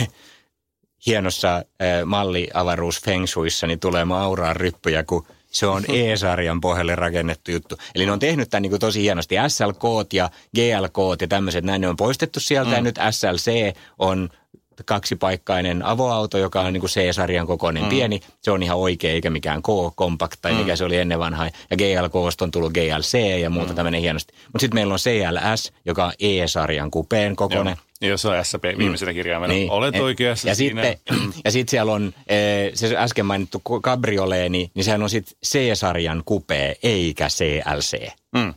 hienossa 1.08 1.63
ee, 1.80 2.06
malliavaruus 2.06 3.02
Feng 3.02 3.28
Shuissa, 3.28 3.67
niin 3.67 3.80
tulee 3.80 4.06
mauraan 4.06 4.56
ryppyjä, 4.56 5.04
kun 5.04 5.28
se 5.52 5.67
on 5.67 5.84
E-sarjan 5.95 6.62
pohjalle 6.62 6.95
rakennettu 6.95 7.52
juttu. 7.52 7.78
Eli 7.95 8.06
ne 8.06 8.12
on 8.12 8.19
tehnyt 8.19 8.50
tämän 8.50 8.62
niin 8.62 8.71
kuin 8.71 8.80
tosi 8.80 9.02
hienosti. 9.02 9.36
SLK 9.47 10.13
ja 10.13 10.30
GLK 10.56 11.21
ja 11.21 11.28
tämmöiset, 11.28 11.63
näin 11.63 11.82
ne 11.82 11.89
on 11.89 11.95
poistettu 11.95 12.39
sieltä. 12.39 12.69
Mm. 12.69 12.76
Ja 12.76 12.82
nyt 12.82 12.95
SLC 13.12 13.76
on 14.00 14.30
kaksipaikkainen 14.85 15.85
avoauto, 15.85 16.37
joka 16.37 16.61
on 16.61 16.73
niin 16.73 16.81
kuin 16.81 16.91
C-sarjan 16.91 17.47
kokoinen 17.47 17.83
mm. 17.83 17.89
pieni. 17.89 18.19
Se 18.41 18.51
on 18.51 18.63
ihan 18.63 18.77
oikea, 18.77 19.11
eikä 19.11 19.29
mikään 19.29 19.61
K-compact 19.61 20.37
tai 20.41 20.53
mikä 20.53 20.75
se 20.75 20.85
oli 20.85 20.97
ennen 20.97 21.19
vanhaa. 21.19 21.49
Ja 21.69 21.77
GLK 21.77 22.15
on 22.15 22.51
tullut 22.51 22.73
GLC 22.73 23.39
ja 23.41 23.49
muuta 23.49 23.69
mm. 23.69 23.75
tämmöinen 23.75 24.01
hienosti. 24.01 24.33
Mutta 24.45 24.59
sitten 24.59 24.77
meillä 24.77 24.93
on 24.93 24.99
CLS, 24.99 25.73
joka 25.85 26.05
on 26.05 26.11
E-sarjan 26.19 26.91
kupeen 26.91 27.35
kokoinen. 27.35 27.75
Joo. 27.77 27.87
Jos 28.01 28.25
on 28.25 28.45
SP 28.49 28.63
viimeisenä 28.77 29.13
kirjaimena, 29.13 29.53
niin. 29.53 29.71
olet 29.71 29.95
oikeassa 29.95 30.47
ja 30.47 30.55
siinä. 30.55 30.83
Sitten, 30.83 31.17
ja 31.45 31.51
sitten 31.51 31.71
siellä 31.71 31.91
on 31.91 32.13
eh, 32.27 32.71
se 32.73 32.97
äsken 32.97 33.25
mainittu 33.25 33.61
Cabriolet, 33.81 34.51
niin, 34.51 34.71
niin 34.73 34.83
sehän 34.83 35.03
on 35.03 35.09
sitten 35.09 35.37
C-sarjan 35.45 36.21
kupee, 36.25 36.75
eikä 36.83 37.27
CLC. 37.27 38.07
Mm. 38.35 38.53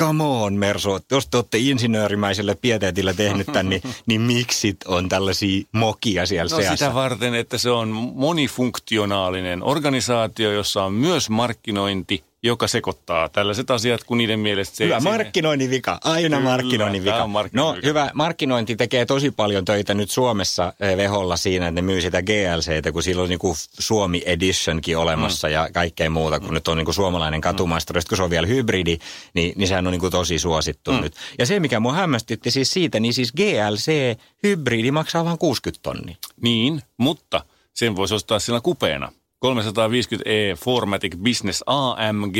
Come 0.00 0.24
on, 0.24 0.54
Mersu, 0.54 0.98
jos 1.10 1.26
te 1.28 1.36
olette 1.36 1.58
insinöörimäisellä 1.58 2.54
pieteetillä 2.54 3.14
tehnyt 3.14 3.46
tämän, 3.46 3.68
niin, 3.68 3.82
niin 4.06 4.20
miksi 4.20 4.76
on 4.86 5.08
tällaisia 5.08 5.64
mokia 5.72 6.26
siellä 6.26 6.50
No 6.50 6.56
seassa? 6.56 6.76
sitä 6.76 6.94
varten, 6.94 7.34
että 7.34 7.58
se 7.58 7.70
on 7.70 7.88
monifunktionaalinen 8.14 9.62
organisaatio, 9.62 10.52
jossa 10.52 10.84
on 10.84 10.92
myös 10.92 11.30
markkinointi, 11.30 12.24
joka 12.44 12.68
sekoittaa 12.68 13.28
tällaiset 13.28 13.70
asiat, 13.70 14.04
kun 14.04 14.18
niiden 14.18 14.40
mielestä 14.40 14.76
se... 14.76 14.84
Hyvä 14.84 15.00
se- 15.00 15.08
markkinoinnin 15.08 15.70
vika, 15.70 15.98
aina 16.04 16.36
Kyllä, 16.36 16.50
markkinoinnin 16.50 17.04
vika. 17.04 17.26
markkinoinnin 17.26 17.72
No 17.72 17.76
vika. 17.76 17.86
hyvä, 17.86 18.10
markkinointi 18.14 18.76
tekee 18.76 19.06
tosi 19.06 19.30
paljon 19.30 19.64
töitä 19.64 19.94
nyt 19.94 20.10
Suomessa 20.10 20.72
eh, 20.80 20.96
veholla 20.96 21.36
siinä, 21.36 21.68
että 21.68 21.80
ne 21.80 21.86
myy 21.86 22.00
sitä 22.00 22.22
GLCtä, 22.22 22.92
kun 22.92 23.02
sillä 23.02 23.22
on 23.22 23.28
niinku 23.28 23.54
Suomi 23.78 24.22
Editionkin 24.26 24.98
olemassa 24.98 25.48
mm. 25.48 25.52
ja 25.52 25.68
kaikkea 25.72 26.10
muuta, 26.10 26.40
kun 26.40 26.54
nyt 26.54 26.68
on 26.68 26.76
niinku 26.76 26.92
suomalainen 26.92 27.40
katumaisteri, 27.40 28.00
mm. 28.00 28.04
kun 28.08 28.16
se 28.16 28.22
on 28.22 28.30
vielä 28.30 28.46
hybridi, 28.46 28.98
niin, 29.34 29.52
niin 29.56 29.68
sehän 29.68 29.86
on 29.86 29.90
niinku 29.90 30.10
tosi 30.10 30.38
suosittu 30.38 30.92
mm. 30.92 31.00
nyt. 31.00 31.14
Ja 31.38 31.46
se, 31.46 31.60
mikä 31.60 31.80
mua 31.80 31.92
hämmästytti 31.92 32.50
siis 32.50 32.70
siitä, 32.72 33.00
niin 33.00 33.14
siis 33.14 33.32
GLC 33.32 34.18
hybridi 34.42 34.90
maksaa 34.90 35.24
vain 35.24 35.38
60 35.38 35.82
tonnia. 35.82 36.16
Niin, 36.42 36.82
mutta 36.96 37.44
sen 37.74 37.96
voisi 37.96 38.14
ostaa 38.14 38.38
sillä 38.38 38.60
kupeena. 38.60 39.12
350e 39.44 40.56
Formatic 40.64 41.16
Business 41.16 41.62
AMG 41.66 42.36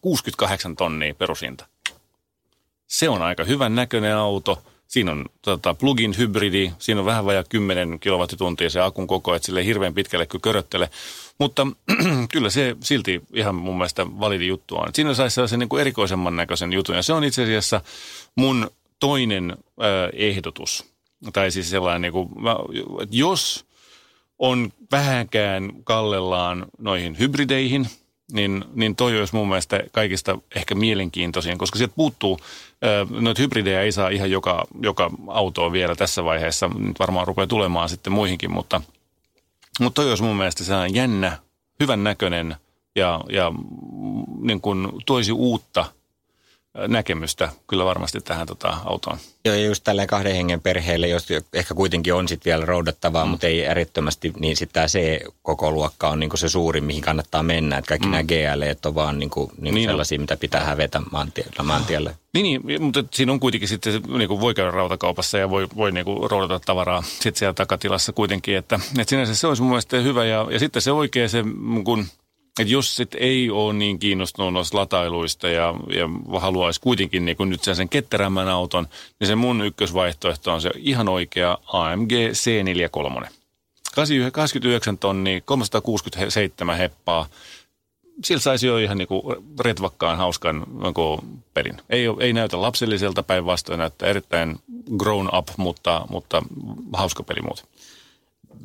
68 0.00 0.76
tonnia 0.76 1.14
perusinta. 1.14 1.66
Se 2.86 3.08
on 3.08 3.22
aika 3.22 3.44
hyvän 3.44 3.74
näköinen 3.74 4.16
auto. 4.16 4.62
Siinä 4.86 5.12
on 5.12 5.26
tota, 5.42 5.74
plug-in 5.74 6.14
hybridi, 6.18 6.72
siinä 6.78 7.00
on 7.00 7.06
vähän 7.06 7.24
vajaa 7.24 7.44
10 7.44 8.00
kilowattituntia 8.00 8.70
se 8.70 8.80
akun 8.80 9.06
koko, 9.06 9.34
että 9.34 9.46
sille 9.46 9.64
hirveän 9.64 9.94
pitkälle 9.94 10.26
kyllä 10.26 10.42
köröttele. 10.42 10.90
Mutta 11.38 11.66
kyllä 12.32 12.50
se 12.50 12.76
silti 12.80 13.22
ihan 13.34 13.54
mun 13.54 13.76
mielestä 13.76 14.06
validi 14.20 14.46
juttu 14.46 14.76
on. 14.76 14.88
Siinä 14.94 15.14
saisi 15.14 15.34
sellaisen 15.34 15.58
niin 15.58 15.68
kuin 15.68 15.80
erikoisemman 15.80 16.36
näköisen 16.36 16.72
jutun 16.72 16.96
ja 16.96 17.02
se 17.02 17.12
on 17.12 17.24
itse 17.24 17.42
asiassa 17.42 17.80
mun 18.34 18.70
toinen 19.00 19.50
äh, 19.50 20.10
ehdotus. 20.12 20.84
Tai 21.32 21.50
siis 21.50 21.70
sellainen, 21.70 22.02
niin 22.02 22.12
kuin, 22.12 22.28
mä, 22.42 22.56
jos 23.10 23.67
on 24.38 24.72
vähänkään 24.92 25.72
kallellaan 25.84 26.66
noihin 26.78 27.18
hybrideihin, 27.18 27.86
niin, 28.32 28.64
niin 28.74 28.96
toi 28.96 29.18
olisi 29.18 29.34
mun 29.34 29.48
mielestä 29.48 29.82
kaikista 29.92 30.38
ehkä 30.56 30.74
mielenkiintoisin, 30.74 31.58
koska 31.58 31.78
sieltä 31.78 31.94
puuttuu, 31.96 32.40
noita 33.10 33.42
hybridejä 33.42 33.82
ei 33.82 33.92
saa 33.92 34.08
ihan 34.08 34.30
joka, 34.30 34.64
joka 34.82 35.10
autoa 35.28 35.72
vielä 35.72 35.94
tässä 35.94 36.24
vaiheessa, 36.24 36.70
nyt 36.78 36.98
varmaan 36.98 37.26
rupeaa 37.26 37.46
tulemaan 37.46 37.88
sitten 37.88 38.12
muihinkin, 38.12 38.52
mutta, 38.52 38.80
mutta 39.80 40.02
toi 40.02 40.10
olisi 40.10 40.22
mun 40.22 40.36
mielestä 40.36 40.64
sellainen 40.64 40.94
jännä, 40.94 41.38
hyvän 41.80 42.04
näköinen 42.04 42.56
ja, 42.96 43.20
ja 43.30 43.50
mm, 43.50 44.46
niin 44.46 44.60
kuin 44.60 44.88
toisi 45.06 45.32
uutta 45.32 45.84
näkemystä 46.88 47.48
kyllä 47.66 47.84
varmasti 47.84 48.20
tähän 48.20 48.46
tota, 48.46 48.76
autoon. 48.84 49.18
Joo, 49.44 49.54
ja 49.54 49.64
just 49.64 49.84
tälleen 49.84 50.08
kahden 50.08 50.34
hengen 50.34 50.60
perheelle, 50.60 51.08
jos 51.08 51.26
ehkä 51.52 51.74
kuitenkin 51.74 52.14
on 52.14 52.28
sitten 52.28 52.50
vielä 52.50 52.64
roudattavaa, 52.64 53.24
mm. 53.24 53.30
mutta 53.30 53.46
ei 53.46 53.68
ärittömästi, 53.68 54.32
niin 54.38 54.56
sitten 54.56 54.74
tämä 54.74 54.86
C-koko 54.86 55.70
luokka 55.70 56.08
on 56.08 56.20
niinku 56.20 56.36
se 56.36 56.48
suurin, 56.48 56.84
mihin 56.84 57.02
kannattaa 57.02 57.42
mennä. 57.42 57.78
Että 57.78 57.88
kaikki 57.88 58.06
mm. 58.06 58.10
nämä 58.10 58.22
GL 58.22 58.88
on 58.88 58.94
vaan 58.94 59.18
niinku, 59.18 59.52
niinku 59.60 59.74
Niin 59.74 59.88
on. 59.88 59.92
sellaisia, 59.92 60.18
mitä 60.18 60.36
pitää 60.36 60.64
hävetä 60.64 61.02
maantiellä. 61.12 61.62
maantielle. 61.62 62.16
Niin, 62.34 62.60
niin 62.64 62.82
mutta 62.82 63.04
siinä 63.12 63.32
on 63.32 63.40
kuitenkin 63.40 63.68
sitten, 63.68 63.92
se, 63.92 64.00
niin 64.18 64.28
kuin 64.28 64.40
voi 64.40 64.54
käydä 64.54 64.70
rautakaupassa 64.70 65.38
ja 65.38 65.50
voi, 65.50 65.68
voi 65.76 65.92
niin 65.92 66.04
kuin 66.04 66.30
roudata 66.30 66.60
tavaraa 66.66 67.02
sitten 67.02 67.38
siellä 67.38 67.54
takatilassa 67.54 68.12
kuitenkin, 68.12 68.56
että, 68.56 68.80
että 68.98 69.10
sinänsä 69.10 69.34
se 69.34 69.46
olisi 69.46 69.62
mun 69.62 69.70
mielestä 69.70 69.96
hyvä 69.96 70.24
ja, 70.24 70.46
ja 70.50 70.58
sitten 70.58 70.82
se 70.82 70.92
oikein 70.92 71.28
se, 71.28 71.44
kuin, 71.84 72.06
että 72.58 72.72
jos 72.72 72.96
sit 72.96 73.14
ei 73.14 73.50
ole 73.50 73.72
niin 73.72 73.98
kiinnostunut 73.98 74.52
noista 74.52 74.78
latailuista 74.78 75.48
ja, 75.48 75.74
ja 75.94 76.38
haluaisi 76.40 76.80
kuitenkin 76.80 77.24
niin 77.24 77.36
kuin 77.36 77.50
nyt 77.50 77.62
sen 77.62 77.88
ketterämmän 77.88 78.48
auton, 78.48 78.88
niin 79.20 79.28
se 79.28 79.34
mun 79.34 79.66
ykkösvaihtoehto 79.66 80.52
on 80.52 80.60
se 80.60 80.70
ihan 80.76 81.08
oikea 81.08 81.58
AMG 81.66 82.12
C43. 82.12 83.28
89 84.32 84.98
tonnia, 84.98 85.40
367 85.40 86.76
heppaa, 86.76 87.28
sillä 88.24 88.40
saisi 88.40 88.66
jo 88.66 88.78
ihan 88.78 88.98
niin 88.98 89.08
retvakkaan 89.60 90.18
hauskan 90.18 90.66
pelin. 91.54 91.76
Ei, 91.90 92.04
ei 92.20 92.32
näytä 92.32 92.62
lapselliselta 92.62 93.22
päinvastoin, 93.22 93.78
näyttää 93.78 94.08
erittäin 94.08 94.58
grown 94.96 95.28
up, 95.38 95.48
mutta, 95.56 96.06
mutta 96.10 96.42
hauska 96.92 97.22
peli 97.22 97.42
muuten. 97.42 97.64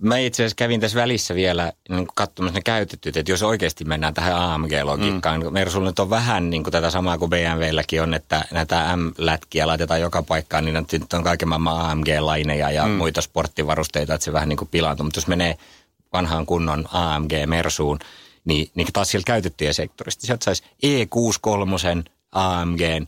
Mä 0.02 0.18
itse 0.18 0.44
asiassa 0.44 0.56
kävin 0.56 0.82
tässä 0.82 1.00
välissä 1.02 1.36
vielä 1.36 1.74
niin 1.90 2.08
katsomassa 2.16 2.58
ne 2.58 2.62
käytettyt, 2.62 3.18
että 3.18 3.32
jos 3.32 3.44
oikeasti 3.44 3.86
mennään 3.86 4.14
tähän 4.14 4.36
AMG-logiikkaan, 4.36 5.44
mm. 5.44 5.54
Mersulla 5.54 5.90
nyt 5.90 6.00
on 6.00 6.10
vähän 6.10 6.50
niin 6.50 6.64
kuin 6.64 6.72
tätä 6.72 6.90
samaa 6.90 7.18
kuin 7.18 7.30
BMWlläkin 7.30 8.02
on, 8.02 8.14
että 8.14 8.46
näitä 8.52 8.96
M-lätkiä 8.96 9.68
laitetaan 9.68 10.02
joka 10.02 10.24
paikkaan, 10.24 10.66
niin 10.66 10.86
nyt 10.92 11.14
on 11.14 11.24
kaiken 11.24 11.48
maailman 11.50 11.92
AMG-laineja 11.92 12.72
ja 12.72 12.86
mm. 12.86 12.92
muita 12.92 13.22
sporttivarusteita, 13.22 14.14
että 14.14 14.26
se 14.26 14.34
vähän 14.34 14.50
niin 14.50 14.58
kuin 14.58 14.70
pilaantuu. 14.72 15.04
Mutta 15.04 15.18
jos 15.18 15.28
menee 15.28 15.58
vanhaan 16.14 16.46
kunnon 16.46 16.86
AMG-Mersuun, 16.94 18.00
niin, 18.46 18.72
niin 18.76 18.88
taas 18.94 19.12
siellä 19.12 19.26
käytettyjä 19.26 19.74
sektorista. 19.74 20.26
Sieltä 20.26 20.46
saisi 20.46 20.64
E63 20.86 22.04
AMGn 22.32 23.08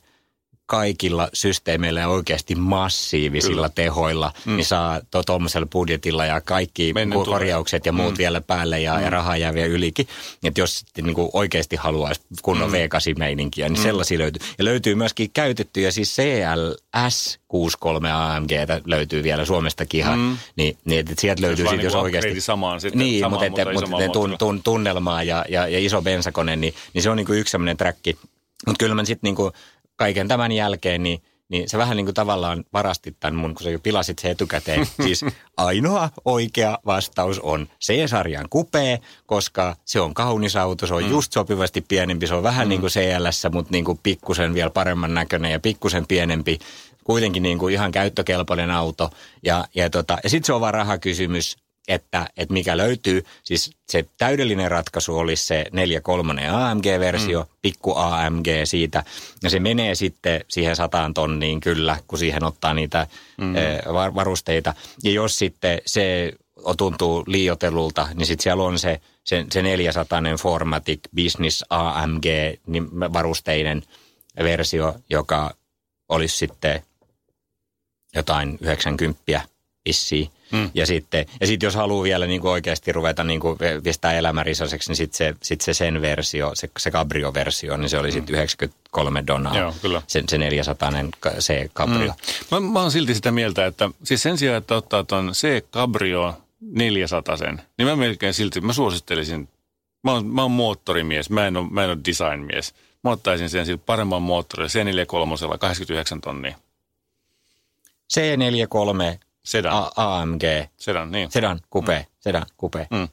kaikilla 0.65 1.29
systeemeillä 1.33 2.07
oikeasti 2.07 2.55
massiivisilla 2.55 3.55
Kyllä. 3.55 3.69
tehoilla, 3.69 4.31
mm. 4.45 4.55
niin 4.55 4.65
saa 4.65 5.01
tuommoisella 5.25 5.67
budjetilla 5.71 6.25
ja 6.25 6.41
kaikki 6.41 6.93
Menneen 6.93 7.25
korjaukset 7.25 7.83
tulee. 7.83 7.89
ja 7.89 8.03
muut 8.03 8.13
mm. 8.13 8.17
vielä 8.17 8.41
päälle 8.41 8.79
ja, 8.79 8.95
mm. 8.95 9.03
ja 9.03 9.09
rahaa 9.09 9.37
jää 9.37 9.53
vielä 9.53 9.67
ylikin. 9.67 10.07
Että 10.43 10.61
jos 10.61 10.79
sitten 10.79 11.05
niin 11.05 11.15
kuin 11.15 11.29
oikeasti 11.33 11.75
haluaisi 11.75 12.21
kunnon 12.41 12.69
mm. 12.69 12.75
V8-meininkiä, 12.75 13.69
niin 13.69 13.79
mm. 13.79 13.83
sellaisia 13.83 14.19
löytyy. 14.19 14.47
Ja 14.57 14.65
löytyy 14.65 14.95
myöskin 14.95 15.29
käytettyjä, 15.33 15.91
siis 15.91 16.15
CLS 16.15 17.39
63 17.47 18.11
AMG 18.11 18.51
löytyy 18.85 19.23
vielä 19.23 19.45
Suomestakin 19.45 19.99
ihan, 19.99 20.19
mm. 20.19 20.37
niin, 20.55 20.77
niin 20.85 20.99
että 20.99 21.13
sieltä 21.17 21.41
löytyy 21.41 21.65
sitten, 21.65 21.83
jos 21.83 21.95
oikeasti... 21.95 22.41
samaan 22.41 22.81
sitten. 22.81 22.99
Niin, 22.99 23.19
samaan, 23.19 23.43
mutta, 23.43 23.65
mutta, 23.65 23.73
mutta, 23.73 23.89
mutta 23.89 24.09
tun, 24.09 24.35
tun, 24.39 24.63
tunnelmaa 24.63 25.23
ja, 25.23 25.45
ja, 25.49 25.67
ja 25.67 25.79
iso 25.79 26.01
bensakone, 26.01 26.55
niin, 26.55 26.73
niin 26.93 27.01
se 27.01 27.09
on 27.09 27.17
niin 27.17 27.27
kuin 27.27 27.39
yksi 27.39 27.51
sellainen 27.51 27.77
träkki. 27.77 28.17
Mutta 28.67 28.79
kyllä 28.79 28.95
mä 28.95 29.05
sitten 29.05 29.27
niin 29.27 29.35
kuin 29.35 29.51
kaiken 29.95 30.27
tämän 30.27 30.51
jälkeen, 30.51 31.03
niin, 31.03 31.23
niin 31.49 31.69
se 31.69 31.77
vähän 31.77 31.97
niin 31.97 32.05
kuin 32.05 32.15
tavallaan 32.15 32.63
varastit 32.73 33.15
tämän 33.19 33.35
mun, 33.35 33.55
kun 33.55 33.63
sä 33.63 33.69
jo 33.69 33.79
pilasit 33.79 34.19
se 34.19 34.29
etukäteen. 34.29 34.85
Siis 35.03 35.25
ainoa 35.57 36.09
oikea 36.25 36.79
vastaus 36.85 37.39
on 37.39 37.67
C-sarjan 37.85 38.47
kupee, 38.49 38.99
koska 39.25 39.75
se 39.85 39.99
on 39.99 40.13
kaunis 40.13 40.55
auto, 40.55 40.87
se 40.87 40.93
on 40.93 41.03
mm. 41.03 41.09
just 41.09 41.33
sopivasti 41.33 41.81
pienempi, 41.81 42.27
se 42.27 42.33
on 42.33 42.43
vähän 42.43 42.67
mm. 42.67 42.69
niin 42.69 42.81
kuin 42.81 42.91
CLS, 42.91 43.47
mutta 43.51 43.71
niin 43.71 43.85
kuin 43.85 43.99
pikkusen 44.03 44.53
vielä 44.53 44.69
paremman 44.69 45.13
näköinen 45.13 45.51
ja 45.51 45.59
pikkusen 45.59 46.07
pienempi 46.07 46.59
kuitenkin 47.03 47.43
niin 47.43 47.59
kuin 47.59 47.73
ihan 47.73 47.91
käyttökelpoinen 47.91 48.71
auto. 48.71 49.09
Ja, 49.43 49.65
ja, 49.75 49.89
tota, 49.89 50.17
ja 50.23 50.29
sitten 50.29 50.45
se 50.45 50.53
on 50.53 50.61
vaan 50.61 50.73
rahakysymys, 50.73 51.57
että, 51.87 52.27
että 52.37 52.53
mikä 52.53 52.77
löytyy. 52.77 53.25
Siis 53.43 53.71
se 53.89 54.05
täydellinen 54.17 54.71
ratkaisu 54.71 55.17
olisi 55.17 55.45
se 55.45 55.65
4.3 55.71 56.53
AMG-versio, 56.53 57.41
mm. 57.41 57.47
pikku 57.61 57.93
AMG 57.95 58.47
siitä. 58.63 59.03
Ja 59.43 59.49
se 59.49 59.59
menee 59.59 59.95
sitten 59.95 60.45
siihen 60.47 60.75
sataan 60.75 61.13
tonniin 61.13 61.59
kyllä, 61.61 61.97
kun 62.07 62.19
siihen 62.19 62.43
ottaa 62.43 62.73
niitä 62.73 63.07
mm. 63.37 63.53
varusteita. 64.15 64.73
Ja 65.03 65.11
jos 65.11 65.39
sitten 65.39 65.81
se 65.85 66.33
tuntuu 66.77 67.23
liiotelulta, 67.27 68.07
niin 68.13 68.25
sitten 68.25 68.43
siellä 68.43 68.63
on 68.63 68.79
se, 68.79 69.01
se, 69.23 69.45
se 69.51 69.61
400 69.61 70.21
Formatic 70.39 70.99
Business 71.15 71.63
AMG 71.69 72.25
niin 72.67 72.99
varusteinen 72.99 73.83
versio, 74.43 74.95
joka 75.09 75.55
olisi 76.09 76.37
sitten 76.37 76.81
jotain 78.15 78.57
90 78.61 79.21
vissiin. 79.85 80.29
Mm. 80.51 80.69
Ja 80.73 80.85
sitten 80.85 81.25
ja 81.41 81.47
sit 81.47 81.63
jos 81.63 81.75
haluaa 81.75 82.03
vielä 82.03 82.25
niin 82.25 82.41
kuin 82.41 82.51
oikeasti 82.51 82.91
ruveta 82.91 83.23
niin 83.23 83.39
kuin 83.39 83.57
pistää 83.83 84.13
elämärisaiseksi, 84.13 84.89
niin 84.89 84.95
sitten 84.95 85.17
se, 85.17 85.35
sit 85.43 85.61
se 85.61 85.73
sen 85.73 86.01
versio, 86.01 86.51
se, 86.53 86.69
se 86.79 86.91
Cabrio-versio, 86.91 87.77
niin 87.77 87.89
se 87.89 87.97
oli 87.97 88.11
sitten 88.11 88.33
mm. 88.33 88.37
93 88.37 89.23
donnaa. 89.27 89.57
Joo, 89.57 89.73
kyllä. 89.81 90.01
Se, 90.07 90.23
se 90.29 90.37
400 90.37 90.91
C 91.39 91.71
Cabrio. 91.73 92.13
Mm. 92.51 92.65
Mä, 92.65 92.71
mä 92.71 92.81
oon 92.81 92.91
silti 92.91 93.15
sitä 93.15 93.31
mieltä, 93.31 93.65
että 93.65 93.89
siis 94.03 94.23
sen 94.23 94.37
sijaan, 94.37 94.57
että 94.57 94.75
ottaa 94.75 95.03
tuon 95.03 95.31
C 95.33 95.63
Cabrio 95.71 96.33
400 96.61 97.37
sen, 97.37 97.61
niin 97.77 97.87
mä 97.87 97.95
melkein 97.95 98.33
silti, 98.33 98.61
mä 98.61 98.73
suosittelisin, 98.73 99.49
mä 100.03 100.11
oon, 100.11 100.25
mä 100.25 100.41
oon 100.41 100.51
moottorimies, 100.51 101.29
mä 101.29 101.47
en 101.47 101.57
ole, 101.57 101.67
mä 101.69 101.83
en 101.83 101.89
ole 101.89 101.97
designmies. 102.05 102.73
Mä 103.03 103.11
ottaisin 103.11 103.49
sen 103.49 103.65
sillä 103.65 103.81
paremman 103.85 104.21
moottorilla, 104.21 104.69
C43, 105.53 105.57
89 105.57 106.21
tonnia. 106.21 106.55
C43 108.13 109.24
Sedan. 109.45 109.73
A- 109.73 109.91
AMG. 109.95 110.43
Sedan, 110.77 111.11
niin. 111.11 111.31
Sedan, 111.31 111.59
kupe, 111.69 111.99
mm. 111.99 112.05
sedan, 112.19 112.45
kupe. 112.57 112.87
Mm. 112.91 113.07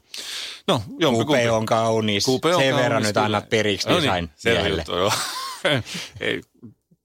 No, 0.69 0.83
jompi, 0.99 1.25
kupe 1.25 1.51
on 1.51 1.67
kaunis. 1.67 2.25
Kupe 2.25 2.55
on 2.55 2.61
Sen 2.63 2.71
kaunis, 2.71 2.85
verran 2.85 3.03
nyt 3.03 3.17
annat 3.17 3.49
periksi 3.49 3.89
no 3.89 4.01
niin, 4.01 4.31
selvä 4.37 4.69
juttu, 4.69 4.97
joo. 4.97 5.13
Ei, 6.21 6.41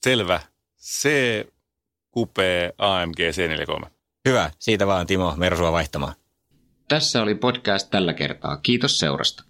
selvä. 0.03 0.39
C, 0.81 1.09
kupe, 2.11 2.73
AMG, 2.77 3.17
C43. 3.19 3.87
Hyvä, 4.27 4.51
siitä 4.59 4.87
vaan 4.87 5.07
Timo 5.07 5.33
Mersua 5.37 5.71
vaihtamaan. 5.71 6.13
Tässä 6.87 7.21
oli 7.21 7.35
podcast 7.35 7.89
tällä 7.91 8.13
kertaa. 8.13 8.57
Kiitos 8.57 8.99
seurasta. 8.99 9.43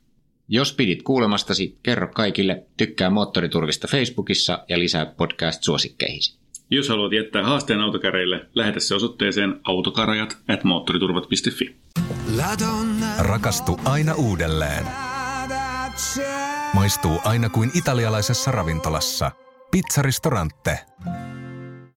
Jos 0.47 0.73
pidit 0.73 1.03
kuulemastasi, 1.03 1.79
kerro 1.83 2.07
kaikille, 2.07 2.65
tykkää 2.77 3.09
Moottoriturvista 3.09 3.87
Facebookissa 3.87 4.65
ja 4.69 4.79
lisää 4.79 5.05
podcast-suosikkeihisi. 5.05 6.36
Jos 6.69 6.89
haluat 6.89 7.13
jättää 7.13 7.43
haasteen 7.43 7.81
autokäreille, 7.81 8.45
lähetä 8.55 8.79
se 8.79 8.95
osoitteeseen 8.95 9.59
autokarajat 9.63 10.37
at 10.47 10.63
moottoriturvat.fi. 10.63 11.75
Rakastu 13.19 13.79
aina 13.85 14.13
uudelleen. 14.13 14.85
Maistuu 16.73 17.19
aina 17.23 17.49
kuin 17.49 17.71
italialaisessa 17.73 18.51
ravintolassa. 18.51 19.31
Pizzaristorante. 19.71 20.79